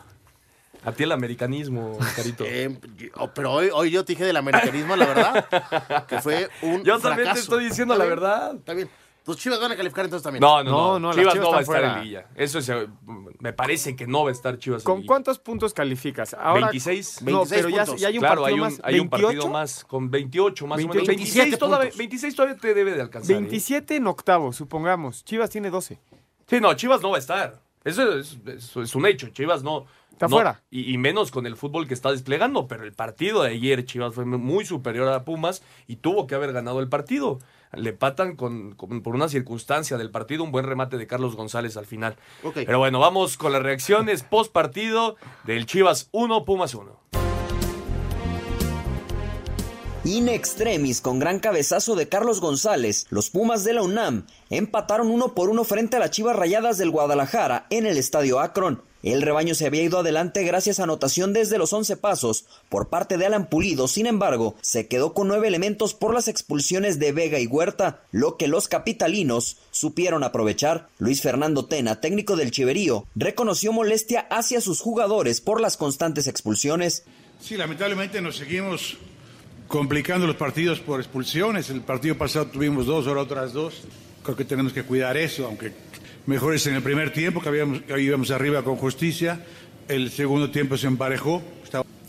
A 0.86 0.92
ti 0.94 1.04
el 1.04 1.12
americanismo, 1.12 1.98
Carito. 2.16 2.44
Eh, 2.48 2.80
yo- 2.96 3.34
pero 3.34 3.52
hoy, 3.52 3.70
hoy 3.74 3.92
yo 3.92 4.06
te 4.06 4.14
dije 4.14 4.24
del 4.24 4.38
americanismo, 4.38 4.96
la 4.96 5.06
verdad, 5.08 6.06
que 6.08 6.22
fue 6.22 6.50
un 6.62 6.84
Yo 6.86 7.00
también 7.00 7.34
te 7.34 7.40
estoy 7.40 7.66
diciendo 7.66 7.96
la 7.96 8.06
bien, 8.06 8.16
verdad. 8.18 8.56
Está 8.56 8.74
bien. 8.74 8.90
Tus 9.24 9.38
chivas 9.38 9.60
van 9.60 9.72
a 9.72 9.76
calificar 9.76 10.06
entonces 10.06 10.24
también. 10.24 10.42
No, 10.42 10.64
no, 10.64 10.98
no. 10.98 11.00
No, 11.00 11.14
Chivas, 11.14 11.34
Chivas 11.34 11.46
no 11.46 11.52
va 11.52 11.58
a 11.58 11.62
estar 11.62 11.76
fuera. 11.76 11.98
en 12.00 12.04
Lilla. 12.06 12.28
Eso 12.36 12.60
es, 12.60 12.70
eh, 12.70 12.88
me 13.40 13.54
parece 13.54 13.96
que 13.96 14.08
no 14.08 14.24
va 14.24 14.30
a 14.30 14.32
estar 14.32 14.58
Chivas 14.58 14.82
en 14.82 14.86
¿Con 14.86 15.06
cuántos 15.06 15.40
puntos 15.40 15.74
calificas? 15.74 16.34
Ahora, 16.34 16.68
26. 16.68 17.22
No, 17.24 17.46
26 17.46 17.62
pero 17.62 17.70
ya, 17.70 17.86
puntos. 17.86 18.02
ya 18.02 18.08
hay 18.08 18.18
un 18.18 18.20
claro, 18.22 18.46
hay 18.46 18.54
partido 18.54 18.66
un, 18.66 18.72
más. 18.72 18.82
hay 18.84 19.00
un 19.00 19.10
partido 19.10 19.30
28, 19.30 19.50
más 19.52 19.86
con 19.86 20.10
28 20.10 20.68
más 20.68 20.78
o 20.78 20.88
menos. 20.88 21.08
27 21.08 21.40
26 21.40 21.60
todavía, 21.60 21.80
puntos. 21.90 21.98
26 21.98 22.36
todavía 22.36 22.58
te 22.58 22.74
debe 22.74 22.94
de 22.96 23.02
alcanzar. 23.02 23.32
¿eh? 23.32 23.40
27 23.40 23.96
en 23.98 24.08
octavo, 24.08 24.54
supongamos. 24.54 25.24
Chivas 25.24 25.50
tiene 25.50 25.70
12. 25.70 26.00
Sí, 26.48 26.60
no, 26.60 26.74
Chivas 26.74 27.02
no 27.02 27.12
va 27.12 27.18
a 27.18 27.20
estar. 27.20 27.62
Eso 27.84 28.18
es, 28.18 28.38
eso 28.46 28.82
es 28.82 28.96
un 28.96 29.06
hecho. 29.06 29.30
Chivas 29.30 29.64
no. 29.64 29.86
Está 30.20 30.28
no- 30.28 30.36
fuera. 30.36 30.62
Y, 30.70 30.94
y 30.94 30.98
menos 30.98 31.32
con 31.32 31.46
el 31.46 31.56
fútbol 31.56 31.88
que 31.88 31.94
está 31.94 32.12
desplegando. 32.12 32.68
Pero 32.68 32.84
el 32.84 32.92
partido 32.92 33.44
de 33.44 33.52
ayer, 33.52 33.86
Chivas 33.86 34.14
fue 34.14 34.26
muy 34.26 34.66
superior 34.66 35.08
a 35.08 35.24
Pumas 35.24 35.64
y 35.88 35.96
tuvo 35.96 36.28
que 36.28 36.36
haber 36.36 36.52
ganado 36.52 36.82
el 36.82 36.90
partido. 36.90 37.40
Le 37.72 37.94
patan 37.94 38.36
con, 38.36 38.74
con- 38.76 39.02
por 39.02 39.16
una 39.16 39.30
circunstancia 39.30 39.98
del 39.98 40.12
partido, 40.12 40.44
un 40.44 40.52
buen 40.52 40.66
remate 40.66 40.98
de 40.98 41.08
Carlos 41.08 41.38
González 41.38 41.78
al 41.78 41.86
final. 41.86 42.18
Pero 42.66 42.80
bueno, 42.80 43.00
vamos 43.00 43.38
con 43.38 43.54
las 43.54 43.62
reacciones 43.64 44.24
post 44.24 44.52
partido 44.52 45.16
del 45.46 45.66
Chivas 45.66 46.10
1, 46.12 46.44
Pumas 46.44 46.74
1. 46.76 47.00
In 50.06 50.30
extremis, 50.30 51.02
con 51.02 51.20
gran 51.20 51.40
cabezazo 51.40 51.94
de 51.98 52.08
Carlos 52.08 52.40
González, 52.40 53.06
los 53.10 53.30
Pumas 53.30 53.66
de 53.66 53.74
la 53.74 53.82
UNAM 53.82 54.28
empataron 54.50 55.08
uno 55.08 55.36
por 55.36 55.50
uno 55.50 55.66
frente 55.66 55.98
a 55.98 56.00
las 56.00 56.12
Chivas 56.12 56.38
Rayadas 56.38 56.78
del 56.78 56.90
Guadalajara 56.90 57.68
en 57.70 57.86
el 57.86 57.98
Estadio 57.98 58.40
Akron. 58.40 58.82
El 59.04 59.22
rebaño 59.22 59.56
se 59.56 59.66
había 59.66 59.84
ido 59.84 60.00
adelante 60.00 60.44
gracias 60.44 60.80
a 60.80 60.84
anotación 60.84 61.34
desde 61.34 61.58
los 61.58 61.74
11 61.74 61.98
pasos 61.98 62.46
por 62.70 62.88
parte 62.88 63.18
de 63.18 63.26
Alan 63.26 63.50
Pulido, 63.50 63.90
sin 63.90 64.06
embargo, 64.06 64.56
se 64.62 64.88
quedó 64.88 65.14
con 65.14 65.28
nueve 65.28 65.50
elementos 65.50 65.94
por 65.94 66.14
las 66.14 66.30
expulsiones 66.30 66.98
de 66.98 67.12
Vega 67.12 67.40
y 67.40 67.48
Huerta, 67.48 68.02
lo 68.12 68.38
que 68.38 68.48
los 68.48 68.70
capitalinos 68.70 69.58
supieron 69.72 70.24
aprovechar. 70.24 70.88
Luis 70.98 71.22
Fernando 71.22 71.66
Tena, 71.66 72.00
técnico 72.00 72.38
del 72.38 72.52
Chiverío, 72.52 73.06
reconoció 73.16 73.74
molestia 73.74 74.22
hacia 74.30 74.62
sus 74.62 74.80
jugadores 74.80 75.42
por 75.42 75.60
las 75.60 75.76
constantes 75.76 76.28
expulsiones. 76.28 77.04
Sí, 77.42 77.58
lamentablemente 77.58 78.22
nos 78.22 78.38
seguimos 78.38 78.98
complicando 79.70 80.26
los 80.28 80.36
partidos 80.36 80.80
por 80.80 81.00
expulsiones. 81.00 81.70
El 81.70 81.82
partido 81.82 82.16
pasado 82.18 82.48
tuvimos 82.48 82.88
dos, 82.88 83.08
ahora 83.08 83.22
otras 83.22 83.54
dos. 83.54 83.84
Creo 84.24 84.36
que 84.36 84.44
tenemos 84.44 84.74
que 84.74 84.84
cuidar 84.84 85.16
eso, 85.16 85.46
aunque 85.46 85.72
mejor 86.26 86.56
es 86.56 86.68
en 86.68 86.76
el 86.76 86.82
primer 86.82 87.14
tiempo, 87.14 87.40
que, 87.40 87.48
habíamos, 87.48 87.82
íbamos 87.98 88.32
arriba 88.32 88.64
con 88.64 88.76
justicia. 88.76 89.46
El 89.88 90.12
segundo 90.12 90.50
tiempo 90.50 90.76
se 90.76 90.88
emparejó. 90.88 91.42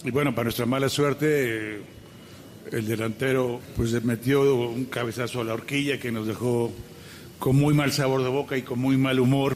Y 0.03 0.11
bueno, 0.11 0.35
para 0.35 0.45
nuestra 0.45 0.65
mala 0.65 0.89
suerte, 0.89 1.27
eh, 1.77 1.81
el 2.73 2.87
delantero 2.87 3.61
pues 3.77 4.03
metió 4.03 4.71
un 4.71 4.87
cabezazo 4.87 5.43
a 5.43 5.45
la 5.45 5.53
horquilla 5.53 6.01
que 6.01 6.11
nos 6.11 6.27
dejó 6.27 6.73
con 7.39 7.57
muy 7.57 7.75
mal 7.75 7.93
sabor 7.93 8.23
de 8.23 8.31
boca 8.31 8.57
y 8.57 8.63
con 8.63 8.79
muy 8.79 8.97
mal 8.97 9.21
humor. 9.21 9.55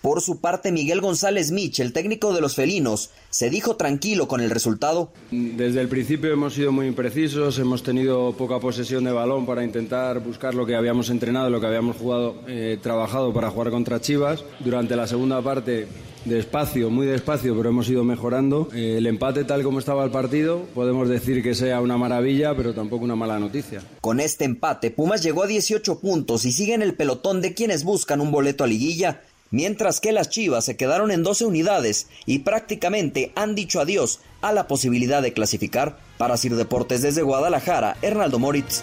Por 0.00 0.20
su 0.20 0.40
parte, 0.40 0.70
Miguel 0.70 1.00
González 1.00 1.50
Mich, 1.50 1.80
el 1.80 1.92
técnico 1.92 2.32
de 2.32 2.40
los 2.40 2.54
felinos, 2.54 3.10
se 3.30 3.50
dijo 3.50 3.76
tranquilo 3.76 4.28
con 4.28 4.40
el 4.40 4.50
resultado. 4.50 5.10
Desde 5.30 5.80
el 5.80 5.88
principio 5.88 6.32
hemos 6.32 6.54
sido 6.54 6.70
muy 6.70 6.86
imprecisos, 6.86 7.58
hemos 7.58 7.82
tenido 7.82 8.32
poca 8.32 8.60
posesión 8.60 9.04
de 9.04 9.12
balón 9.12 9.44
para 9.44 9.64
intentar 9.64 10.20
buscar 10.20 10.54
lo 10.54 10.66
que 10.66 10.76
habíamos 10.76 11.10
entrenado, 11.10 11.50
lo 11.50 11.60
que 11.60 11.66
habíamos 11.66 11.96
jugado, 11.96 12.36
eh, 12.46 12.78
trabajado 12.80 13.32
para 13.32 13.50
jugar 13.50 13.70
contra 13.70 14.00
Chivas. 14.00 14.44
Durante 14.60 14.94
la 14.94 15.08
segunda 15.08 15.42
parte, 15.42 15.88
despacio, 16.24 16.90
muy 16.90 17.06
despacio, 17.06 17.56
pero 17.56 17.70
hemos 17.70 17.88
ido 17.88 18.04
mejorando. 18.04 18.68
Eh, 18.74 18.96
el 18.98 19.06
empate 19.06 19.44
tal 19.44 19.62
como 19.62 19.78
estaba 19.78 20.04
el 20.04 20.10
partido, 20.10 20.66
podemos 20.74 21.08
decir 21.08 21.42
que 21.42 21.54
sea 21.54 21.80
una 21.80 21.96
maravilla, 21.96 22.54
pero 22.54 22.74
tampoco 22.74 23.04
una 23.04 23.16
mala 23.16 23.38
noticia. 23.38 23.82
Con 24.00 24.20
este 24.20 24.44
empate, 24.44 24.90
Pumas 24.90 25.22
llegó 25.22 25.42
a 25.42 25.46
18 25.46 26.00
puntos 26.00 26.44
y 26.44 26.52
sigue 26.52 26.74
en 26.74 26.82
el 26.82 26.94
pelotón 26.94 27.40
de 27.40 27.54
quienes 27.54 27.84
buscan 27.84 28.20
un 28.20 28.30
boleto 28.30 28.64
a 28.64 28.66
liguilla, 28.66 29.22
mientras 29.50 30.00
que 30.00 30.12
las 30.12 30.28
Chivas 30.28 30.64
se 30.64 30.76
quedaron 30.76 31.10
en 31.10 31.22
12 31.22 31.44
unidades 31.44 32.08
y 32.26 32.40
prácticamente 32.40 33.32
han 33.34 33.54
dicho 33.54 33.80
adiós 33.80 34.20
a 34.40 34.52
la 34.52 34.68
posibilidad 34.68 35.22
de 35.22 35.32
clasificar. 35.32 35.98
Para 36.18 36.36
Sir 36.36 36.56
Deportes 36.56 37.02
desde 37.02 37.22
Guadalajara, 37.22 37.96
Hernaldo 38.02 38.38
Moritz. 38.38 38.82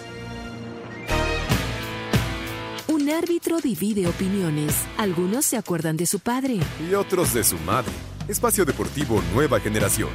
Un 2.88 3.10
árbitro 3.10 3.60
divide 3.60 4.06
opiniones. 4.06 4.74
Algunos 4.96 5.44
se 5.44 5.56
acuerdan 5.56 5.96
de 5.96 6.06
su 6.06 6.20
padre. 6.20 6.58
Y 6.88 6.94
otros 6.94 7.34
de 7.34 7.44
su 7.44 7.58
madre. 7.58 7.92
Espacio 8.26 8.64
Deportivo 8.64 9.22
Nueva 9.34 9.60
Generación. 9.60 10.10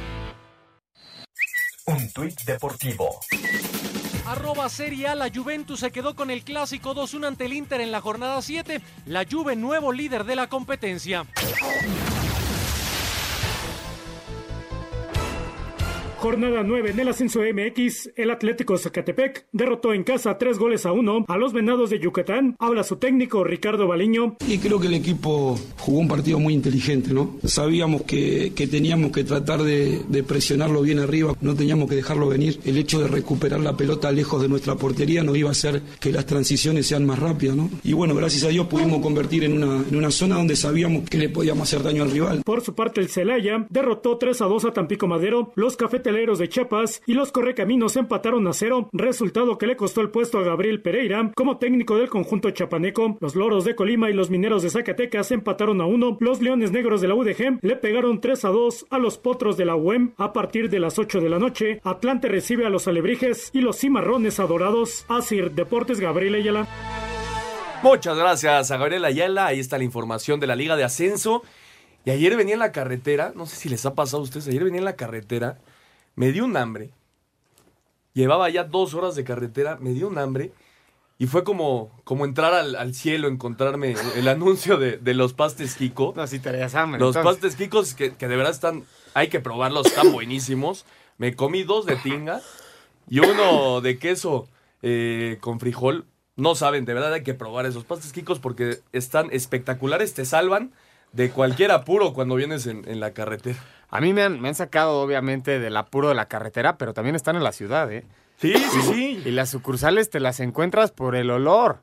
Un 1.86 2.10
tuit 2.12 2.40
deportivo. 2.42 3.20
Arroba 4.32 4.66
Serie 4.70 5.08
A, 5.08 5.14
la 5.14 5.28
Juventus 5.28 5.80
se 5.80 5.92
quedó 5.92 6.16
con 6.16 6.30
el 6.30 6.42
clásico 6.42 6.94
2-1 6.94 7.26
ante 7.26 7.44
el 7.44 7.52
Inter 7.52 7.82
en 7.82 7.92
la 7.92 8.00
jornada 8.00 8.40
7. 8.40 8.80
La 9.04 9.26
Juve, 9.30 9.56
nuevo 9.56 9.92
líder 9.92 10.24
de 10.24 10.36
la 10.36 10.46
competencia. 10.46 11.26
Jornada 16.22 16.62
9 16.62 16.90
en 16.90 17.00
el 17.00 17.08
ascenso 17.08 17.40
MX, 17.40 18.10
el 18.14 18.30
Atlético 18.30 18.78
Zacatepec 18.78 19.44
derrotó 19.50 19.92
en 19.92 20.04
casa 20.04 20.38
tres 20.38 20.56
goles 20.56 20.86
a 20.86 20.92
uno 20.92 21.24
a 21.26 21.36
los 21.36 21.52
Venados 21.52 21.90
de 21.90 21.98
Yucatán. 21.98 22.54
Habla 22.60 22.84
su 22.84 22.94
técnico 22.94 23.42
Ricardo 23.42 23.88
Baliño. 23.88 24.36
Y 24.46 24.58
creo 24.58 24.78
que 24.78 24.86
el 24.86 24.94
equipo 24.94 25.58
jugó 25.78 25.98
un 25.98 26.06
partido 26.06 26.38
muy 26.38 26.54
inteligente, 26.54 27.12
¿no? 27.12 27.38
Sabíamos 27.42 28.02
que, 28.02 28.52
que 28.54 28.68
teníamos 28.68 29.10
que 29.10 29.24
tratar 29.24 29.64
de, 29.64 30.04
de, 30.06 30.22
presionarlo 30.22 30.82
bien 30.82 31.00
arriba, 31.00 31.34
no 31.40 31.56
teníamos 31.56 31.88
que 31.90 31.96
dejarlo 31.96 32.28
venir. 32.28 32.60
El 32.64 32.78
hecho 32.78 33.00
de 33.00 33.08
recuperar 33.08 33.58
la 33.58 33.76
pelota 33.76 34.12
lejos 34.12 34.40
de 34.40 34.48
nuestra 34.48 34.76
portería 34.76 35.24
nos 35.24 35.36
iba 35.36 35.48
a 35.48 35.52
hacer 35.52 35.82
que 35.98 36.12
las 36.12 36.24
transiciones 36.24 36.86
sean 36.86 37.04
más 37.04 37.18
rápidas, 37.18 37.56
¿no? 37.56 37.68
Y 37.82 37.94
bueno, 37.94 38.14
gracias 38.14 38.44
a 38.44 38.48
Dios 38.50 38.68
pudimos 38.68 39.02
convertir 39.02 39.42
en 39.42 39.60
una, 39.60 39.84
en 39.88 39.96
una 39.96 40.12
zona 40.12 40.36
donde 40.36 40.54
sabíamos 40.54 41.02
que 41.10 41.18
le 41.18 41.30
podíamos 41.30 41.66
hacer 41.66 41.82
daño 41.82 42.04
al 42.04 42.12
rival. 42.12 42.42
Por 42.44 42.60
su 42.60 42.76
parte, 42.76 43.00
el 43.00 43.08
Celaya 43.08 43.66
derrotó 43.70 44.18
3 44.18 44.40
a 44.40 44.44
2 44.44 44.66
a 44.66 44.72
Tampico 44.72 45.08
Madero. 45.08 45.50
Los 45.56 45.76
de 46.12 46.48
Chiapas 46.48 47.02
y 47.06 47.14
los 47.14 47.32
Correcaminos 47.32 47.96
empataron 47.96 48.46
a 48.46 48.52
cero, 48.52 48.90
resultado 48.92 49.56
que 49.56 49.66
le 49.66 49.76
costó 49.76 50.02
el 50.02 50.10
puesto 50.10 50.38
a 50.38 50.42
Gabriel 50.42 50.82
Pereira 50.82 51.32
como 51.34 51.56
técnico 51.56 51.96
del 51.96 52.10
conjunto 52.10 52.50
chapaneco. 52.50 53.16
Los 53.20 53.34
Loros 53.34 53.64
de 53.64 53.74
Colima 53.74 54.10
y 54.10 54.12
los 54.12 54.28
Mineros 54.28 54.62
de 54.62 54.68
Zacatecas 54.68 55.30
empataron 55.30 55.80
a 55.80 55.86
uno. 55.86 56.18
Los 56.20 56.42
Leones 56.42 56.70
Negros 56.70 57.00
de 57.00 57.08
la 57.08 57.14
UDG 57.14 57.60
le 57.62 57.76
pegaron 57.76 58.20
3 58.20 58.44
a 58.44 58.48
2 58.50 58.86
a 58.90 58.98
los 58.98 59.16
Potros 59.16 59.56
de 59.56 59.64
la 59.64 59.74
UEM 59.74 60.12
a 60.18 60.34
partir 60.34 60.68
de 60.68 60.80
las 60.80 60.98
8 60.98 61.20
de 61.20 61.30
la 61.30 61.38
noche. 61.38 61.80
Atlante 61.82 62.28
recibe 62.28 62.66
a 62.66 62.70
los 62.70 62.86
Alebrijes 62.86 63.50
y 63.54 63.62
los 63.62 63.78
Cimarrones 63.78 64.38
Adorados. 64.38 65.06
Asir 65.08 65.52
Deportes 65.52 65.98
Gabriel 65.98 66.34
Ayala. 66.34 66.68
Muchas 67.82 68.18
gracias 68.18 68.70
a 68.70 68.76
Gabriel 68.76 69.06
Ayala. 69.06 69.46
Ahí 69.46 69.60
está 69.60 69.78
la 69.78 69.84
información 69.84 70.40
de 70.40 70.46
la 70.46 70.56
Liga 70.56 70.76
de 70.76 70.84
Ascenso. 70.84 71.42
Y 72.04 72.10
ayer 72.10 72.36
venía 72.36 72.54
en 72.54 72.60
la 72.60 72.72
carretera, 72.72 73.32
no 73.34 73.46
sé 73.46 73.56
si 73.56 73.68
les 73.68 73.86
ha 73.86 73.94
pasado 73.94 74.18
a 74.18 74.24
ustedes, 74.24 74.48
ayer 74.48 74.64
venía 74.64 74.80
en 74.80 74.84
la 74.84 74.96
carretera 74.96 75.58
me 76.14 76.32
dio 76.32 76.44
un 76.44 76.56
hambre. 76.56 76.90
Llevaba 78.14 78.48
ya 78.50 78.64
dos 78.64 78.94
horas 78.94 79.14
de 79.14 79.24
carretera, 79.24 79.78
me 79.80 79.90
dio 79.90 80.08
un 80.08 80.18
hambre. 80.18 80.52
Y 81.18 81.26
fue 81.26 81.44
como, 81.44 81.90
como 82.04 82.24
entrar 82.24 82.52
al, 82.52 82.94
cielo, 82.94 83.28
encontrarme 83.28 83.94
el 84.16 84.26
anuncio 84.26 84.76
de, 84.76 85.14
los 85.14 85.34
pastes 85.34 85.76
Kiko. 85.76 86.12
No, 86.16 86.26
si 86.26 86.40
te 86.40 86.50
hambre. 86.74 86.98
Los 86.98 87.16
pastes 87.16 87.54
Kikos 87.54 87.94
que, 87.94 88.14
que, 88.14 88.26
de 88.26 88.36
verdad 88.36 88.52
están, 88.52 88.84
hay 89.14 89.28
que 89.28 89.38
probarlos, 89.38 89.86
están 89.86 90.10
buenísimos. 90.12 90.84
Me 91.18 91.36
comí 91.36 91.62
dos 91.62 91.86
de 91.86 91.96
tinga 91.96 92.40
y 93.08 93.20
uno 93.20 93.80
de 93.80 93.98
queso 93.98 94.48
eh, 94.82 95.38
con 95.40 95.60
frijol. 95.60 96.06
No 96.34 96.54
saben, 96.54 96.86
de 96.86 96.94
verdad 96.94 97.12
hay 97.12 97.22
que 97.22 97.34
probar 97.34 97.66
esos 97.66 97.84
pastes 97.84 98.12
Kikos 98.12 98.40
porque 98.40 98.80
están 98.92 99.28
espectaculares, 99.30 100.14
te 100.14 100.24
salvan 100.24 100.72
de 101.12 101.30
cualquier 101.30 101.70
apuro 101.70 102.14
cuando 102.14 102.34
vienes 102.34 102.66
en, 102.66 102.88
en 102.88 102.98
la 102.98 103.12
carretera. 103.12 103.58
A 103.92 104.00
mí 104.00 104.12
me 104.12 104.22
han, 104.22 104.40
me 104.40 104.48
han 104.48 104.54
sacado, 104.54 105.00
obviamente, 105.00 105.60
del 105.60 105.76
apuro 105.76 106.08
de 106.08 106.14
la 106.14 106.26
carretera, 106.26 106.78
pero 106.78 106.94
también 106.94 107.14
están 107.14 107.36
en 107.36 107.44
la 107.44 107.52
ciudad, 107.52 107.92
¿eh? 107.92 108.04
Sí, 108.38 108.54
sí, 108.54 108.82
sí. 108.82 109.22
Y 109.24 109.30
las 109.30 109.50
sucursales 109.50 110.10
te 110.10 110.18
las 110.18 110.40
encuentras 110.40 110.90
por 110.90 111.14
el 111.14 111.30
olor. 111.30 111.82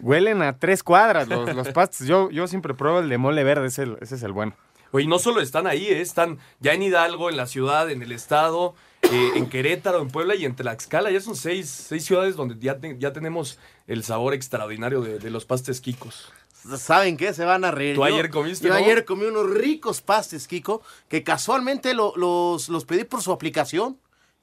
Huelen 0.00 0.42
a 0.42 0.58
tres 0.58 0.82
cuadras 0.82 1.28
los, 1.28 1.54
los 1.54 1.68
pastos. 1.68 2.06
Yo, 2.06 2.30
yo 2.30 2.48
siempre 2.48 2.74
pruebo 2.74 2.98
el 2.98 3.08
de 3.08 3.16
mole 3.16 3.44
verde, 3.44 3.68
ese, 3.68 3.86
ese 4.00 4.16
es 4.16 4.22
el 4.24 4.32
bueno. 4.32 4.54
Oye, 4.90 5.06
no 5.06 5.18
solo 5.18 5.40
están 5.40 5.66
ahí, 5.66 5.86
¿eh? 5.86 6.00
están 6.00 6.38
ya 6.58 6.74
en 6.74 6.82
Hidalgo, 6.82 7.30
en 7.30 7.36
la 7.36 7.46
ciudad, 7.46 7.90
en 7.90 8.02
el 8.02 8.12
estado, 8.12 8.74
eh, 9.02 9.30
en 9.36 9.48
Querétaro, 9.48 10.02
en 10.02 10.08
Puebla 10.08 10.34
y 10.34 10.44
en 10.44 10.56
Tlaxcala. 10.56 11.10
Ya 11.10 11.20
son 11.20 11.36
seis, 11.36 11.68
seis 11.68 12.04
ciudades 12.04 12.36
donde 12.36 12.56
ya, 12.58 12.78
ya 12.98 13.12
tenemos 13.12 13.58
el 13.86 14.02
sabor 14.02 14.34
extraordinario 14.34 15.00
de, 15.00 15.18
de 15.18 15.30
los 15.30 15.44
pastes 15.44 15.80
quicos. 15.80 16.32
¿Saben 16.78 17.16
qué? 17.16 17.32
Se 17.32 17.44
van 17.44 17.64
a 17.64 17.70
reír. 17.70 17.94
¿Tú 17.94 18.04
ayer 18.04 18.30
comiste? 18.30 18.68
Yo 18.68 18.74
ayer 18.74 19.04
comí 19.04 19.24
unos 19.24 19.48
ricos 19.50 20.00
pastes, 20.00 20.48
Kiko, 20.48 20.82
que 21.08 21.22
casualmente 21.22 21.94
los, 21.94 22.68
los 22.68 22.84
pedí 22.84 23.04
por 23.04 23.22
su 23.22 23.32
aplicación. 23.32 23.98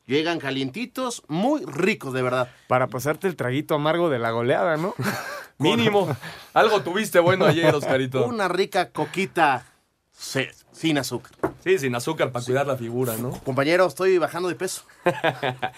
Llegan 0.06 0.40
calientitos, 0.40 1.24
muy 1.28 1.64
ricos, 1.66 2.14
de 2.14 2.22
verdad. 2.22 2.52
Para 2.68 2.88
pasarte 2.88 3.28
el 3.28 3.38
traguito 3.38 3.76
amargo 3.76 4.10
de 4.10 4.20
la 4.20 4.32
goleada, 4.32 4.76
¿no? 4.76 4.96
Mínimo. 5.58 6.16
Algo 6.54 6.82
tuviste 6.82 7.20
bueno 7.20 7.46
ayer, 7.46 7.74
Oscarito. 7.74 8.26
Una 8.26 8.50
rica 8.50 8.92
coquita 8.92 9.66
sin 10.72 10.98
azúcar. 10.98 11.34
Sí, 11.64 11.78
sin 11.80 11.96
azúcar 11.96 12.32
para 12.32 12.46
cuidar 12.46 12.68
la 12.68 12.78
figura, 12.78 13.18
¿no? 13.18 13.32
Compañero, 13.46 13.86
estoy 13.86 14.18
bajando 14.18 14.48
de 14.50 14.56
peso. 14.56 14.84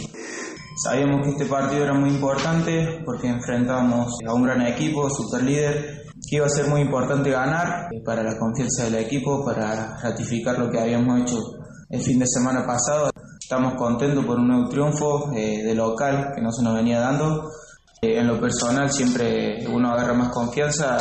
sabíamos 0.82 1.24
que 1.24 1.30
este 1.30 1.46
partido 1.46 1.84
era 1.84 1.94
muy 1.94 2.10
importante 2.10 3.02
porque 3.04 3.28
enfrentábamos 3.28 4.12
a 4.26 4.34
un 4.34 4.42
gran 4.42 4.62
equipo, 4.62 5.08
super 5.08 5.44
líder, 5.44 6.02
que 6.28 6.36
iba 6.36 6.46
a 6.46 6.50
ser 6.50 6.68
muy 6.68 6.80
importante 6.80 7.30
ganar 7.30 7.88
para 8.04 8.22
la 8.22 8.36
confianza 8.38 8.84
del 8.84 8.96
equipo, 8.96 9.44
para 9.44 9.98
ratificar 10.00 10.58
lo 10.58 10.70
que 10.70 10.80
habíamos 10.80 11.20
hecho 11.22 11.38
el 11.90 12.00
fin 12.00 12.18
de 12.18 12.26
semana 12.26 12.66
pasado. 12.66 13.11
Estamos 13.52 13.74
contentos 13.74 14.24
por 14.24 14.38
un 14.38 14.48
nuevo 14.48 14.66
triunfo 14.66 15.30
eh, 15.36 15.62
de 15.62 15.74
local 15.74 16.32
que 16.34 16.40
no 16.40 16.50
se 16.50 16.62
nos 16.62 16.74
venía 16.74 17.00
dando. 17.00 17.50
Eh, 18.00 18.18
en 18.18 18.26
lo 18.26 18.40
personal 18.40 18.90
siempre 18.90 19.66
uno 19.68 19.92
agarra 19.92 20.14
más 20.14 20.30
confianza 20.30 20.96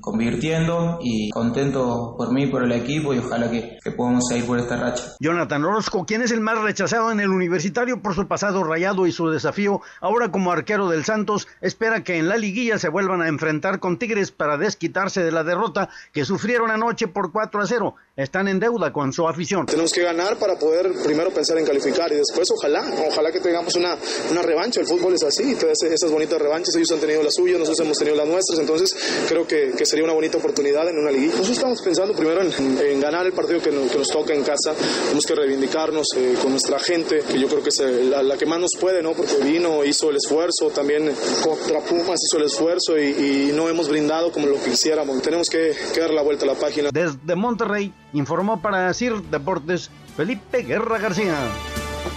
convirtiendo 0.00 0.98
y 1.02 1.30
contento 1.30 2.14
por 2.16 2.32
mí, 2.32 2.46
por 2.46 2.64
el 2.64 2.72
equipo 2.72 3.14
y 3.14 3.18
ojalá 3.18 3.50
que, 3.50 3.78
que, 3.82 3.90
podamos 3.92 4.24
seguir 4.28 4.46
por 4.46 4.58
esta 4.58 4.76
racha. 4.76 5.04
Jonathan 5.20 5.64
Orozco, 5.64 6.04
quien 6.04 6.22
es 6.22 6.30
el 6.30 6.40
más 6.40 6.60
rechazado 6.60 7.12
en 7.12 7.20
el 7.20 7.28
universitario 7.28 8.00
por 8.00 8.14
su 8.14 8.26
pasado 8.26 8.64
rayado 8.64 9.06
y 9.06 9.12
su 9.12 9.28
desafío, 9.28 9.80
ahora 10.00 10.30
como 10.30 10.52
arquero 10.52 10.88
del 10.88 11.04
Santos, 11.04 11.48
espera 11.60 12.02
que 12.02 12.18
en 12.18 12.28
la 12.28 12.36
liguilla 12.36 12.78
se 12.78 12.88
vuelvan 12.88 13.22
a 13.22 13.28
enfrentar 13.28 13.80
con 13.80 13.98
Tigres 13.98 14.32
para 14.32 14.56
desquitarse 14.56 15.22
de 15.22 15.32
la 15.32 15.44
derrota 15.44 15.88
que 16.12 16.24
sufrieron 16.24 16.70
anoche 16.70 17.08
por 17.08 17.32
4 17.32 17.62
a 17.62 17.66
0 17.66 17.94
están 18.16 18.46
en 18.48 18.60
deuda 18.60 18.92
con 18.92 19.12
su 19.12 19.26
afición. 19.26 19.66
Tenemos 19.66 19.92
que 19.92 20.02
ganar 20.02 20.38
para 20.38 20.58
poder 20.58 20.92
primero 21.02 21.30
pensar 21.30 21.56
en 21.58 21.64
calificar 21.64 22.12
y 22.12 22.16
después 22.16 22.48
ojalá, 22.50 22.84
ojalá 23.08 23.32
que 23.32 23.40
tengamos 23.40 23.74
una, 23.76 23.96
una 24.30 24.42
revancha. 24.42 24.80
El 24.80 24.86
fútbol 24.86 25.14
es 25.14 25.22
así, 25.22 25.56
esas 25.90 26.10
bonitas 26.10 26.40
revanchas, 26.40 26.74
ellos 26.76 26.92
han 26.92 27.00
tenido 27.00 27.22
las 27.22 27.34
suyas, 27.34 27.58
nosotros 27.58 27.86
hemos 27.86 27.98
tenido 27.98 28.16
las 28.16 28.28
nuestras, 28.28 28.58
entonces 28.58 28.94
creo 29.28 29.46
que, 29.46 29.72
que 29.76 29.81
sería 29.86 30.04
una 30.04 30.12
bonita 30.12 30.38
oportunidad 30.38 30.88
en 30.88 30.98
una 30.98 31.10
liguilla. 31.10 31.32
Nosotros 31.32 31.56
estamos 31.56 31.82
pensando 31.82 32.14
primero 32.14 32.42
en, 32.42 33.00
ganar 33.00 33.26
el 33.26 33.32
partido 33.32 33.60
que 33.60 33.70
nos, 33.70 33.90
que 33.90 33.98
nos, 33.98 34.08
toca 34.08 34.34
en 34.34 34.42
casa, 34.42 34.74
tenemos 34.74 35.26
que 35.26 35.34
reivindicarnos 35.34 36.06
eh, 36.16 36.34
con 36.40 36.50
nuestra 36.52 36.78
gente, 36.78 37.22
que 37.28 37.38
yo 37.38 37.48
creo 37.48 37.62
que 37.62 37.70
es 37.70 37.80
eh, 37.80 38.04
la, 38.04 38.36
que 38.36 38.46
más 38.46 38.60
nos 38.60 38.72
puede, 38.80 39.02
¿no? 39.02 39.12
porque 39.12 39.34
vino, 39.42 39.84
hizo 39.84 40.10
el 40.10 40.16
esfuerzo, 40.16 40.70
también 40.70 41.12
contra 41.42 41.80
Pumas 41.80 42.20
hizo 42.22 42.38
el 42.38 42.44
esfuerzo 42.44 42.98
y, 42.98 43.48
y 43.48 43.52
no 43.54 43.68
hemos 43.68 43.88
brindado 43.88 44.32
como 44.32 44.46
lo 44.46 44.62
quisiéramos. 44.62 45.20
Tenemos 45.22 45.48
que, 45.48 45.74
que 45.92 46.00
dar 46.00 46.10
la 46.10 46.22
vuelta 46.22 46.44
a 46.44 46.48
la 46.48 46.54
página. 46.54 46.90
Desde 46.92 47.34
Monterrey, 47.34 47.92
informó 48.12 48.60
para 48.60 48.92
CIR 48.94 49.22
Deportes 49.24 49.90
Felipe 50.16 50.62
Guerra 50.62 50.98
García. 50.98 51.36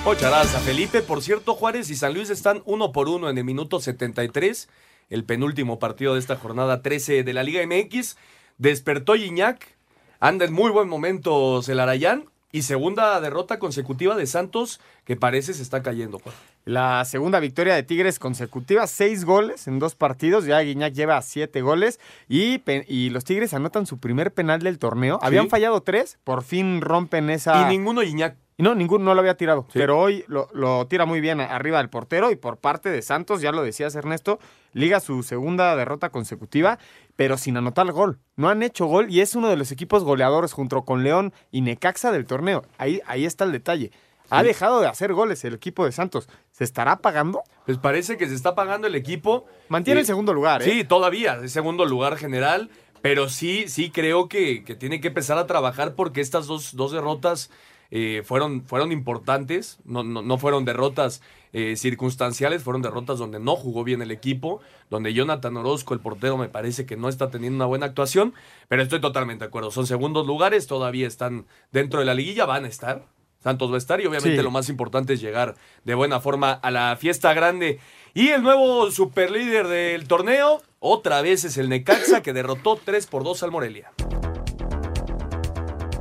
Muchas 0.04 0.30
gracias, 0.30 0.62
Felipe. 0.63 1.01
Por 1.01 1.21
cierto, 1.21 1.56
Juárez 1.56 1.89
y 1.89 1.95
San 1.95 2.13
Luis 2.13 2.30
están 2.30 2.62
uno 2.65 2.91
por 2.91 3.08
uno 3.08 3.30
en 3.30 3.38
el 3.38 3.43
minuto 3.43 3.80
73, 3.80 4.67
el 5.10 5.24
penúltimo 5.24 5.80
partido 5.80 6.13
de 6.13 6.20
esta 6.20 6.36
jornada 6.36 6.82
13 6.82 7.24
de 7.24 7.34
la 7.34 7.44
Liga 7.44 7.62
MX. 7.65 8.18
Despertó 8.58 9.15
Iñak, 9.15 9.76
anda 10.20 10.46
en 10.46 10.54
muy 10.54 10.72
buen 10.72 10.88
momento 10.88 11.62
Celarayán 11.62 12.26
y 12.52 12.62
segunda 12.62 13.20
derrota 13.20 13.60
consecutiva 13.60 14.15
de 14.15 14.28
Santos 14.28 14.80
que 15.04 15.15
parece 15.15 15.54
se 15.54 15.62
está 15.62 15.84
cayendo. 15.84 16.22
La 16.65 17.06
segunda 17.06 17.39
victoria 17.39 17.75
de 17.75 17.84
Tigres 17.84 18.17
consecutiva, 18.17 18.88
seis 18.88 19.23
goles 19.23 19.67
en 19.67 19.78
dos 19.78 19.93
partidos. 19.93 20.45
Ya 20.45 20.60
Guiñac 20.62 20.93
lleva 20.93 21.21
siete 21.21 21.62
goles 21.62 21.99
y, 22.28 22.60
y 22.88 23.12
los 23.12 23.23
Tigres 23.23 23.54
anotan 23.54 23.86
su 23.86 23.99
primer 23.99 24.34
penal 24.34 24.62
del 24.62 24.80
torneo. 24.80 25.19
Sí. 25.21 25.28
Habían 25.28 25.47
fallado 25.47 25.82
tres, 25.82 26.17
por 26.23 26.41
fin 26.41 26.82
rompen 26.82 27.30
esa. 27.30 27.62
Y 27.62 27.78
ninguno 27.78 28.01
Iñak. 28.01 28.38
No, 28.58 28.73
ninguno 28.73 29.06
no 29.06 29.13
lo 29.13 29.19
había 29.19 29.36
tirado. 29.36 29.67
Pero 29.73 29.99
hoy 29.99 30.23
lo, 30.28 30.47
lo 30.54 30.88
tira 30.88 31.06
muy 31.06 31.19
bien 31.19 31.41
arriba 31.41 31.78
del 31.80 31.89
portero 31.89 32.32
y 32.32 32.36
por 32.36 32.58
parte 32.58 32.89
de 32.89 33.01
Santos, 33.01 33.41
ya 33.41 33.51
lo 33.51 33.62
decías 33.62 33.93
Ernesto, 33.95 34.39
liga 34.71 35.01
su 35.01 35.23
segunda 35.23 35.75
derrota 35.75 36.10
consecutiva, 36.10 36.80
pero 37.15 37.38
sin 37.38 37.58
anotar 37.58 37.91
gol. 37.91 38.17
No 38.38 38.49
han 38.49 38.63
hecho 38.63 38.86
gol 38.86 39.12
y 39.12 39.19
es 39.19 39.36
uno 39.36 39.49
de 39.49 39.58
los 39.58 39.71
equipos 39.71 40.04
goleadores 40.04 40.54
junto 40.54 40.84
con 40.84 41.04
León 41.04 41.34
y 41.51 41.62
Necaxa 41.62 42.12
del 42.12 42.25
torneo. 42.25 42.63
Ahí, 42.78 43.01
ahí 43.06 43.25
está 43.25 43.43
el 43.43 43.51
detalle. 43.51 43.91
Ha 44.30 44.42
Sí. 44.42 44.48
dejado 44.48 44.82
de 44.82 44.88
hacer 44.88 45.14
goles 45.14 45.44
el 45.46 45.54
equipo 45.54 45.86
de 45.86 45.92
Santos. 45.92 46.28
¿Se 46.52 46.64
estará 46.64 46.98
pagando? 46.98 47.44
Pues 47.66 47.78
parece 47.78 48.18
que 48.18 48.28
se 48.28 48.36
está 48.36 48.56
pagando 48.56 48.88
el 48.88 48.96
equipo. 48.96 49.46
Mantiene 49.70 50.00
Eh, 50.00 50.02
el 50.02 50.08
segundo 50.08 50.34
lugar, 50.34 50.62
¿eh? 50.62 50.66
Sí, 50.66 50.84
todavía, 50.84 51.40
es 51.44 51.52
segundo 51.52 51.86
lugar 51.86 52.18
general, 52.18 52.70
pero 53.02 53.30
sí, 53.30 53.66
sí 53.68 53.92
creo 53.92 54.28
que, 54.28 54.64
que 54.64 54.76
tiene 54.76 55.00
que 55.02 55.10
empezar 55.10 55.38
a 55.38 55.46
trabajar 55.48 55.96
porque 55.96 56.22
estas 56.22 56.48
dos, 56.48 56.76
dos 56.76 56.92
derrotas 56.92 57.52
eh, 57.92 58.24
fueron, 58.26 58.64
fueron 58.66 58.92
importantes, 58.92 59.78
no, 59.86 60.04
no, 60.04 60.24
no 60.24 60.38
fueron 60.40 60.66
derrotas 60.66 61.22
eh, 61.54 61.76
circunstanciales, 61.78 62.64
fueron 62.64 62.82
derrotas 62.82 63.20
donde 63.20 63.40
no 63.40 63.56
jugó 63.56 63.84
bien 63.84 64.02
el 64.02 64.10
equipo, 64.12 64.60
donde 64.90 65.14
Jonathan 65.14 65.56
Orozco, 65.56 65.94
el 65.94 66.00
portero, 66.00 66.36
me 66.36 66.50
parece 66.50 66.86
que 66.88 66.98
no 66.98 67.08
está 67.10 67.30
teniendo 67.30 67.58
una 67.58 67.66
buena 67.68 67.86
actuación, 67.86 68.34
pero 68.68 68.82
estoy 68.82 69.00
totalmente 69.00 69.46
de 69.46 69.50
acuerdo, 69.50 69.70
son 69.72 69.86
segundos 69.86 70.26
lugares, 70.26 70.66
todavía 70.68 71.08
están 71.08 71.46
dentro 71.72 72.00
de 72.00 72.06
la 72.08 72.16
liguilla, 72.16 72.46
van 72.46 72.66
a 72.66 72.68
estar. 72.68 73.06
Santos 73.45 73.69
va 73.69 73.75
a 73.75 73.77
estar 73.77 74.01
y 74.01 74.08
obviamente 74.08 74.38
Sí. 74.38 74.41
lo 74.43 74.49
más 74.49 74.69
importante 74.69 75.13
es 75.13 75.21
llegar 75.21 75.53
de 75.84 75.93
buena 75.93 76.19
forma 76.19 76.51
a 76.51 76.71
la 76.71 76.97
fiesta 76.99 77.31
grande. 77.36 77.79
Y 78.15 78.29
el 78.29 78.41
nuevo 78.41 78.89
superlíder 78.89 79.67
del 79.67 80.08
torneo, 80.08 80.63
otra 80.79 81.21
vez 81.21 81.43
es 81.43 81.60
el 81.60 81.69
Necaxa 81.69 82.23
que 82.23 82.34
derrotó 82.34 82.75
3 82.84 83.05
por 83.05 83.23
2 83.23 83.43
al 83.43 83.51
Morelia. 83.51 83.91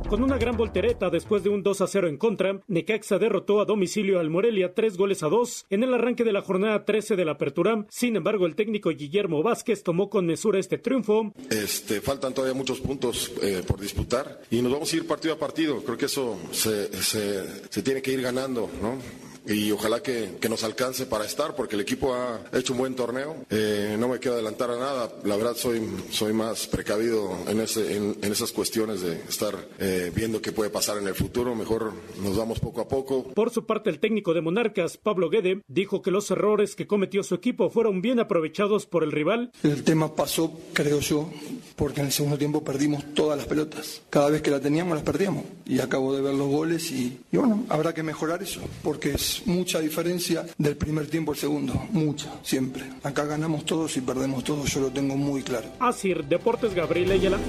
Con 0.09 0.21
una 0.23 0.37
gran 0.37 0.55
voltereta 0.55 1.09
después 1.09 1.43
de 1.43 1.49
un 1.49 1.63
2 1.63 1.81
a 1.81 1.87
0 1.87 2.07
en 2.07 2.17
contra, 2.17 2.61
Necaxa 2.67 3.17
derrotó 3.17 3.59
a 3.59 3.65
domicilio 3.65 4.19
al 4.19 4.29
Morelia 4.29 4.73
tres 4.75 4.97
goles 4.97 5.23
a 5.23 5.29
dos 5.29 5.65
en 5.71 5.81
el 5.83 5.93
arranque 5.95 6.23
de 6.23 6.31
la 6.31 6.43
jornada 6.43 6.85
13 6.85 7.15
de 7.15 7.25
la 7.25 7.31
apertura. 7.31 7.85
Sin 7.89 8.15
embargo, 8.15 8.45
el 8.45 8.55
técnico 8.55 8.91
Guillermo 8.91 9.41
Vázquez 9.41 9.81
tomó 9.81 10.09
con 10.11 10.27
mesura 10.27 10.59
este 10.59 10.77
triunfo. 10.77 11.33
Este, 11.49 12.01
faltan 12.01 12.33
todavía 12.35 12.55
muchos 12.55 12.79
puntos 12.81 13.31
eh, 13.41 13.63
por 13.67 13.79
disputar 13.79 14.41
y 14.51 14.61
nos 14.61 14.71
vamos 14.71 14.93
a 14.93 14.95
ir 14.95 15.07
partido 15.07 15.33
a 15.33 15.39
partido. 15.39 15.83
Creo 15.83 15.97
que 15.97 16.05
eso 16.05 16.37
se, 16.51 16.93
se- 17.01 17.67
se 17.69 17.81
tiene 17.81 18.01
que 18.03 18.11
ir 18.11 18.21
ganando, 18.21 18.69
¿no? 18.81 18.97
Y 19.47 19.71
ojalá 19.71 20.01
que, 20.01 20.37
que 20.39 20.49
nos 20.49 20.63
alcance 20.63 21.05
para 21.05 21.25
estar, 21.25 21.55
porque 21.55 21.75
el 21.75 21.81
equipo 21.81 22.13
ha 22.13 22.41
hecho 22.53 22.73
un 22.73 22.79
buen 22.79 22.95
torneo. 22.95 23.45
Eh, 23.49 23.95
no 23.99 24.07
me 24.07 24.19
quiero 24.19 24.35
adelantar 24.35 24.71
a 24.71 24.77
nada. 24.77 25.11
La 25.23 25.35
verdad 25.35 25.55
soy, 25.55 25.81
soy 26.09 26.33
más 26.33 26.67
precavido 26.67 27.37
en, 27.47 27.61
ese, 27.61 27.95
en, 27.95 28.17
en 28.21 28.31
esas 28.31 28.51
cuestiones 28.51 29.01
de 29.01 29.13
estar 29.29 29.55
eh, 29.79 30.11
viendo 30.15 30.41
qué 30.41 30.51
puede 30.51 30.69
pasar 30.69 30.97
en 30.97 31.07
el 31.07 31.15
futuro. 31.15 31.55
Mejor 31.55 31.93
nos 32.21 32.35
vamos 32.37 32.59
poco 32.59 32.81
a 32.81 32.87
poco. 32.87 33.23
Por 33.33 33.51
su 33.51 33.65
parte, 33.65 33.89
el 33.89 33.99
técnico 33.99 34.33
de 34.33 34.41
Monarcas, 34.41 34.97
Pablo 34.97 35.29
Guede, 35.29 35.61
dijo 35.67 36.01
que 36.01 36.11
los 36.11 36.29
errores 36.31 36.75
que 36.75 36.87
cometió 36.87 37.23
su 37.23 37.35
equipo 37.35 37.69
fueron 37.69 38.01
bien 38.01 38.19
aprovechados 38.19 38.85
por 38.85 39.03
el 39.03 39.11
rival. 39.11 39.51
El 39.63 39.83
tema 39.83 40.15
pasó, 40.15 40.51
creo 40.73 40.99
yo, 40.99 41.29
porque 41.75 42.01
en 42.01 42.07
el 42.07 42.11
segundo 42.11 42.37
tiempo 42.37 42.63
perdimos 42.63 43.03
todas 43.13 43.37
las 43.37 43.47
pelotas. 43.47 44.01
Cada 44.09 44.29
vez 44.29 44.41
que 44.41 44.51
la 44.51 44.59
teníamos, 44.59 44.95
las 44.95 45.03
perdíamos. 45.03 45.43
Y 45.65 45.79
acabo 45.79 46.15
de 46.15 46.21
ver 46.21 46.33
los 46.33 46.47
goles 46.47 46.91
y, 46.91 47.19
y 47.31 47.37
bueno, 47.37 47.65
habrá 47.69 47.93
que 47.93 48.03
mejorar 48.03 48.41
eso, 48.41 48.61
porque 48.83 49.11
es 49.11 49.34
mucha 49.45 49.79
diferencia 49.79 50.45
del 50.57 50.77
primer 50.77 51.07
tiempo 51.07 51.31
al 51.31 51.37
segundo. 51.37 51.73
Mucha, 51.91 52.31
siempre. 52.43 52.83
Acá 53.03 53.25
ganamos 53.25 53.65
todos 53.65 53.95
y 53.97 54.01
perdemos 54.01 54.43
todos, 54.43 54.73
yo 54.73 54.81
lo 54.81 54.91
tengo 54.91 55.15
muy 55.15 55.43
claro. 55.43 55.67
Asir 55.79 56.25
Deportes 56.25 56.73
Gabriel 56.73 57.11
Ayala. 57.11 57.39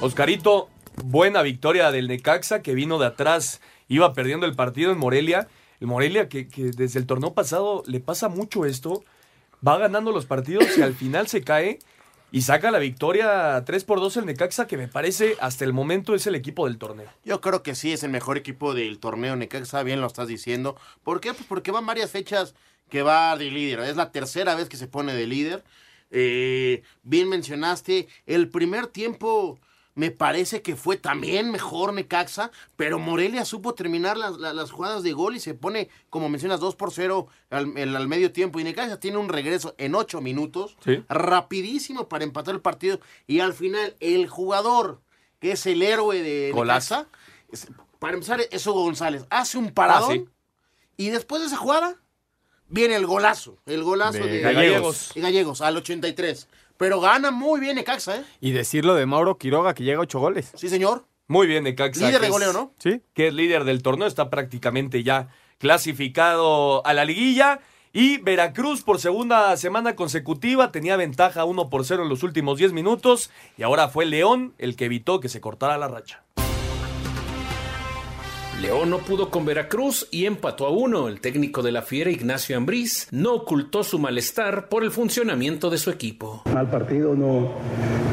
Oscarito, 0.00 0.68
buena 1.04 1.42
victoria 1.42 1.90
del 1.90 2.08
Necaxa 2.08 2.62
que 2.62 2.74
vino 2.74 2.98
de 2.98 3.06
atrás, 3.06 3.60
iba 3.88 4.12
perdiendo 4.14 4.46
el 4.46 4.54
partido 4.54 4.92
en 4.92 4.98
Morelia. 4.98 5.48
El 5.80 5.86
Morelia 5.88 6.28
que, 6.28 6.48
que 6.48 6.70
desde 6.70 6.98
el 6.98 7.06
torneo 7.06 7.34
pasado 7.34 7.82
le 7.86 8.00
pasa 8.00 8.28
mucho 8.28 8.64
esto, 8.64 9.04
va 9.66 9.78
ganando 9.78 10.12
los 10.12 10.26
partidos 10.26 10.76
y 10.76 10.82
al 10.82 10.94
final 10.94 11.28
se 11.28 11.42
cae 11.42 11.78
y 12.32 12.42
saca 12.42 12.70
la 12.70 12.78
victoria 12.78 13.62
3 13.64 13.84
por 13.84 14.00
2 14.00 14.16
el 14.16 14.26
Necaxa 14.26 14.66
que 14.66 14.78
me 14.78 14.88
parece 14.88 15.36
hasta 15.38 15.64
el 15.66 15.74
momento 15.74 16.14
es 16.14 16.26
el 16.26 16.34
equipo 16.34 16.66
del 16.66 16.78
torneo. 16.78 17.10
Yo 17.24 17.42
creo 17.42 17.62
que 17.62 17.74
sí 17.74 17.92
es 17.92 18.02
el 18.02 18.10
mejor 18.10 18.38
equipo 18.38 18.72
del 18.72 18.98
torneo 18.98 19.36
Necaxa, 19.36 19.82
bien 19.82 20.00
lo 20.00 20.06
estás 20.06 20.28
diciendo. 20.28 20.74
¿Por 21.04 21.20
qué? 21.20 21.34
Pues 21.34 21.46
porque 21.46 21.70
van 21.70 21.84
varias 21.84 22.10
fechas 22.10 22.54
que 22.88 23.02
va 23.02 23.36
de 23.36 23.50
líder. 23.50 23.80
Es 23.80 23.96
la 23.96 24.12
tercera 24.12 24.54
vez 24.54 24.70
que 24.70 24.78
se 24.78 24.88
pone 24.88 25.12
de 25.12 25.26
líder. 25.26 25.62
Eh, 26.10 26.82
bien 27.02 27.28
mencionaste, 27.28 28.08
el 28.26 28.48
primer 28.48 28.86
tiempo 28.86 29.58
me 29.94 30.10
parece 30.10 30.62
que 30.62 30.74
fue 30.74 30.96
también 30.96 31.50
mejor 31.50 31.92
Necaxa, 31.92 32.50
pero 32.76 32.98
Morelia 32.98 33.44
supo 33.44 33.74
terminar 33.74 34.16
las, 34.16 34.38
las- 34.38 34.54
las 34.54 34.70
jugadas 34.70 35.02
de 35.02 35.12
gol 35.12 35.36
y 35.36 35.40
se 35.40 35.52
pone, 35.54 35.90
como 36.08 36.28
mencionas, 36.30 36.60
2 36.60 36.76
por 36.76 36.92
0 36.92 37.26
al, 37.50 37.76
el- 37.76 37.94
al 37.94 38.08
medio 38.08 38.32
tiempo. 38.32 38.58
Y 38.58 38.64
Necaxa 38.64 38.98
tiene 38.98 39.18
un 39.18 39.28
regreso 39.28 39.74
en 39.76 39.94
8 39.94 40.20
minutos, 40.22 40.76
Sí. 40.84 41.04
rapidísimo 41.10 42.08
para 42.08 42.24
empatar 42.24 42.54
el 42.54 42.60
partido. 42.62 43.00
Y 43.26 43.40
al 43.40 43.52
final, 43.52 43.94
el 44.00 44.28
jugador, 44.28 45.00
que 45.40 45.52
es 45.52 45.66
el 45.66 45.82
héroe 45.82 46.22
de. 46.22 46.52
Necaxa, 46.54 47.06
es- 47.50 47.68
para 47.98 48.14
empezar, 48.14 48.40
es 48.50 48.66
Hugo 48.66 48.84
González, 48.84 49.26
hace 49.30 49.58
un 49.58 49.72
paradón 49.72 50.10
Ah, 50.10 50.14
sí. 50.14 50.28
y 50.96 51.10
después 51.10 51.40
de 51.42 51.48
esa 51.48 51.56
jugada 51.56 51.96
viene 52.68 52.96
el 52.96 53.06
golazo, 53.06 53.58
el 53.66 53.82
golazo 53.84 54.18
De 54.24 54.28
de, 54.28 54.40
Gallegos. 54.40 55.12
de 55.14 55.20
Gallegos 55.20 55.60
al 55.60 55.76
83. 55.76 56.48
Pero 56.82 57.00
gana 57.00 57.30
muy 57.30 57.60
bien 57.60 57.76
Necaxa, 57.76 58.16
¿eh? 58.16 58.24
Y 58.40 58.50
decirlo 58.50 58.96
de 58.96 59.06
Mauro 59.06 59.38
Quiroga 59.38 59.72
que 59.72 59.84
llega 59.84 59.98
a 59.98 60.02
ocho 60.02 60.18
goles. 60.18 60.50
Sí, 60.56 60.68
señor. 60.68 61.04
Muy 61.28 61.46
bien, 61.46 61.62
Necaxa. 61.62 62.04
Líder 62.08 62.20
de 62.20 62.28
goleo, 62.28 62.48
es- 62.50 62.56
¿no? 62.56 62.74
Sí. 62.78 63.00
Que 63.14 63.28
es 63.28 63.34
líder 63.34 63.62
del 63.62 63.82
torneo, 63.84 64.08
está 64.08 64.30
prácticamente 64.30 65.04
ya 65.04 65.28
clasificado 65.58 66.84
a 66.84 66.92
la 66.92 67.04
liguilla. 67.04 67.60
Y 67.92 68.18
Veracruz 68.18 68.82
por 68.82 68.98
segunda 68.98 69.56
semana 69.56 69.94
consecutiva 69.94 70.72
tenía 70.72 70.96
ventaja 70.96 71.44
1 71.44 71.70
por 71.70 71.84
0 71.84 72.02
en 72.02 72.08
los 72.08 72.24
últimos 72.24 72.58
10 72.58 72.72
minutos. 72.72 73.30
Y 73.56 73.62
ahora 73.62 73.86
fue 73.88 74.04
León 74.04 74.52
el 74.58 74.74
que 74.74 74.86
evitó 74.86 75.20
que 75.20 75.28
se 75.28 75.40
cortara 75.40 75.78
la 75.78 75.86
racha. 75.86 76.24
León 78.62 78.90
no 78.90 78.98
pudo 78.98 79.28
con 79.28 79.44
Veracruz 79.44 80.06
y 80.12 80.24
empató 80.24 80.66
a 80.66 80.70
uno. 80.70 81.08
El 81.08 81.20
técnico 81.20 81.62
de 81.62 81.72
la 81.72 81.82
Fiera, 81.82 82.12
Ignacio 82.12 82.56
Ambriz, 82.56 83.08
no 83.10 83.34
ocultó 83.34 83.82
su 83.82 83.98
malestar 83.98 84.68
por 84.68 84.84
el 84.84 84.92
funcionamiento 84.92 85.68
de 85.68 85.78
su 85.78 85.90
equipo. 85.90 86.42
Mal 86.54 86.70
partido, 86.70 87.16
no, 87.16 87.50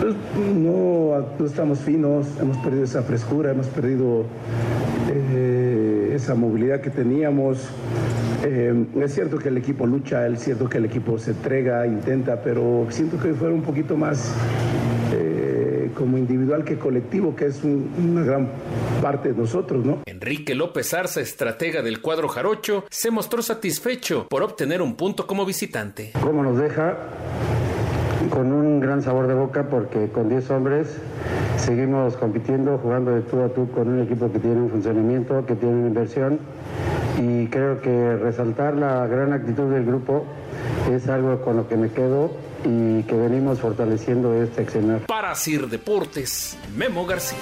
pues, 0.02 0.16
no, 0.56 1.24
no 1.38 1.46
estamos 1.46 1.78
finos, 1.82 2.26
hemos 2.42 2.58
perdido 2.58 2.84
esa 2.84 3.04
frescura, 3.04 3.52
hemos 3.52 3.68
perdido 3.68 4.26
eh, 5.12 6.14
esa 6.16 6.34
movilidad 6.34 6.82
que 6.82 6.90
teníamos. 6.90 7.60
Eh, 8.44 8.88
es 9.04 9.14
cierto 9.14 9.38
que 9.38 9.50
el 9.50 9.58
equipo 9.58 9.86
lucha, 9.86 10.26
es 10.28 10.44
cierto 10.44 10.68
que 10.68 10.80
el 10.80 10.86
equipo 10.86 11.20
se 11.20 11.30
entrega, 11.30 11.86
intenta, 11.86 12.42
pero 12.42 12.88
siento 12.90 13.20
que 13.20 13.36
fue 13.36 13.50
un 13.50 13.62
poquito 13.62 13.96
más 13.96 14.34
como 16.00 16.18
individual 16.18 16.64
que 16.64 16.80
colectivo, 16.80 17.36
que 17.36 17.48
es 17.48 17.62
un- 17.64 17.92
una 18.02 18.24
gran 18.24 18.48
parte 19.02 19.34
de 19.34 19.38
nosotros, 19.38 19.86
¿no? 19.86 19.98
Enrique 20.06 20.56
López 20.56 20.94
Arza, 20.94 21.20
estratega 21.20 21.82
del 21.82 22.02
cuadro 22.02 22.30
jarocho, 22.30 22.86
se 22.90 23.12
mostró 23.12 23.42
satisfecho 23.42 24.26
por 24.30 24.42
obtener 24.44 24.82
un 24.82 24.96
punto 24.96 25.28
como 25.28 25.46
visitante. 25.46 26.12
¿Cómo 26.22 26.42
nos 26.42 26.58
deja? 26.58 26.98
Con 28.30 28.52
un 28.54 28.80
gran 28.80 29.02
sabor 29.02 29.28
de 29.28 29.34
boca 29.34 29.68
porque 29.70 30.08
con 30.10 30.30
10 30.30 30.50
hombres 30.52 30.88
seguimos 31.58 32.16
compitiendo, 32.16 32.78
jugando 32.78 33.12
de 33.12 33.22
tú 33.22 33.42
a 33.42 33.50
tú 33.50 33.70
con 33.72 33.90
un 33.90 34.02
equipo 34.02 34.32
que 34.32 34.40
tiene 34.40 34.58
un 34.62 34.70
funcionamiento, 34.70 35.46
que 35.46 35.56
tiene 35.56 35.76
una 35.76 35.88
inversión 35.88 36.40
y 37.22 37.48
creo 37.48 37.82
que 37.82 38.16
resaltar 38.18 38.76
la 38.76 39.06
gran 39.08 39.34
actitud 39.34 39.70
del 39.74 39.86
grupo 39.86 40.26
es 40.92 41.08
algo 41.10 41.42
con 41.42 41.58
lo 41.58 41.68
que 41.68 41.76
me 41.76 41.90
quedo 41.90 42.32
y 42.66 43.04
que 43.04 43.16
venimos 43.16 43.60
fortaleciendo 43.60 44.34
este 44.34 44.62
accionar. 44.62 45.06
Para 45.06 45.36
Sir 45.36 45.68
Deportes, 45.68 46.58
Memo 46.76 47.06
García. 47.06 47.38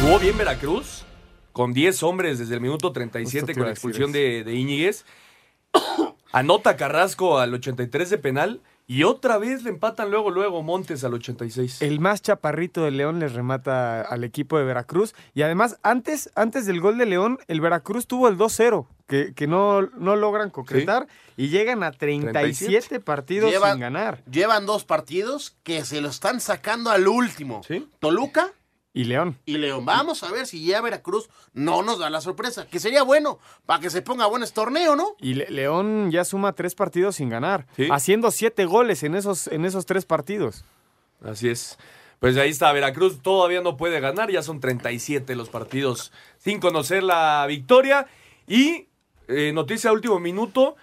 Jugó 0.00 0.18
bien 0.18 0.36
Veracruz, 0.36 1.06
con 1.56 1.72
10 1.72 2.02
hombres 2.02 2.38
desde 2.38 2.54
el 2.54 2.60
minuto 2.60 2.92
37 2.92 3.40
Justo 3.40 3.46
te 3.46 3.54
con 3.54 3.64
la 3.64 3.70
expulsión 3.70 4.12
de, 4.12 4.44
de 4.44 4.54
Íñiguez. 4.54 5.06
Anota 6.32 6.76
Carrasco 6.76 7.38
al 7.38 7.54
83 7.54 8.10
de 8.10 8.18
penal 8.18 8.60
Y 8.86 9.04
otra 9.04 9.38
vez 9.38 9.62
le 9.62 9.70
empatan 9.70 10.10
luego, 10.10 10.30
luego 10.30 10.62
Montes 10.62 11.02
al 11.02 11.14
86. 11.14 11.80
El 11.80 11.98
más 11.98 12.20
chaparrito 12.20 12.84
de 12.84 12.90
León 12.90 13.20
les 13.20 13.32
remata 13.32 14.02
al 14.02 14.22
equipo 14.22 14.58
de 14.58 14.64
Veracruz. 14.64 15.14
Y 15.32 15.40
además, 15.42 15.78
antes, 15.82 16.30
antes 16.34 16.66
del 16.66 16.80
gol 16.80 16.98
de 16.98 17.06
León, 17.06 17.38
el 17.48 17.62
Veracruz 17.62 18.06
tuvo 18.06 18.28
el 18.28 18.36
2-0, 18.36 18.86
que, 19.06 19.34
que 19.34 19.46
no, 19.46 19.82
no 19.82 20.16
logran 20.16 20.50
concretar. 20.50 21.06
Y 21.36 21.48
llegan 21.48 21.82
a 21.82 21.92
37, 21.92 22.32
37. 22.32 23.00
partidos 23.00 23.50
Llevan- 23.52 23.72
sin 23.72 23.80
ganar. 23.80 24.22
Llevan 24.30 24.66
dos 24.66 24.84
partidos 24.84 25.56
que 25.62 25.84
se 25.84 26.00
lo 26.00 26.08
están 26.08 26.40
sacando 26.40 26.90
al 26.90 27.06
último. 27.08 27.60
Toluca 28.00 28.52
Y 28.94 29.04
León. 29.04 29.38
y 29.44 29.58
León. 29.58 29.84
Vamos 29.84 30.22
a 30.22 30.32
ver 30.32 30.46
si 30.46 30.64
ya 30.64 30.80
Veracruz 30.80 31.28
no 31.52 31.82
nos 31.82 31.98
da 31.98 32.08
la 32.10 32.20
sorpresa. 32.20 32.66
Que 32.66 32.80
sería 32.80 33.02
bueno 33.02 33.38
para 33.66 33.80
que 33.80 33.90
se 33.90 34.00
ponga 34.02 34.26
este 34.42 34.54
torneo, 34.54 34.96
¿no? 34.96 35.14
Y 35.20 35.34
Le- 35.34 35.50
León 35.50 36.10
ya 36.10 36.24
suma 36.24 36.54
tres 36.54 36.74
partidos 36.74 37.16
sin 37.16 37.28
ganar. 37.28 37.66
Haciendo 37.90 38.30
siete 38.30 38.64
goles 38.64 39.02
en 39.02 39.14
esos, 39.14 39.46
en 39.48 39.64
esos 39.66 39.84
tres 39.86 40.04
partidos. 40.06 40.64
Así 41.22 41.48
es. 41.48 41.78
Pues 42.18 42.34
ahí 42.38 42.48
está, 42.48 42.72
Veracruz 42.72 43.20
todavía 43.20 43.60
no 43.60 43.76
puede 43.76 44.00
ganar, 44.00 44.30
ya 44.30 44.42
son 44.42 44.58
37 44.58 45.36
los 45.36 45.50
partidos 45.50 46.12
sin 46.38 46.60
conocer 46.60 47.02
la 47.02 47.44
victoria. 47.46 48.06
Y 48.48 48.85
eh, 49.28 49.52
noticia 49.52 49.90
de 49.90 49.96
último 49.96 50.20
minuto, 50.20 50.76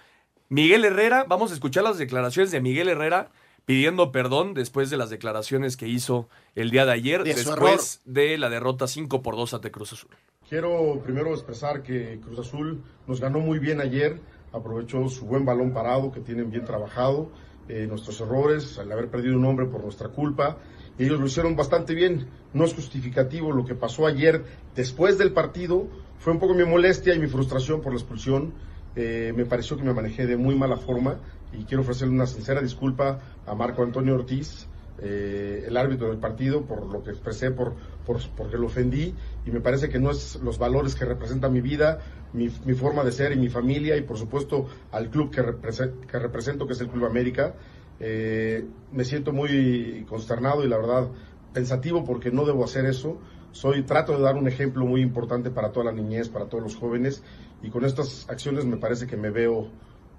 Miguel 0.48 0.84
Herrera, 0.84 1.24
vamos 1.28 1.50
a 1.50 1.54
escuchar 1.54 1.84
las 1.84 1.98
declaraciones 1.98 2.50
de 2.50 2.60
Miguel 2.60 2.88
Herrera 2.88 3.30
pidiendo 3.64 4.12
perdón 4.12 4.54
después 4.54 4.90
de 4.90 4.96
las 4.96 5.10
declaraciones 5.10 5.76
que 5.76 5.88
hizo 5.88 6.28
el 6.54 6.70
día 6.70 6.84
de 6.84 6.92
ayer, 6.92 7.24
De 7.24 7.34
después 7.34 8.02
de 8.04 8.36
la 8.38 8.50
derrota 8.50 8.86
5 8.86 9.22
por 9.22 9.36
2 9.36 9.54
ante 9.54 9.70
Cruz 9.70 9.92
Azul. 9.92 10.10
Quiero 10.48 11.00
primero 11.02 11.30
expresar 11.30 11.82
que 11.82 12.20
Cruz 12.22 12.38
Azul 12.38 12.82
nos 13.06 13.20
ganó 13.20 13.40
muy 13.40 13.58
bien 13.58 13.80
ayer, 13.80 14.20
aprovechó 14.52 15.08
su 15.08 15.24
buen 15.24 15.44
balón 15.44 15.72
parado 15.72 16.12
que 16.12 16.20
tienen 16.20 16.50
bien 16.50 16.64
trabajado, 16.64 17.30
eh, 17.68 17.86
nuestros 17.88 18.20
errores, 18.20 18.78
al 18.78 18.92
haber 18.92 19.08
perdido 19.08 19.38
un 19.38 19.44
hombre 19.46 19.64
por 19.66 19.82
nuestra 19.82 20.08
culpa, 20.08 20.58
ellos 20.98 21.18
lo 21.18 21.26
hicieron 21.26 21.56
bastante 21.56 21.94
bien. 21.94 22.28
No 22.52 22.64
es 22.64 22.74
justificativo 22.74 23.52
lo 23.52 23.64
que 23.64 23.74
pasó 23.74 24.06
ayer 24.06 24.44
después 24.74 25.16
del 25.16 25.32
partido, 25.32 25.88
fue 26.18 26.32
un 26.32 26.38
poco 26.38 26.54
mi 26.54 26.64
molestia 26.64 27.14
y 27.14 27.18
mi 27.18 27.26
frustración 27.26 27.80
por 27.80 27.92
la 27.92 27.98
expulsión. 27.98 28.52
Eh, 28.96 29.32
me 29.36 29.44
pareció 29.44 29.76
que 29.76 29.82
me 29.82 29.92
manejé 29.92 30.26
de 30.26 30.36
muy 30.36 30.54
mala 30.54 30.76
forma 30.76 31.18
y 31.52 31.64
quiero 31.64 31.82
ofrecerle 31.82 32.14
una 32.14 32.26
sincera 32.26 32.60
disculpa 32.60 33.20
a 33.46 33.54
Marco 33.54 33.82
Antonio 33.82 34.14
Ortiz, 34.14 34.68
eh, 34.98 35.64
el 35.66 35.76
árbitro 35.76 36.08
del 36.08 36.18
partido, 36.18 36.62
por 36.62 36.86
lo 36.86 37.02
que 37.02 37.10
expresé, 37.10 37.50
por, 37.50 37.74
por, 38.06 38.18
porque 38.36 38.56
lo 38.56 38.66
ofendí 38.66 39.14
y 39.44 39.50
me 39.50 39.60
parece 39.60 39.88
que 39.88 39.98
no 39.98 40.10
es 40.10 40.36
los 40.36 40.58
valores 40.58 40.94
que 40.94 41.04
representa 41.04 41.48
mi 41.48 41.60
vida, 41.60 41.98
mi, 42.32 42.48
forma 42.48 43.04
de 43.04 43.12
ser 43.12 43.32
y 43.32 43.36
mi 43.36 43.48
familia 43.48 43.96
y 43.96 44.02
por 44.02 44.18
supuesto 44.18 44.66
al 44.92 45.10
club 45.10 45.30
que, 45.30 45.42
que 45.42 46.18
represento, 46.18 46.66
que 46.66 46.72
es 46.72 46.80
el 46.80 46.88
Club 46.88 47.06
América. 47.06 47.54
Eh, 48.00 48.64
me 48.92 49.04
siento 49.04 49.32
muy 49.32 50.04
consternado 50.08 50.64
y 50.64 50.68
la 50.68 50.76
verdad 50.76 51.08
pensativo 51.54 52.04
porque 52.04 52.30
no 52.30 52.44
debo 52.44 52.64
hacer 52.64 52.84
eso. 52.84 53.18
Soy, 53.52 53.84
trato 53.84 54.12
de 54.12 54.22
dar 54.22 54.36
un 54.36 54.48
ejemplo 54.48 54.84
muy 54.84 55.00
importante 55.00 55.50
para 55.50 55.72
toda 55.72 55.86
la 55.86 55.92
niñez, 55.92 56.28
para 56.28 56.46
todos 56.46 56.62
los 56.62 56.76
jóvenes 56.76 57.22
y 57.62 57.70
con 57.70 57.84
estas 57.84 58.28
acciones 58.28 58.66
me 58.66 58.76
parece 58.76 59.06
que 59.06 59.16
me 59.16 59.30
veo 59.30 59.70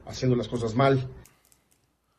haciendo 0.07 0.35
las 0.35 0.47
cosas 0.47 0.73
mal. 0.73 1.07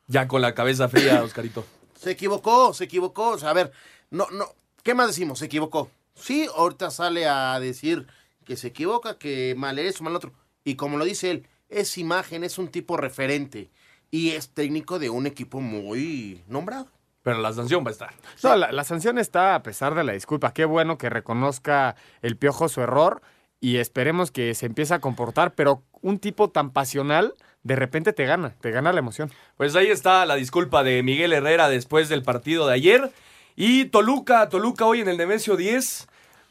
Ya 0.07 0.29
con 0.29 0.41
la 0.41 0.55
cabeza 0.55 0.89
fría, 0.89 1.23
Oscarito. 1.25 1.65
Se 1.99 2.13
equivocó, 2.13 2.73
se 2.73 2.85
equivocó. 2.85 3.31
O 3.31 3.39
sea, 3.39 3.51
a 3.51 3.55
ver, 3.55 3.73
no, 4.11 4.29
no, 4.31 4.47
¿qué 4.85 4.95
más 4.95 5.09
decimos? 5.09 5.41
Se 5.41 5.47
equivocó. 5.47 5.91
Sí, 6.15 6.47
ahorita 6.55 6.91
sale 6.91 7.27
a 7.27 7.59
decir 7.59 8.07
que 8.45 8.57
se 8.57 8.69
equivoca, 8.69 9.19
que 9.19 9.55
mal 9.57 9.79
eso, 9.79 10.05
mal 10.05 10.15
otro. 10.15 10.33
Y 10.65 10.77
como 10.77 10.97
lo 10.97 11.05
dice 11.05 11.31
él, 11.31 11.49
es 11.69 11.99
imagen, 11.99 12.45
es 12.45 12.59
un 12.59 12.69
tipo 12.69 12.97
referente. 12.97 13.71
Y 14.11 14.31
es 14.31 14.51
técnico 14.51 14.99
de 14.99 15.11
un 15.11 15.27
equipo 15.27 15.61
muy 15.61 16.45
nombrado. 16.47 16.89
Pero 17.27 17.41
la 17.41 17.53
sanción 17.53 17.85
va 17.85 17.89
a 17.89 17.91
estar. 17.91 18.15
No, 18.45 18.55
la, 18.55 18.71
la 18.71 18.85
sanción 18.85 19.19
está 19.19 19.57
a 19.57 19.63
pesar 19.65 19.97
de 19.97 20.05
la 20.05 20.13
disculpa. 20.13 20.55
Qué 20.55 20.65
bueno 20.65 20.97
que 20.97 21.11
reconozca 21.11 21.97
el 22.23 22.37
piojo 22.37 22.69
su 22.69 22.83
error 22.83 23.21
y 23.59 23.79
esperemos 23.79 24.31
que 24.31 24.55
se 24.55 24.67
empiece 24.67 24.95
a 24.95 25.01
comportar, 25.01 25.57
pero 25.57 25.83
un 26.03 26.21
tipo 26.21 26.51
tan 26.51 26.71
pasional 26.71 27.35
de 27.65 27.75
repente 27.75 28.13
te 28.13 28.27
gana, 28.27 28.55
te 28.61 28.71
gana 28.71 28.93
la 28.93 29.01
emoción. 29.01 29.33
Pues 29.57 29.75
ahí 29.75 29.89
está 29.89 30.25
la 30.25 30.37
disculpa 30.37 30.85
de 30.85 31.03
Miguel 31.03 31.33
Herrera 31.33 31.69
después 31.69 32.09
del 32.09 32.23
partido 32.23 32.69
de 32.69 32.75
ayer. 32.75 33.11
Y 33.57 33.87
Toluca, 33.87 34.49
Toluca 34.49 34.85
hoy 34.85 35.01
en 35.01 35.09
el 35.09 35.17
Nemesio 35.17 35.57
10. 35.57 36.07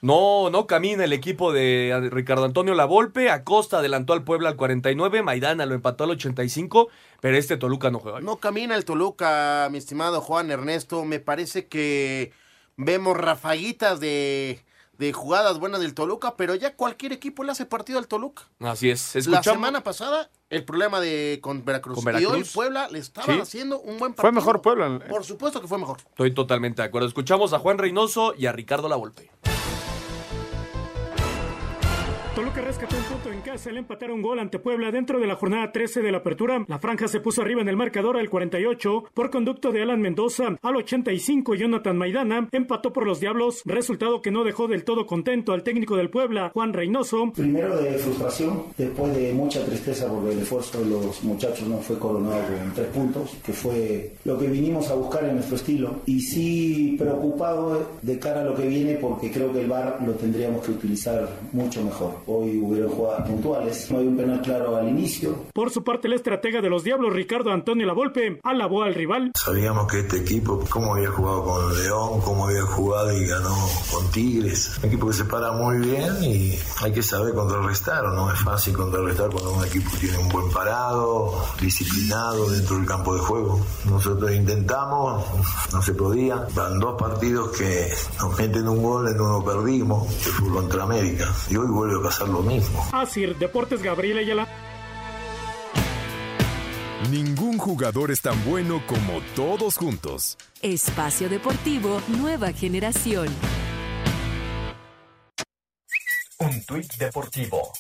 No, 0.05 0.51
no 0.51 0.67
camina 0.67 1.03
el 1.03 1.13
equipo 1.13 1.51
de 1.51 2.09
Ricardo 2.11 2.45
Antonio 2.45 2.75
Lavolpe. 2.75 3.31
Acosta 3.31 3.79
adelantó 3.79 4.13
al 4.13 4.23
Puebla 4.23 4.49
al 4.49 4.55
49. 4.55 5.23
Maidana 5.23 5.65
lo 5.65 5.73
empató 5.73 6.03
al 6.03 6.11
85. 6.11 6.89
Pero 7.21 7.37
este 7.37 7.57
Toluca 7.57 7.89
no 7.89 7.97
juega. 7.97 8.21
No 8.21 8.37
camina 8.37 8.75
el 8.75 8.85
Toluca, 8.85 9.67
mi 9.71 9.79
estimado 9.79 10.21
Juan 10.21 10.51
Ernesto. 10.51 11.03
Me 11.05 11.19
parece 11.19 11.65
que 11.67 12.31
vemos 12.77 13.17
rafaguitas 13.17 13.99
de, 13.99 14.63
de 14.99 15.11
jugadas 15.11 15.57
buenas 15.57 15.81
del 15.81 15.95
Toluca, 15.95 16.35
pero 16.35 16.53
ya 16.53 16.75
cualquier 16.75 17.11
equipo 17.11 17.43
le 17.43 17.53
hace 17.53 17.65
partido 17.65 17.97
al 17.97 18.07
Toluca. 18.07 18.43
Así 18.59 18.91
es. 18.91 19.25
La 19.25 19.41
semana 19.41 19.81
pasada, 19.83 20.29
el 20.51 20.63
problema 20.65 21.01
de 21.01 21.39
con 21.41 21.65
Veracruz. 21.65 22.03
Con 22.03 22.21
Y 22.21 22.25
hoy. 22.25 22.43
Puebla 22.43 22.89
le 22.91 22.99
estaba 22.99 23.33
Sí. 23.33 23.39
haciendo 23.41 23.79
un 23.79 23.97
buen 23.97 24.13
partido. 24.13 24.21
Fue 24.21 24.31
mejor 24.31 24.61
Puebla. 24.61 24.99
Por 25.09 25.23
supuesto 25.23 25.61
que 25.61 25.67
fue 25.67 25.79
mejor. 25.79 25.97
Estoy 25.97 26.31
totalmente 26.31 26.83
de 26.83 26.89
acuerdo. 26.89 27.07
Escuchamos 27.07 27.53
a 27.53 27.57
Juan 27.57 27.79
Reynoso 27.79 28.35
y 28.37 28.45
a 28.45 28.51
Ricardo 28.51 28.87
Lavolpe. 28.87 29.31
Toluca 32.35 32.59
rescató 32.59 32.97
un 32.97 33.03
punto 33.03 33.31
en 33.31 33.39
casa 33.39 33.69
al 33.69 33.77
empatar 33.77 34.11
un 34.11 34.21
gol 34.21 34.39
ante 34.39 34.59
Puebla 34.59 34.91
dentro 34.91 35.21
de 35.21 35.27
la 35.27 35.37
jornada 35.37 35.71
13 35.71 36.01
de 36.01 36.11
la 36.11 36.17
apertura. 36.17 36.65
La 36.67 36.79
franja 36.79 37.07
se 37.07 37.21
puso 37.21 37.41
arriba 37.41 37.61
en 37.61 37.69
el 37.69 37.77
marcador 37.77 38.17
al 38.17 38.29
48 38.29 39.05
por 39.13 39.29
conducto 39.29 39.71
de 39.71 39.81
Alan 39.81 40.01
Mendoza. 40.01 40.57
Al 40.61 40.75
85 40.75 41.55
Jonathan 41.55 41.97
Maidana 41.97 42.49
empató 42.51 42.91
por 42.91 43.07
los 43.07 43.21
Diablos, 43.21 43.61
resultado 43.63 44.21
que 44.21 44.31
no 44.31 44.43
dejó 44.43 44.67
del 44.67 44.83
todo 44.83 45.05
contento 45.05 45.53
al 45.53 45.63
técnico 45.63 45.95
del 45.95 46.09
Puebla, 46.09 46.51
Juan 46.53 46.73
Reynoso. 46.73 47.31
Primero 47.33 47.77
de 47.77 47.93
frustración, 47.93 48.63
después 48.77 49.15
de 49.15 49.31
mucha 49.31 49.63
tristeza 49.63 50.09
porque 50.09 50.33
el 50.33 50.39
esfuerzo 50.39 50.79
de 50.79 50.89
los 50.89 51.23
muchachos 51.23 51.65
no 51.69 51.77
fue 51.77 51.97
coronado 51.97 52.41
con 52.47 52.73
tres 52.73 52.87
puntos, 52.87 53.37
que 53.45 53.53
fue 53.53 54.11
lo 54.25 54.37
que 54.37 54.47
vinimos 54.47 54.89
a 54.89 54.95
buscar 54.95 55.23
en 55.23 55.35
nuestro 55.35 55.55
estilo. 55.55 56.01
Y 56.05 56.19
sí 56.19 56.97
preocupado 56.99 57.91
de 58.01 58.19
cara 58.19 58.41
a 58.41 58.43
lo 58.43 58.55
que 58.55 58.67
viene 58.67 58.95
porque 58.95 59.31
creo 59.31 59.53
que 59.53 59.61
el 59.61 59.67
VAR 59.67 59.99
lo 60.05 60.11
tendríamos 60.15 60.65
que 60.65 60.71
utilizar 60.71 61.29
mucho 61.53 61.81
mejor. 61.81 62.24
Hoy 62.27 62.59
hubieron 62.59 62.89
jugadas 62.89 63.27
puntuales, 63.27 63.91
no 63.91 63.99
hay 63.99 64.07
un 64.07 64.17
penal 64.17 64.41
claro 64.41 64.75
al 64.75 64.89
inicio, 64.89 65.45
Por 65.53 65.69
su 65.69 65.83
parte, 65.83 66.07
el 66.07 66.13
estratega 66.13 66.59
de 66.59 66.69
los 66.71 66.83
Diablos, 66.83 67.13
Ricardo 67.13 67.51
Antonio 67.51 67.85
Lavolpe, 67.85 68.39
alabó 68.43 68.81
al 68.81 68.95
rival. 68.95 69.31
Sabíamos 69.35 69.91
que 69.91 69.99
este 69.99 70.17
equipo, 70.17 70.63
cómo 70.67 70.95
había 70.95 71.11
jugado 71.11 71.43
con 71.43 71.83
León, 71.83 72.21
cómo 72.21 72.47
había 72.47 72.63
jugado 72.63 73.15
y 73.15 73.27
ganó 73.27 73.55
con 73.91 74.09
Tigres. 74.09 74.79
Un 74.79 74.89
equipo 74.89 75.07
que 75.07 75.13
se 75.13 75.25
para 75.25 75.51
muy 75.51 75.77
bien 75.85 76.23
y 76.23 76.57
hay 76.81 76.91
que 76.91 77.03
saber 77.03 77.35
contrarrestar. 77.35 78.03
No 78.05 78.31
es 78.31 78.39
fácil 78.39 78.73
contrarrestar 78.73 79.29
cuando 79.29 79.53
un 79.53 79.63
equipo 79.63 79.91
tiene 79.99 80.17
un 80.17 80.29
buen 80.29 80.49
parado, 80.49 81.45
disciplinado 81.61 82.49
dentro 82.49 82.77
del 82.77 82.87
campo 82.87 83.13
de 83.13 83.19
juego. 83.21 83.59
Nosotros 83.85 84.31
intentamos, 84.31 85.23
no 85.71 85.81
se 85.81 85.93
podía. 85.93 86.47
Van 86.55 86.79
dos 86.79 86.99
partidos 86.99 87.55
que 87.55 87.93
nos 88.19 88.35
meten 88.37 88.67
un 88.67 88.81
gol, 88.81 89.07
en 89.09 89.21
uno 89.21 89.45
perdimos, 89.45 90.07
que 90.15 90.31
fue 90.31 90.49
contra 90.49 90.83
América. 90.83 91.31
Y 91.49 91.57
hoy 91.57 91.67
vuelve 91.67 91.99
a 91.99 92.03
pasar 92.03 92.14
lo 92.21 92.41
mismo. 92.41 92.83
Asir 92.91 93.35
Deportes 93.37 93.81
Gabriel 93.81 94.19
Ayala. 94.19 94.47
Ningún 97.11 97.57
jugador 97.57 98.11
es 98.11 98.21
tan 98.21 98.43
bueno 98.45 98.81
como 98.87 99.21
todos 99.35 99.77
juntos. 99.77 100.37
Espacio 100.61 101.29
Deportivo 101.29 102.01
Nueva 102.07 102.51
Generación. 102.51 103.27
Un 106.39 106.65
tuit 106.65 106.91
deportivo. 106.95 107.71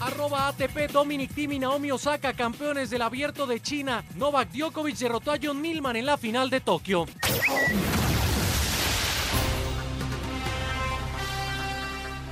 Arroba 0.00 0.48
ATP 0.48 0.92
Dominic 0.92 1.34
Thiem 1.34 1.52
y 1.52 1.58
Naomi 1.58 1.90
Osaka, 1.90 2.34
campeones 2.34 2.90
del 2.90 3.02
abierto 3.02 3.46
de 3.46 3.60
China. 3.60 4.04
Novak 4.16 4.50
Djokovic 4.50 4.96
derrotó 4.98 5.32
a 5.32 5.38
John 5.42 5.60
Millman 5.60 5.96
en 5.96 6.06
la 6.06 6.18
final 6.18 6.50
de 6.50 6.60
Tokio. 6.60 7.06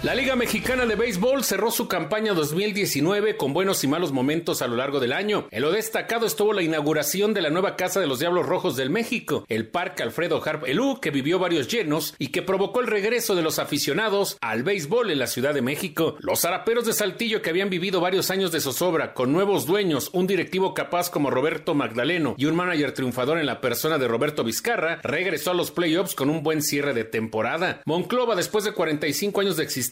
La 0.03 0.17
Liga 0.17 0.35
Mexicana 0.35 0.85
de 0.85 0.97
Béisbol 0.97 1.45
cerró 1.45 1.71
su 1.71 1.87
campaña 1.87 2.35
2019 2.35 3.37
con 3.37 3.53
buenos 3.53 3.85
y 3.85 3.87
malos 3.87 4.11
momentos 4.11 4.61
a 4.61 4.67
lo 4.67 4.75
largo 4.75 4.99
del 4.99 5.13
año. 5.13 5.47
En 5.53 5.63
lo 5.63 5.71
destacado 5.71 6.27
estuvo 6.27 6.53
la 6.53 6.65
inauguración 6.65 7.35
de 7.35 7.41
la 7.41 7.51
nueva 7.51 7.77
Casa 7.77 8.01
de 8.01 8.09
los 8.09 8.19
Diablos 8.19 8.47
Rojos 8.47 8.75
del 8.75 8.91
México, 8.91 9.45
el 9.49 9.69
Parque 9.69 10.03
Alfredo 10.03 10.43
Harp 10.45 10.67
Elú, 10.67 10.99
que 11.01 11.13
vivió 11.13 11.39
varios 11.39 11.69
llenos 11.69 12.17
y 12.19 12.33
que 12.33 12.43
provocó 12.43 12.81
el 12.81 12.89
regreso 12.89 13.37
de 13.37 13.43
los 13.43 13.61
aficionados 13.61 14.39
al 14.41 14.65
béisbol 14.65 15.13
en 15.13 15.21
la 15.21 15.29
Ciudad 15.29 15.55
de 15.55 15.63
México. 15.63 16.17
Los 16.19 16.41
zaraperos 16.41 16.85
de 16.85 16.95
Saltillo, 16.95 17.41
que 17.41 17.51
habían 17.51 17.71
vivido 17.71 18.01
varios 18.01 18.33
años 18.33 18.51
de 18.51 18.59
zozobra 18.59 19.15
con 19.15 19.33
nuevos 19.33 19.67
dueños, 19.67 20.11
un 20.13 20.27
directivo 20.27 20.75
capaz 20.75 21.11
como 21.11 21.31
Roberto 21.31 21.77
Magdaleno 21.77 22.35
y 22.39 22.47
un 22.47 22.57
manager 22.57 22.93
triunfador 22.93 23.39
en 23.39 23.47
la 23.47 23.61
persona 23.61 23.99
de 23.99 24.09
Roberto 24.09 24.43
Vizcarra, 24.43 24.99
regresó 25.05 25.53
a 25.53 25.55
los 25.55 25.71
playoffs 25.71 26.17
con 26.17 26.29
un 26.29 26.43
buen 26.43 26.61
cierre 26.61 26.93
de 26.93 27.05
temporada. 27.05 27.83
Monclova, 27.85 28.35
después 28.35 28.65
de 28.65 28.73
45 28.73 29.41
años 29.41 29.57
de 29.57 29.63
existencia, 29.63 29.92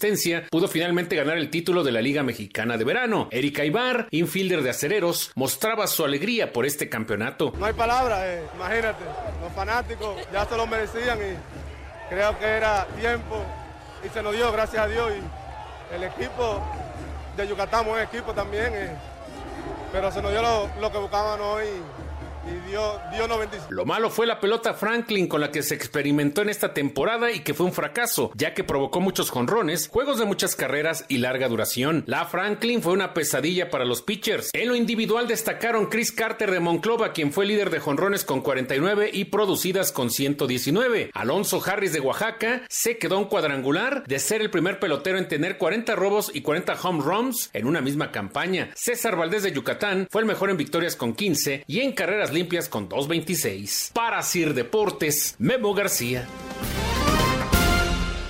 pudo 0.50 0.66
finalmente 0.66 1.14
ganar 1.14 1.36
el 1.36 1.50
título 1.50 1.84
de 1.84 1.92
la 1.92 2.00
Liga 2.00 2.22
Mexicana 2.22 2.78
de 2.78 2.84
Verano. 2.84 3.28
Erika 3.30 3.64
Ibar, 3.64 4.08
infielder 4.10 4.62
de 4.62 4.70
acereros, 4.70 5.30
mostraba 5.34 5.86
su 5.86 6.04
alegría 6.04 6.52
por 6.52 6.64
este 6.64 6.88
campeonato. 6.88 7.52
No 7.58 7.66
hay 7.66 7.74
palabras, 7.74 8.20
eh, 8.24 8.42
imagínate, 8.56 9.04
los 9.42 9.52
fanáticos 9.52 10.16
ya 10.32 10.46
se 10.46 10.56
lo 10.56 10.66
merecían 10.66 11.18
y 11.18 12.08
creo 12.08 12.38
que 12.38 12.46
era 12.46 12.86
tiempo 12.98 13.44
y 14.04 14.08
se 14.08 14.22
nos 14.22 14.34
dio, 14.34 14.50
gracias 14.52 14.82
a 14.82 14.88
Dios. 14.88 15.12
Y 15.12 15.94
el 15.94 16.04
equipo 16.04 16.62
de 17.36 17.46
Yucatán, 17.46 17.84
buen 17.84 18.02
equipo 18.02 18.32
también, 18.32 18.72
eh, 18.74 18.96
pero 19.92 20.10
se 20.10 20.22
nos 20.22 20.30
dio 20.30 20.40
lo, 20.40 20.70
lo 20.80 20.90
que 20.90 20.98
buscaban 20.98 21.40
hoy 21.42 21.66
y 22.46 22.68
dio, 22.68 23.00
dio 23.12 23.28
95. 23.28 23.72
Lo 23.72 23.84
malo 23.84 24.10
fue 24.10 24.26
la 24.26 24.40
pelota 24.40 24.74
Franklin 24.74 25.26
con 25.26 25.40
la 25.40 25.50
que 25.50 25.62
se 25.62 25.74
experimentó 25.74 26.42
en 26.42 26.48
esta 26.48 26.72
temporada 26.72 27.30
y 27.30 27.40
que 27.40 27.54
fue 27.54 27.66
un 27.66 27.72
fracaso, 27.72 28.30
ya 28.34 28.54
que 28.54 28.64
provocó 28.64 29.00
muchos 29.00 29.30
jonrones, 29.30 29.88
juegos 29.88 30.18
de 30.18 30.24
muchas 30.24 30.56
carreras 30.56 31.04
y 31.08 31.18
larga 31.18 31.48
duración. 31.48 32.04
La 32.06 32.24
Franklin 32.26 32.82
fue 32.82 32.92
una 32.92 33.14
pesadilla 33.14 33.70
para 33.70 33.84
los 33.84 34.02
pitchers. 34.02 34.50
En 34.52 34.68
lo 34.68 34.74
individual 34.74 35.28
destacaron 35.28 35.86
Chris 35.86 36.12
Carter 36.12 36.50
de 36.50 36.60
Monclova, 36.60 37.12
quien 37.12 37.32
fue 37.32 37.46
líder 37.46 37.70
de 37.70 37.80
jonrones 37.80 38.24
con 38.24 38.40
49 38.40 39.10
y 39.12 39.26
producidas 39.26 39.92
con 39.92 40.10
119. 40.10 41.10
Alonso 41.14 41.62
Harris 41.64 41.92
de 41.92 42.00
Oaxaca 42.00 42.62
se 42.68 42.98
quedó 42.98 43.18
un 43.18 43.26
cuadrangular 43.26 44.04
de 44.06 44.18
ser 44.18 44.40
el 44.40 44.50
primer 44.50 44.78
pelotero 44.78 45.18
en 45.18 45.28
tener 45.28 45.58
40 45.58 45.94
robos 45.96 46.30
y 46.34 46.42
40 46.42 46.76
home 46.82 47.02
runs 47.02 47.50
en 47.52 47.66
una 47.66 47.80
misma 47.80 48.10
campaña. 48.10 48.70
César 48.74 49.16
Valdés 49.16 49.42
de 49.42 49.52
Yucatán 49.52 50.06
fue 50.10 50.22
el 50.22 50.26
mejor 50.26 50.50
en 50.50 50.56
victorias 50.56 50.96
con 50.96 51.14
15 51.14 51.64
y 51.66 51.80
en 51.80 51.92
carreras 51.92 52.29
limpias 52.32 52.68
con 52.68 52.88
2.26. 52.88 53.92
Para 53.92 54.22
Sir 54.22 54.54
Deportes, 54.54 55.36
Memo 55.38 55.74
García. 55.74 56.26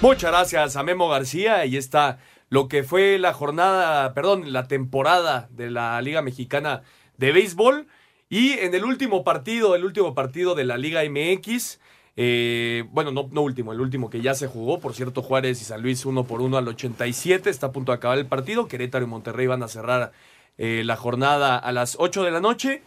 Muchas 0.00 0.30
gracias 0.30 0.76
a 0.76 0.82
Memo 0.82 1.08
García. 1.08 1.56
Ahí 1.56 1.76
está 1.76 2.18
lo 2.48 2.68
que 2.68 2.82
fue 2.82 3.18
la 3.18 3.32
jornada, 3.32 4.12
perdón, 4.14 4.52
la 4.52 4.66
temporada 4.66 5.48
de 5.52 5.70
la 5.70 6.00
Liga 6.02 6.22
Mexicana 6.22 6.82
de 7.16 7.32
Béisbol. 7.32 7.86
Y 8.28 8.52
en 8.52 8.74
el 8.74 8.84
último 8.84 9.24
partido, 9.24 9.74
el 9.74 9.84
último 9.84 10.14
partido 10.14 10.54
de 10.54 10.64
la 10.64 10.76
Liga 10.76 11.02
MX, 11.02 11.80
eh, 12.16 12.84
bueno, 12.90 13.12
no, 13.12 13.28
no 13.30 13.42
último, 13.42 13.72
el 13.72 13.80
último 13.80 14.10
que 14.10 14.20
ya 14.20 14.34
se 14.34 14.46
jugó, 14.46 14.80
por 14.80 14.94
cierto, 14.94 15.22
Juárez 15.22 15.60
y 15.60 15.64
San 15.64 15.82
Luis 15.82 16.04
uno 16.04 16.24
por 16.24 16.40
uno 16.40 16.56
al 16.56 16.68
87, 16.68 17.50
está 17.50 17.66
a 17.66 17.72
punto 17.72 17.92
de 17.92 17.96
acabar 17.96 18.18
el 18.18 18.26
partido, 18.26 18.68
Querétaro 18.68 19.04
y 19.04 19.08
Monterrey 19.08 19.46
van 19.46 19.62
a 19.62 19.68
cerrar 19.68 20.12
eh, 20.58 20.82
la 20.84 20.96
jornada 20.96 21.56
a 21.56 21.72
las 21.72 21.96
8 21.98 22.22
de 22.22 22.30
la 22.30 22.40
noche. 22.40 22.82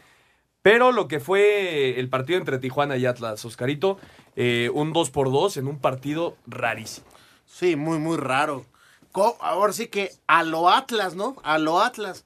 Pero 0.64 0.94
lo 0.94 1.10
que 1.10 1.20
fue 1.20 2.00
el 2.00 2.10
partido 2.10 2.40
entre 2.40 2.58
Tijuana 2.58 2.96
y 2.96 3.06
Atlas, 3.06 3.44
Oscarito, 3.44 4.00
eh, 4.38 4.72
un 4.74 4.94
2 4.94 5.12
por 5.12 5.32
2 5.32 5.58
en 5.58 5.68
un 5.68 5.78
partido 5.78 6.38
rarísimo. 6.48 7.06
Sí, 7.46 7.76
muy, 7.76 8.00
muy 8.00 8.18
raro. 8.18 8.66
Ahora 9.42 9.74
sí 9.74 9.88
que 9.88 10.12
a 10.26 10.42
lo 10.44 10.70
Atlas, 10.70 11.16
¿no? 11.16 11.36
A 11.44 11.60
lo 11.60 11.82
Atlas. 11.82 12.26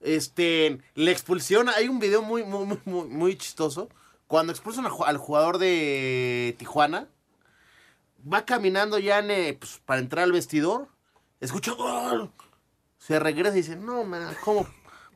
Este, 0.00 0.78
la 0.94 1.10
expulsión, 1.10 1.70
hay 1.70 1.88
un 1.88 1.98
video 1.98 2.20
muy, 2.22 2.44
muy, 2.44 2.66
muy, 2.66 2.78
muy, 2.84 3.08
muy 3.08 3.36
chistoso. 3.36 3.88
Cuando 4.26 4.52
expulsan 4.52 4.84
al 4.84 5.16
jugador 5.16 5.56
de 5.56 6.54
Tijuana, 6.58 7.08
va 8.30 8.44
caminando 8.44 8.98
ya 8.98 9.20
eh, 9.20 9.56
pues, 9.58 9.80
para 9.86 10.00
entrar 10.00 10.24
al 10.24 10.32
vestidor, 10.32 10.88
escucha 11.40 11.72
gol. 11.72 12.30
Se 12.98 13.18
regresa 13.18 13.56
y 13.56 13.62
dice, 13.62 13.76
no, 13.76 14.04
man, 14.04 14.36
¿cómo 14.44 14.68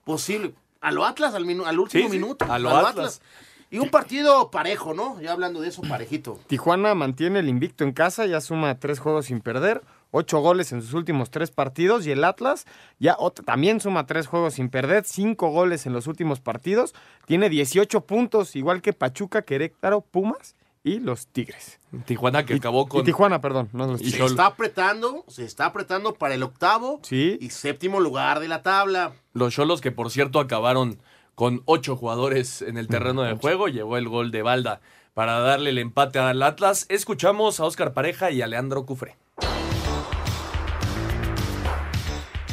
posible? 0.04 0.54
A 0.82 0.90
lo 0.90 1.04
Atlas, 1.06 1.34
al, 1.34 1.46
minu- 1.46 1.64
al 1.66 1.78
último 1.78 2.04
Sí, 2.08 2.10
sí, 2.12 2.18
minuto. 2.18 2.44
a 2.50 2.58
lo 2.58 2.70
Atlas. 2.76 3.22
Y 3.70 3.78
un 3.78 3.88
partido 3.88 4.50
parejo, 4.50 4.92
¿no? 4.92 5.18
Ya 5.22 5.32
hablando 5.32 5.62
de 5.62 5.68
eso, 5.68 5.80
parejito. 5.80 6.38
Tijuana 6.46 6.94
mantiene 6.94 7.38
el 7.38 7.48
invicto 7.48 7.84
en 7.84 7.92
casa, 7.92 8.26
ya 8.26 8.42
suma 8.42 8.78
tres 8.78 8.98
juegos 8.98 9.26
sin 9.26 9.40
perder, 9.40 9.80
ocho 10.10 10.40
goles 10.40 10.72
en 10.72 10.82
sus 10.82 10.92
últimos 10.92 11.30
tres 11.30 11.50
partidos 11.50 12.06
y 12.06 12.10
el 12.10 12.22
Atlas 12.22 12.66
ya 12.98 13.16
también 13.46 13.80
suma 13.80 14.04
tres 14.04 14.26
juegos 14.26 14.54
sin 14.54 14.68
perder, 14.68 15.04
cinco 15.06 15.48
goles 15.48 15.86
en 15.86 15.94
los 15.94 16.06
últimos 16.06 16.40
partidos, 16.40 16.94
tiene 17.24 17.48
18 17.48 18.02
puntos, 18.02 18.56
igual 18.56 18.82
que 18.82 18.92
Pachuca, 18.92 19.40
Querétaro, 19.40 20.02
Pumas 20.02 20.54
y 20.84 20.98
los 20.98 21.26
Tigres. 21.28 21.78
Tijuana 22.06 22.44
que 22.44 22.54
acabó 22.54 22.82
Y 22.84 22.88
con... 22.88 23.04
Tijuana, 23.04 23.40
perdón, 23.40 23.68
no 23.72 23.86
los 23.86 24.00
Se 24.00 24.24
está 24.24 24.46
apretando, 24.46 25.24
se 25.28 25.44
está 25.44 25.66
apretando 25.66 26.14
para 26.14 26.34
el 26.34 26.42
octavo 26.42 27.00
Sí. 27.02 27.38
y 27.40 27.50
séptimo 27.50 28.00
lugar 28.00 28.40
de 28.40 28.48
la 28.48 28.62
tabla. 28.62 29.12
Los 29.32 29.54
Cholos 29.54 29.80
que 29.80 29.92
por 29.92 30.10
cierto 30.10 30.40
acabaron 30.40 30.98
con 31.34 31.62
ocho 31.66 31.96
jugadores 31.96 32.62
en 32.62 32.76
el 32.76 32.88
terreno 32.88 33.22
de 33.22 33.34
juego, 33.34 33.68
llegó 33.68 33.96
el 33.96 34.08
gol 34.08 34.30
de 34.30 34.42
Balda 34.42 34.80
para 35.14 35.38
darle 35.40 35.70
el 35.70 35.78
empate 35.78 36.18
al 36.18 36.42
Atlas. 36.42 36.86
Escuchamos 36.88 37.60
a 37.60 37.64
Oscar 37.64 37.92
Pareja 37.92 38.30
y 38.30 38.42
a 38.42 38.46
Leandro 38.46 38.84
Cufré. 38.86 39.16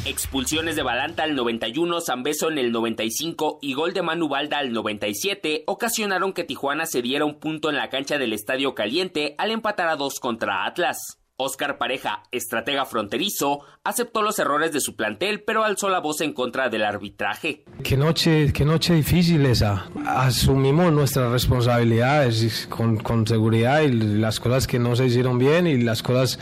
Expulsiones 0.06 0.76
de 0.76 0.82
Balanta 0.82 1.24
al 1.24 1.34
91, 1.34 2.00
Zambeso 2.00 2.50
en 2.50 2.56
el 2.56 2.72
95 2.72 3.58
y 3.60 3.74
gol 3.74 3.92
de 3.92 4.00
Manu 4.00 4.28
Balda 4.28 4.56
al 4.56 4.72
97 4.72 5.64
ocasionaron 5.66 6.32
que 6.32 6.44
Tijuana 6.44 6.86
se 6.86 7.02
diera 7.02 7.26
un 7.26 7.38
punto 7.38 7.68
en 7.68 7.76
la 7.76 7.90
cancha 7.90 8.16
del 8.16 8.32
Estadio 8.32 8.74
Caliente 8.74 9.34
al 9.36 9.50
empatar 9.50 9.88
a 9.88 9.96
dos 9.96 10.18
contra 10.18 10.64
Atlas. 10.64 11.19
Oscar 11.40 11.78
Pareja, 11.78 12.22
estratega 12.30 12.84
fronterizo, 12.84 13.60
aceptó 13.82 14.22
los 14.22 14.38
errores 14.38 14.72
de 14.72 14.80
su 14.80 14.94
plantel, 14.94 15.42
pero 15.42 15.64
alzó 15.64 15.88
la 15.88 16.00
voz 16.00 16.20
en 16.20 16.32
contra 16.32 16.68
del 16.68 16.84
arbitraje. 16.84 17.64
Qué 17.82 17.96
noche, 17.96 18.52
qué 18.52 18.64
noche 18.64 18.94
difícil 18.94 19.46
esa. 19.46 19.86
Asumimos 20.06 20.92
nuestras 20.92 21.32
responsabilidades 21.32 22.68
con, 22.68 23.26
seguridad 23.26 23.80
y 23.80 23.92
las 23.92 24.38
cosas 24.38 24.66
que 24.66 24.78
no 24.78 24.96
se 24.96 25.06
hicieron 25.06 25.38
bien 25.38 25.66
y 25.66 25.82
las 25.82 26.02
cosas 26.02 26.38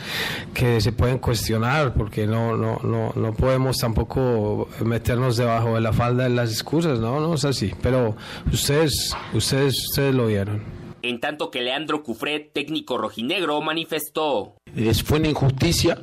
que 0.53 0.81
se 0.81 0.91
pueden 0.91 1.19
cuestionar, 1.19 1.93
porque 1.93 2.27
no, 2.27 2.57
no, 2.57 2.79
no, 2.83 3.13
no 3.15 3.33
podemos 3.33 3.77
tampoco 3.77 4.67
meternos 4.83 5.37
debajo 5.37 5.75
de 5.75 5.81
la 5.81 5.93
falda 5.93 6.23
de 6.23 6.29
las 6.29 6.51
excusas, 6.51 6.99
no, 6.99 7.19
no 7.19 7.35
es 7.35 7.45
así. 7.45 7.73
Pero 7.81 8.15
ustedes, 8.51 9.15
ustedes, 9.33 9.75
ustedes 9.89 10.13
lo 10.13 10.27
vieron. 10.27 10.78
En 11.01 11.19
tanto 11.19 11.49
que 11.49 11.61
Leandro 11.61 12.03
Cufré, 12.03 12.39
técnico 12.39 12.97
rojinegro, 12.97 13.61
manifestó. 13.61 14.55
Es- 14.75 15.03
fue 15.03 15.19
una 15.19 15.29
injusticia, 15.29 15.99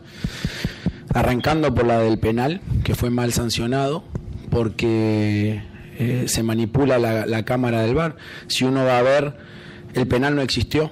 arrancando 1.12 1.74
por 1.74 1.86
la 1.86 1.98
del 1.98 2.18
penal, 2.18 2.60
que 2.84 2.94
fue 2.94 3.10
mal 3.10 3.32
sancionado, 3.32 4.04
porque 4.50 5.62
eh, 5.98 6.24
se 6.28 6.42
manipula 6.42 6.98
la, 6.98 7.42
cámara 7.44 7.82
del 7.82 7.94
bar. 7.94 8.16
Si 8.48 8.64
uno 8.64 8.84
va 8.84 8.98
a 8.98 9.02
ver, 9.02 9.36
el 9.94 10.06
penal 10.06 10.34
no 10.34 10.42
existió. 10.42 10.90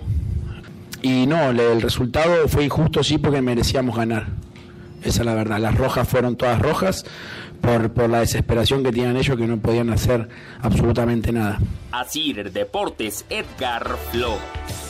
Y 1.03 1.27
no, 1.27 1.51
el 1.51 1.83
resultado 1.83 2.49
fue 2.49 2.65
injusto, 2.65 3.03
sí, 3.05 3.19
porque 3.19 3.43
merecíamos 3.43 3.97
ganar. 3.97 4.29
Esa 5.03 5.21
es 5.21 5.27
la 5.27 5.35
verdad. 5.35 5.59
Las 5.61 5.75
rojas 5.77 6.09
fueron 6.09 6.37
todas 6.37 6.59
rojas 6.59 7.05
por, 7.65 7.93
por 7.93 8.11
la 8.11 8.21
desesperación 8.21 8.83
que 8.83 8.91
tenían 8.91 9.17
ellos, 9.17 9.37
que 9.37 9.47
no 9.47 9.59
podían 9.59 9.91
hacer 9.91 10.29
absolutamente 10.61 11.33
nada. 11.33 11.59
Asir 11.93 12.53
Deportes, 12.53 13.25
Edgar 13.31 13.97
Flores. 14.11 14.41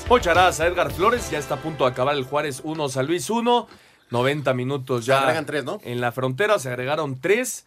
Muchas 0.08 0.34
gracias 0.34 0.60
a 0.60 0.66
Edgar 0.66 0.92
Flores, 0.92 1.30
ya 1.30 1.38
está 1.38 1.54
a 1.54 1.58
punto 1.58 1.84
de 1.84 1.90
acabar 1.90 2.16
el 2.16 2.24
Juárez 2.24 2.60
1, 2.64 2.88
San 2.88 3.06
Luis 3.06 3.30
1. 3.30 3.68
90 4.10 4.54
minutos 4.54 5.06
ya. 5.06 5.18
Se 5.18 5.24
agregan 5.24 5.46
tres, 5.46 5.64
¿no? 5.64 5.80
En 5.82 6.00
la 6.00 6.12
frontera 6.12 6.58
se 6.58 6.68
agregaron 6.68 7.20
tres. 7.20 7.66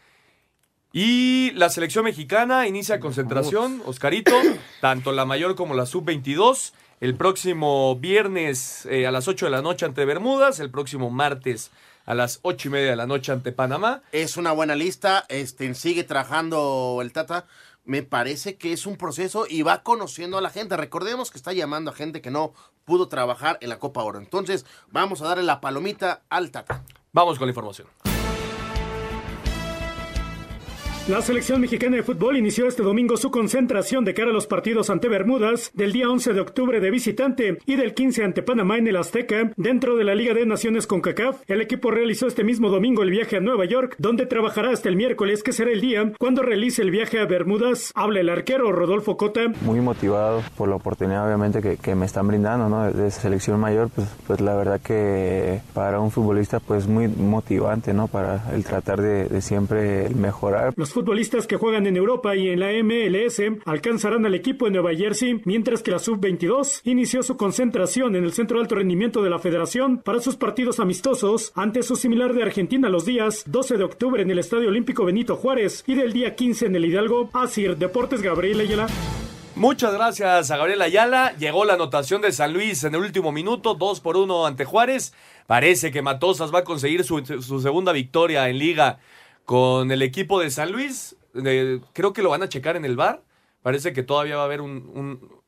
Y 0.93 1.51
la 1.51 1.69
selección 1.69 2.05
mexicana 2.05 2.67
inicia 2.67 2.99
concentración, 2.99 3.81
Oscarito, 3.85 4.31
tanto 4.81 5.11
la 5.11 5.25
mayor 5.25 5.55
como 5.55 5.73
la 5.73 5.85
sub-22. 5.85 6.73
El 6.99 7.15
próximo 7.15 7.95
viernes 7.97 8.87
eh, 8.89 9.05
a 9.05 9.11
las 9.11 9.27
8 9.27 9.45
de 9.45 9.51
la 9.51 9.61
noche 9.61 9.85
ante 9.85 10.05
Bermudas, 10.05 10.59
el 10.59 10.71
próximo 10.71 11.11
martes 11.11 11.69
a 12.07 12.15
las 12.15 12.39
8 12.41 12.69
y 12.69 12.71
media 12.71 12.89
de 12.89 12.95
la 12.95 13.05
noche 13.05 13.31
ante 13.31 13.51
Panamá. 13.51 14.01
Es 14.11 14.37
una 14.37 14.53
buena 14.53 14.75
lista, 14.75 15.25
este, 15.29 15.71
sigue 15.75 16.03
trabajando 16.03 16.99
el 17.01 17.11
Tata. 17.11 17.45
Me 17.83 18.01
parece 18.01 18.57
que 18.57 18.73
es 18.73 18.85
un 18.85 18.97
proceso 18.97 19.45
y 19.47 19.61
va 19.61 19.83
conociendo 19.83 20.37
a 20.37 20.41
la 20.41 20.49
gente. 20.49 20.75
Recordemos 20.75 21.29
que 21.29 21.37
está 21.37 21.53
llamando 21.53 21.91
a 21.91 21.93
gente 21.93 22.21
que 22.21 22.31
no 22.31 22.53
pudo 22.85 23.07
trabajar 23.07 23.57
en 23.61 23.69
la 23.69 23.79
Copa 23.79 24.03
Oro. 24.03 24.19
Entonces, 24.19 24.65
vamos 24.89 25.21
a 25.21 25.27
darle 25.27 25.43
la 25.43 25.61
palomita 25.61 26.23
al 26.29 26.49
Tata. 26.49 26.83
Vamos 27.11 27.37
con 27.37 27.47
la 27.47 27.51
información. 27.51 27.87
La 31.09 31.21
selección 31.21 31.61
mexicana 31.61 31.95
de 31.95 32.03
fútbol 32.03 32.35
inició 32.35 32.67
este 32.67 32.83
domingo 32.83 33.15
su 33.15 33.31
concentración 33.31 34.03
de 34.03 34.13
cara 34.13 34.31
a 34.31 34.33
los 34.33 34.45
partidos 34.45 34.89
ante 34.89 35.07
Bermudas 35.07 35.71
del 35.73 35.93
día 35.93 36.09
11 36.09 36.33
de 36.33 36.41
octubre 36.41 36.81
de 36.81 36.91
visitante 36.91 37.59
y 37.65 37.77
del 37.77 37.93
15 37.93 38.25
ante 38.25 38.43
Panamá 38.43 38.77
en 38.77 38.89
el 38.89 38.97
Azteca 38.97 39.53
dentro 39.55 39.95
de 39.95 40.03
la 40.03 40.15
Liga 40.15 40.33
de 40.33 40.45
Naciones 40.45 40.85
con 40.85 40.99
CACAF. 40.99 41.43
El 41.47 41.61
equipo 41.61 41.91
realizó 41.91 42.27
este 42.27 42.43
mismo 42.43 42.69
domingo 42.69 43.03
el 43.03 43.09
viaje 43.09 43.37
a 43.37 43.39
Nueva 43.39 43.63
York, 43.63 43.95
donde 43.99 44.25
trabajará 44.25 44.71
hasta 44.71 44.89
el 44.89 44.97
miércoles, 44.97 45.43
que 45.43 45.53
será 45.53 45.71
el 45.71 45.79
día 45.79 46.11
cuando 46.19 46.41
realice 46.41 46.81
el 46.81 46.91
viaje 46.91 47.21
a 47.21 47.25
Bermudas. 47.25 47.93
Habla 47.95 48.19
el 48.19 48.27
arquero 48.27 48.73
Rodolfo 48.73 49.15
Cota. 49.15 49.47
muy 49.61 49.79
motivado 49.79 50.43
por 50.57 50.67
la 50.67 50.75
oportunidad 50.75 51.25
obviamente 51.25 51.61
que, 51.61 51.77
que 51.77 51.95
me 51.95 52.05
están 52.05 52.27
brindando 52.27 52.67
¿no? 52.67 52.91
de, 52.91 53.11
selección 53.11 53.61
mayor 53.61 53.89
pues, 53.95 54.09
pues 54.27 54.41
la 54.41 54.55
verdad 54.55 54.81
que 54.81 55.61
para 55.73 56.01
un 56.01 56.11
futbolista 56.11 56.59
pues 56.59 56.85
muy 56.85 57.07
motivante 57.07 57.93
no 57.93 58.09
para 58.09 58.53
el 58.53 58.65
tratar 58.65 59.01
de, 59.01 59.29
de 59.29 59.41
siempre 59.41 60.09
mejorar 60.09 60.73
Los 60.75 60.96
futbolistas 60.97 61.45
que 61.45 61.57
juegan 61.57 61.85
en 61.85 61.95
Europa 61.95 62.35
y 62.35 62.49
en 62.49 62.59
la 62.59 62.71
MLS 62.81 63.39
alcanzarán 63.65 64.25
al 64.25 64.33
equipo 64.33 64.65
en 64.65 64.73
Nueva 64.73 64.95
Jersey, 64.95 65.39
mientras 65.45 65.83
que 65.83 65.91
la 65.91 65.99
sub-22 65.99 66.81
inició 66.85 67.21
su 67.21 67.37
concentración 67.37 68.15
en 68.15 68.23
el 68.23 68.33
centro 68.33 68.57
de 68.57 68.63
alto 68.63 68.73
rendimiento 68.73 69.21
de 69.21 69.29
la 69.29 69.37
federación 69.37 69.99
para 69.99 70.21
sus 70.21 70.37
partidos 70.37 70.79
amistosos 70.79 71.51
ante 71.53 71.83
su 71.83 71.95
similar 71.95 72.33
de 72.33 72.41
Argentina 72.41 72.89
los 72.89 73.05
días 73.05 73.43
12 73.45 73.77
de 73.77 73.83
octubre 73.83 74.23
en 74.23 74.31
el 74.31 74.39
Estadio 74.39 74.69
Olímpico 74.69 75.05
Benito 75.05 75.35
Juárez 75.35 75.83
y 75.85 75.93
del 75.93 76.13
día 76.13 76.33
15 76.33 76.65
en 76.65 76.75
el 76.77 76.85
Hidalgo. 76.85 77.29
Asir 77.31 77.77
Deportes 77.77 78.23
Gabriel 78.23 78.61
Ayala. 78.61 78.87
Muchas 79.53 79.93
gracias 79.93 80.49
a 80.49 80.57
Gabriel 80.57 80.81
Ayala. 80.81 81.35
Llegó 81.37 81.63
la 81.63 81.75
anotación 81.75 82.23
de 82.23 82.31
San 82.31 82.53
Luis 82.53 82.83
en 82.83 82.95
el 82.95 83.01
último 83.01 83.31
minuto, 83.31 83.75
2 83.75 83.99
por 83.99 84.17
1 84.17 84.47
ante 84.47 84.65
Juárez. 84.65 85.13
Parece 85.45 85.91
que 85.91 86.01
Matosas 86.01 86.51
va 86.51 86.59
a 86.59 86.63
conseguir 86.63 87.03
su 87.03 87.61
segunda 87.61 87.91
victoria 87.91 88.49
en 88.49 88.57
liga 88.57 88.97
con 89.47 89.91
el 89.91 90.01
equipo 90.01 90.41
de 90.41 90.51
San 90.51 90.73
Luis. 90.73 91.15
Eh, 91.33 91.79
creo 91.93 92.11
que 92.11 92.21
lo 92.21 92.29
van 92.29 92.43
a 92.43 92.49
checar 92.49 92.75
en 92.75 92.83
el 92.83 92.97
bar. 92.97 93.23
Parece 93.63 93.93
que 93.93 94.03
todavía 94.03 94.35
va 94.35 94.41
a 94.41 94.45
haber 94.45 94.59
un... 94.59 94.91
un... 94.93 95.41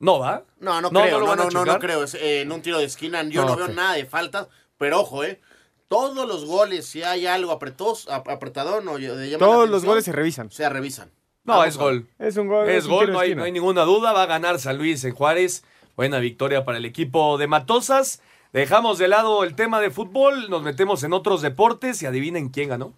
¿No 0.00 0.18
va? 0.18 0.42
No, 0.58 0.80
no, 0.80 0.90
creo, 0.90 1.20
no, 1.20 1.30
a 1.30 1.36
no, 1.36 1.44
no, 1.44 1.50
no 1.50 1.64
checar? 1.64 1.80
creo. 1.80 2.02
Es, 2.02 2.14
eh, 2.14 2.40
en 2.40 2.50
un 2.50 2.62
tiro 2.62 2.78
de 2.78 2.84
esquina 2.84 3.22
yo 3.22 3.42
Ah, 3.42 3.46
no 3.46 3.56
veo 3.56 3.68
nada 3.68 3.92
de 3.94 4.06
faltas, 4.06 4.48
pero 4.76 5.00
ojo, 5.00 5.22
eh. 5.22 5.40
Todos 5.86 6.26
los 6.26 6.44
goles, 6.46 6.84
si 6.84 7.04
hay 7.04 7.26
algo 7.26 7.52
apretos, 7.52 8.08
ap- 8.08 8.28
apretadón 8.28 8.88
o 8.88 8.98
de 8.98 9.36
Todos 9.38 9.70
los 9.70 9.84
goles 9.84 10.04
se 10.04 10.10
revisan. 10.10 10.50
Se 10.50 10.68
revisan. 10.68 11.10
No, 11.44 11.52
Vamos 11.54 11.68
es 11.68 11.76
gol. 11.76 12.08
Es 12.18 12.36
un 12.36 12.48
gol. 12.48 12.68
Es 12.68 12.86
un 12.86 12.90
gol, 12.90 13.12
no 13.12 13.20
hay, 13.20 13.36
no 13.36 13.44
hay 13.44 13.52
ninguna 13.52 13.82
duda. 13.82 14.12
Va 14.12 14.24
a 14.24 14.26
ganar 14.26 14.58
San 14.58 14.78
Luis 14.78 15.04
en 15.04 15.14
Juárez. 15.14 15.62
Buena 15.94 16.18
victoria 16.18 16.64
para 16.64 16.78
el 16.78 16.86
equipo 16.86 17.38
de 17.38 17.46
Matosas. 17.46 18.20
Dejamos 18.52 18.98
de 18.98 19.06
lado 19.06 19.44
el 19.44 19.54
tema 19.54 19.80
de 19.80 19.90
fútbol, 19.90 20.50
nos 20.50 20.62
metemos 20.62 21.04
en 21.04 21.12
otros 21.12 21.40
deportes 21.40 22.02
y 22.02 22.06
adivinen 22.06 22.48
quién 22.48 22.68
ganó. 22.70 22.92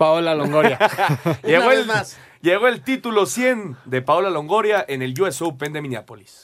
Paola 0.00 0.34
Longoria. 0.34 0.78
llegó, 1.44 1.70
el, 1.72 1.84
más. 1.84 2.18
llegó 2.40 2.68
el 2.68 2.82
título 2.82 3.26
100 3.26 3.76
de 3.84 4.00
Paola 4.00 4.30
Longoria 4.30 4.82
en 4.88 5.02
el 5.02 5.12
US 5.20 5.42
Open 5.42 5.74
de 5.74 5.82
Minneapolis. 5.82 6.40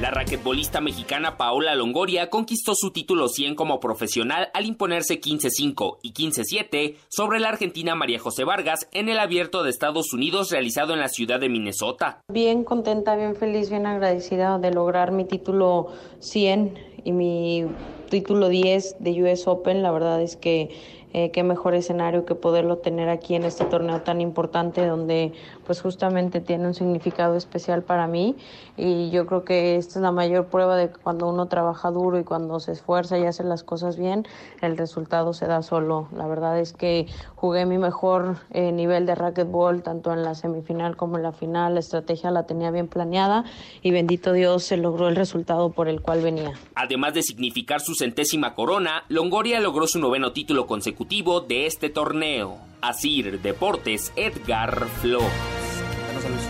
La 0.00 0.10
raquetbolista 0.10 0.80
mexicana 0.80 1.36
Paola 1.36 1.74
Longoria 1.74 2.30
conquistó 2.30 2.74
su 2.74 2.90
título 2.90 3.28
100 3.28 3.54
como 3.54 3.80
profesional 3.80 4.48
al 4.54 4.64
imponerse 4.64 5.20
15-5 5.20 5.98
y 6.00 6.14
15-7 6.14 6.96
sobre 7.08 7.38
la 7.38 7.50
argentina 7.50 7.94
María 7.94 8.18
José 8.18 8.44
Vargas 8.44 8.88
en 8.92 9.10
el 9.10 9.18
abierto 9.18 9.62
de 9.62 9.68
Estados 9.68 10.14
Unidos 10.14 10.50
realizado 10.50 10.94
en 10.94 11.00
la 11.00 11.08
ciudad 11.08 11.38
de 11.38 11.50
Minnesota. 11.50 12.22
Bien 12.32 12.64
contenta, 12.64 13.14
bien 13.14 13.36
feliz, 13.36 13.68
bien 13.68 13.84
agradecida 13.84 14.58
de 14.58 14.70
lograr 14.70 15.12
mi 15.12 15.26
título 15.26 15.88
100 16.20 16.96
y 17.04 17.12
mi 17.12 17.66
título 18.08 18.48
10 18.48 18.96
de 19.00 19.22
US 19.22 19.46
Open. 19.46 19.82
La 19.82 19.90
verdad 19.90 20.22
es 20.22 20.36
que 20.36 20.70
eh, 21.12 21.30
qué 21.30 21.42
mejor 21.42 21.74
escenario 21.74 22.26
que 22.26 22.34
poderlo 22.34 22.78
tener 22.78 23.08
aquí 23.08 23.34
en 23.34 23.44
este 23.44 23.64
torneo 23.64 24.02
tan 24.02 24.20
importante 24.20 24.84
donde 24.84 25.32
pues 25.64 25.80
justamente 25.80 26.40
tiene 26.40 26.66
un 26.66 26.74
significado 26.74 27.36
especial 27.36 27.82
para 27.82 28.06
mí 28.06 28.36
y 28.76 29.10
yo 29.10 29.26
creo 29.26 29.44
que 29.44 29.76
esta 29.76 29.98
es 29.98 30.02
la 30.02 30.12
mayor 30.12 30.46
prueba 30.46 30.76
de 30.76 30.90
que 30.90 30.96
cuando 30.98 31.28
uno 31.28 31.46
trabaja 31.46 31.90
duro 31.90 32.18
y 32.18 32.24
cuando 32.24 32.60
se 32.60 32.72
esfuerza 32.72 33.18
y 33.18 33.24
hace 33.24 33.44
las 33.44 33.62
cosas 33.62 33.96
bien, 33.96 34.26
el 34.60 34.76
resultado 34.76 35.32
se 35.32 35.46
da 35.46 35.62
solo. 35.62 36.08
La 36.12 36.26
verdad 36.26 36.58
es 36.58 36.72
que 36.72 37.06
jugué 37.34 37.64
mi 37.66 37.78
mejor 37.78 38.36
eh, 38.50 38.72
nivel 38.72 39.06
de 39.06 39.14
racquetball 39.14 39.82
tanto 39.82 40.12
en 40.12 40.22
la 40.22 40.34
semifinal 40.34 40.96
como 40.96 41.16
en 41.16 41.22
la 41.22 41.32
final. 41.32 41.74
La 41.74 41.80
estrategia 41.80 42.30
la 42.30 42.46
tenía 42.46 42.70
bien 42.70 42.88
planeada 42.88 43.44
y 43.80 43.90
bendito 43.90 44.32
Dios 44.32 44.64
se 44.64 44.76
logró 44.76 45.08
el 45.08 45.16
resultado 45.16 45.70
por 45.70 45.88
el 45.88 46.02
cual 46.02 46.22
venía. 46.22 46.52
Además 46.74 47.14
de 47.14 47.22
significar 47.22 47.80
su 47.80 47.94
centésima 47.94 48.54
corona, 48.54 49.04
Longoria 49.08 49.60
logró 49.60 49.86
su 49.86 49.98
noveno 49.98 50.32
título 50.32 50.66
consecutivo 50.66 50.95
de 51.40 51.66
este 51.66 51.90
torneo. 51.90 52.58
Asir 52.80 53.40
Deportes, 53.40 54.12
Edgar 54.16 54.86
Flores. 55.00 55.28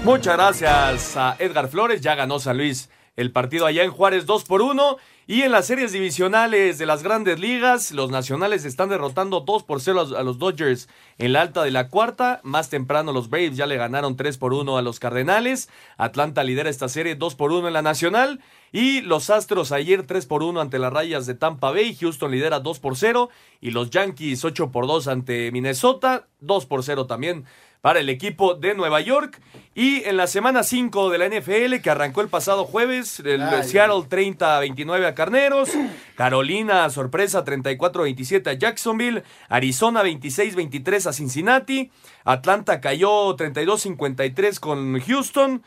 Muchas 0.04 0.36
gracias 0.36 1.16
a 1.16 1.36
Edgar 1.38 1.68
Flores. 1.68 2.00
Ya 2.00 2.14
ganó 2.14 2.38
San 2.38 2.56
Luis 2.56 2.88
el 3.16 3.32
partido 3.32 3.66
allá 3.66 3.82
en 3.82 3.90
Juárez 3.90 4.26
2 4.26 4.44
por 4.44 4.62
1. 4.62 4.98
Y 5.28 5.42
en 5.42 5.50
las 5.50 5.66
series 5.66 5.90
divisionales 5.90 6.78
de 6.78 6.86
las 6.86 7.02
grandes 7.02 7.40
ligas, 7.40 7.90
los 7.90 8.12
nacionales 8.12 8.64
están 8.64 8.90
derrotando 8.90 9.40
2 9.40 9.64
por 9.64 9.80
0 9.80 10.06
a 10.16 10.22
los- 10.22 10.38
Dodgers 10.38 10.88
en 11.18 11.32
la 11.32 11.40
alta 11.40 11.64
de 11.64 11.72
la 11.72 11.88
cuarta. 11.88 12.40
Más 12.44 12.70
temprano 12.70 13.12
los 13.12 13.28
Braves 13.28 13.56
ya 13.56 13.66
le 13.66 13.76
ganaron 13.76 14.14
3 14.16 14.38
por 14.38 14.52
1 14.52 14.78
a 14.78 14.82
los 14.82 15.00
Cardenales. 15.00 15.68
Atlanta 15.96 16.44
lidera 16.44 16.70
esta 16.70 16.88
serie 16.88 17.16
2 17.16 17.34
por 17.34 17.50
1 17.50 17.66
en 17.66 17.74
la 17.74 17.82
nacional. 17.82 18.38
Y 18.70 19.00
los 19.00 19.28
Astros 19.30 19.72
ayer 19.72 20.06
3 20.06 20.26
por 20.26 20.44
1 20.44 20.60
ante 20.60 20.78
las 20.78 20.92
rayas 20.92 21.26
de 21.26 21.34
Tampa 21.34 21.72
Bay. 21.72 21.96
Houston 21.96 22.30
lidera 22.30 22.60
2 22.60 22.78
por 22.78 22.96
0. 22.96 23.28
Y 23.60 23.72
los 23.72 23.90
Yankees 23.90 24.44
8 24.44 24.70
por 24.70 24.86
2 24.86 25.08
ante 25.08 25.50
Minnesota. 25.50 26.28
2 26.38 26.66
por 26.66 26.84
0 26.84 27.06
también 27.06 27.46
para 27.80 28.00
el 28.00 28.08
equipo 28.08 28.54
de 28.54 28.74
Nueva 28.74 29.00
York. 29.00 29.40
Y 29.74 30.02
en 30.04 30.16
la 30.16 30.26
semana 30.26 30.62
5 30.62 31.10
de 31.10 31.18
la 31.18 31.28
NFL, 31.28 31.82
que 31.82 31.90
arrancó 31.90 32.22
el 32.22 32.28
pasado 32.28 32.64
jueves, 32.64 33.20
el 33.20 33.42
Ay. 33.42 33.64
Seattle 33.64 34.08
30-29 34.08 35.06
a 35.06 35.14
Carneros, 35.14 35.70
Carolina, 36.16 36.88
sorpresa, 36.90 37.44
34-27 37.44 38.46
a 38.48 38.52
Jacksonville, 38.54 39.22
Arizona 39.48 40.02
26-23 40.02 41.06
a 41.06 41.12
Cincinnati, 41.12 41.90
Atlanta 42.24 42.80
cayó 42.80 43.36
32-53 43.36 44.60
con 44.60 44.98
Houston. 45.00 45.62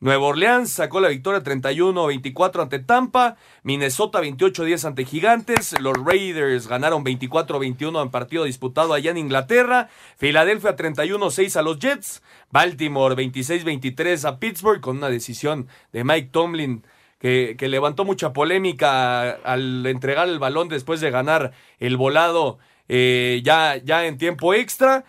Nueva 0.00 0.26
Orleans 0.26 0.70
sacó 0.70 1.00
la 1.00 1.08
victoria 1.08 1.42
31-24 1.42 2.62
ante 2.62 2.78
Tampa, 2.78 3.36
Minnesota 3.62 4.20
28-10 4.20 4.84
ante 4.86 5.04
Gigantes, 5.04 5.80
los 5.80 5.94
Raiders 6.04 6.68
ganaron 6.68 7.04
24-21 7.04 8.02
en 8.02 8.10
partido 8.10 8.44
disputado 8.44 8.94
allá 8.94 9.10
en 9.10 9.18
Inglaterra, 9.18 9.88
Filadelfia 10.16 10.76
31-6 10.76 11.56
a 11.56 11.62
los 11.62 11.78
Jets, 11.78 12.22
Baltimore 12.50 13.14
26-23 13.16 14.28
a 14.28 14.38
Pittsburgh 14.38 14.80
con 14.80 14.98
una 14.98 15.08
decisión 15.08 15.68
de 15.92 16.04
Mike 16.04 16.28
Tomlin 16.32 16.84
que, 17.18 17.56
que 17.58 17.68
levantó 17.68 18.04
mucha 18.04 18.32
polémica 18.32 19.30
al 19.30 19.86
entregar 19.86 20.28
el 20.28 20.38
balón 20.38 20.68
después 20.68 21.00
de 21.00 21.10
ganar 21.10 21.52
el 21.78 21.96
volado 21.96 22.58
eh, 22.88 23.40
ya, 23.44 23.76
ya 23.76 24.06
en 24.06 24.18
tiempo 24.18 24.54
extra. 24.54 25.04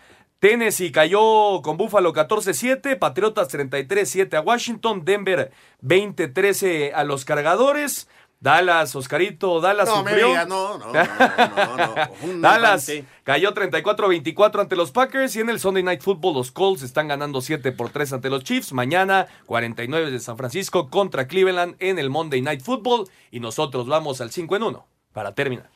Tennessee 0.48 0.92
cayó 0.92 1.60
con 1.60 1.76
Buffalo 1.76 2.12
14-7, 2.12 3.00
Patriotas 3.00 3.52
33-7 3.52 4.32
a 4.34 4.40
Washington, 4.42 5.04
Denver 5.04 5.50
20-13 5.82 6.92
a 6.94 7.02
los 7.02 7.24
cargadores. 7.24 8.08
Dallas, 8.38 8.94
Oscarito, 8.94 9.60
Dallas 9.60 9.88
No, 9.88 10.04
me 10.04 10.10
sufrió. 10.10 10.28
digas, 10.28 10.46
no, 10.46 10.78
no, 10.78 10.92
no, 10.92 11.04
no, 11.04 11.76
no, 11.76 11.96
no. 11.96 12.40
Dallas 12.40 12.92
cayó 13.24 13.54
34-24 13.54 14.60
ante 14.60 14.76
los 14.76 14.92
Packers 14.92 15.34
y 15.34 15.40
en 15.40 15.50
el 15.50 15.58
Sunday 15.58 15.82
Night 15.82 16.02
Football 16.02 16.34
los 16.34 16.52
Colts 16.52 16.84
están 16.84 17.08
ganando 17.08 17.40
7 17.40 17.72
por 17.72 17.90
3 17.90 18.12
ante 18.12 18.30
los 18.30 18.44
Chiefs. 18.44 18.72
Mañana 18.72 19.26
49 19.46 20.12
de 20.12 20.20
San 20.20 20.36
Francisco 20.36 20.90
contra 20.90 21.26
Cleveland 21.26 21.74
en 21.80 21.98
el 21.98 22.08
Monday 22.08 22.40
Night 22.40 22.62
Football 22.62 23.08
y 23.32 23.40
nosotros 23.40 23.88
vamos 23.88 24.20
al 24.20 24.30
5 24.30 24.54
en 24.54 24.62
1 24.62 24.86
para 25.12 25.34
terminar. 25.34 25.70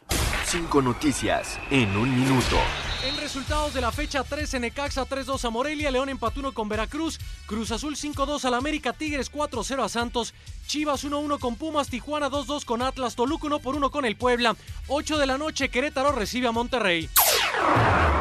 Cinco 0.44 0.80
noticias 0.80 1.58
en 1.72 1.96
un 1.96 2.14
minuto. 2.14 2.56
En 3.02 3.16
resultados 3.16 3.72
de 3.72 3.80
la 3.80 3.92
fecha 3.92 4.22
13, 4.22 4.60
Necaxa 4.60 5.06
3-2 5.06 5.42
a 5.44 5.50
Morelia, 5.50 5.90
León 5.90 6.10
empató 6.10 6.40
1 6.40 6.52
con 6.52 6.68
Veracruz, 6.68 7.18
Cruz 7.46 7.70
Azul 7.70 7.96
5-2 7.96 8.44
al 8.44 8.52
América, 8.52 8.92
Tigres 8.92 9.32
4-0 9.32 9.82
a 9.82 9.88
Santos, 9.88 10.34
Chivas 10.66 11.04
1-1 11.04 11.38
con 11.38 11.56
Pumas, 11.56 11.88
Tijuana 11.88 12.28
2-2 12.28 12.66
con 12.66 12.82
Atlas, 12.82 13.16
Toluca 13.16 13.46
1 13.46 13.60
por 13.60 13.74
1 13.74 13.90
con 13.90 14.04
el 14.04 14.16
Puebla, 14.16 14.54
8 14.88 15.16
de 15.16 15.26
la 15.26 15.38
noche 15.38 15.70
Querétaro 15.70 16.12
recibe 16.12 16.48
a 16.48 16.52
Monterrey. 16.52 17.08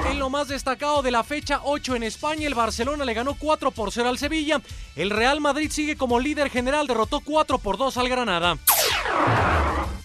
En 0.10 0.18
lo 0.18 0.30
más 0.30 0.48
destacado 0.48 1.02
de 1.02 1.12
la 1.12 1.26
fecha 1.26 1.60
8 1.64 1.96
en 1.96 2.04
España, 2.04 2.48
el 2.48 2.56
Barcelona 2.56 3.04
le 3.04 3.14
ganó 3.14 3.34
4 3.34 3.72
por 3.72 3.92
0 3.92 4.08
al 4.08 4.18
Sevilla, 4.18 4.62
el 4.96 5.10
Real 5.10 5.42
Madrid 5.42 5.72
sigue 5.72 5.98
como 5.98 6.22
líder 6.22 6.50
general, 6.50 6.88
derrotó 6.88 7.20
4 7.20 7.58
por 7.58 7.78
2 7.78 7.98
al 7.98 8.08
Granada. 8.08 8.58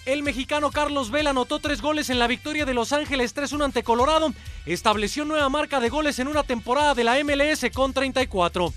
El 0.07 0.23
mexicano 0.23 0.71
Carlos 0.71 1.11
Vela 1.11 1.31
anotó 1.31 1.61
tres 1.61 1.81
goles 1.81 2.11
en 2.11 2.19
la 2.19 2.27
victoria 2.27 2.67
de 2.67 2.75
Los 2.75 2.93
Ángeles 2.93 3.35
3-1 3.35 3.65
ante 3.65 3.83
Colorado. 3.83 4.35
Estableció 4.67 5.25
nueva 5.25 5.49
marca 5.49 5.81
de 5.81 5.89
goles 5.89 6.19
en 6.19 6.29
una 6.29 6.43
temporada 6.43 6.95
de 6.95 7.05
la 7.05 7.17
MLS 7.25 7.65
con 7.73 7.95
34. 7.95 8.75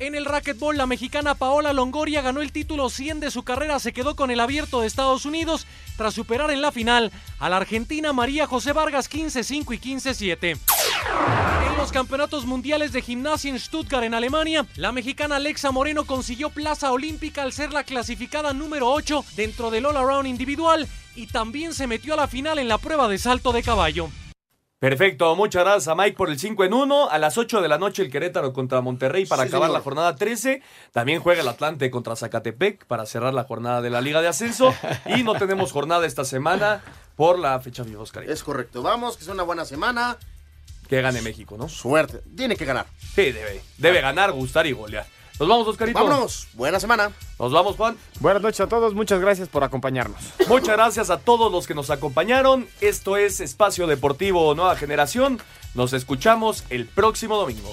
En 0.00 0.14
el 0.16 0.24
racquetball, 0.24 0.76
la 0.76 0.86
mexicana 0.86 1.36
Paola 1.36 1.72
Longoria 1.72 2.22
ganó 2.22 2.40
el 2.40 2.50
título 2.50 2.88
100 2.88 3.20
de 3.20 3.30
su 3.30 3.44
carrera, 3.44 3.78
se 3.78 3.92
quedó 3.92 4.16
con 4.16 4.30
el 4.30 4.40
abierto 4.40 4.80
de 4.80 4.88
Estados 4.88 5.24
Unidos 5.24 5.66
tras 5.96 6.14
superar 6.14 6.50
en 6.50 6.62
la 6.62 6.72
final 6.72 7.12
a 7.38 7.48
la 7.48 7.56
argentina 7.58 8.12
María 8.12 8.46
José 8.46 8.72
Vargas 8.72 9.08
15-5 9.10 9.74
y 9.74 9.78
15-7. 9.96 11.57
Los 11.78 11.92
campeonatos 11.92 12.44
mundiales 12.44 12.92
de 12.92 13.00
gimnasia 13.02 13.50
en 13.50 13.58
Stuttgart, 13.58 14.02
en 14.04 14.12
Alemania, 14.12 14.66
la 14.76 14.90
mexicana 14.92 15.36
Alexa 15.36 15.70
Moreno 15.70 16.04
consiguió 16.04 16.50
plaza 16.50 16.90
olímpica 16.92 17.42
al 17.42 17.52
ser 17.52 17.72
la 17.72 17.84
clasificada 17.84 18.52
número 18.52 18.90
8 18.90 19.24
dentro 19.36 19.70
del 19.70 19.86
all-around 19.86 20.26
individual 20.26 20.88
y 21.14 21.28
también 21.28 21.72
se 21.72 21.86
metió 21.86 22.14
a 22.14 22.16
la 22.16 22.26
final 22.26 22.58
en 22.58 22.68
la 22.68 22.78
prueba 22.78 23.06
de 23.08 23.16
salto 23.18 23.52
de 23.52 23.62
caballo. 23.62 24.08
Perfecto, 24.80 25.34
muchas 25.34 25.62
gracias 25.64 25.88
a 25.88 25.94
Mike 25.94 26.16
por 26.16 26.30
el 26.30 26.38
5 26.38 26.64
en 26.64 26.72
1. 26.74 27.10
A 27.10 27.18
las 27.18 27.38
8 27.38 27.60
de 27.62 27.68
la 27.68 27.78
noche 27.78 28.02
el 28.02 28.10
Querétaro 28.10 28.52
contra 28.52 28.80
Monterrey 28.80 29.24
para 29.26 29.42
Sí, 29.44 29.48
acabar 29.48 29.68
señor. 29.68 29.78
la 29.78 29.82
jornada 29.84 30.14
13. 30.16 30.62
También 30.92 31.20
juega 31.20 31.42
el 31.42 31.48
Atlante 31.48 31.90
contra 31.90 32.14
Zacatepec 32.16 32.86
para 32.86 33.06
cerrar 33.06 33.34
la 33.34 33.44
jornada 33.44 33.80
de 33.82 33.90
la 33.90 34.00
Liga 34.00 34.20
de 34.20 34.28
Ascenso. 34.28 34.74
Y 35.16 35.22
no 35.22 35.34
tenemos 35.34 35.72
jornada 35.72 36.06
esta 36.06 36.24
semana 36.24 36.82
por 37.16 37.38
la 37.38 37.58
fecha 37.60 37.84
FIFA, 37.84 37.98
Oscar. 38.00 38.24
Es 38.24 38.42
correcto. 38.44 38.82
Vamos, 38.82 39.16
que 39.16 39.22
es 39.24 39.28
una 39.28 39.42
buena 39.42 39.64
semana. 39.64 40.16
Que 40.88 41.00
gane 41.02 41.22
México, 41.22 41.56
¿no? 41.58 41.68
Suerte. 41.68 42.20
Tiene 42.36 42.56
que 42.56 42.64
ganar. 42.64 42.86
Sí, 43.14 43.32
debe. 43.32 43.62
Debe 43.76 44.00
ganar, 44.00 44.32
gustar 44.32 44.66
y 44.66 44.72
golear. 44.72 45.06
Nos 45.38 45.48
vamos, 45.48 45.68
Oscarito. 45.68 45.98
Vámonos. 46.02 46.48
Buena 46.54 46.80
semana. 46.80 47.12
Nos 47.38 47.52
vamos, 47.52 47.76
Juan. 47.76 47.96
Buenas 48.18 48.42
noches 48.42 48.60
a 48.60 48.66
todos. 48.66 48.94
Muchas 48.94 49.20
gracias 49.20 49.48
por 49.48 49.62
acompañarnos. 49.62 50.20
Muchas 50.48 50.76
gracias 50.76 51.10
a 51.10 51.18
todos 51.18 51.52
los 51.52 51.68
que 51.68 51.74
nos 51.74 51.90
acompañaron. 51.90 52.66
Esto 52.80 53.16
es 53.16 53.40
Espacio 53.40 53.86
Deportivo 53.86 54.54
Nueva 54.56 54.74
Generación. 54.74 55.40
Nos 55.74 55.92
escuchamos 55.92 56.64
el 56.70 56.86
próximo 56.86 57.36
domingo. 57.36 57.72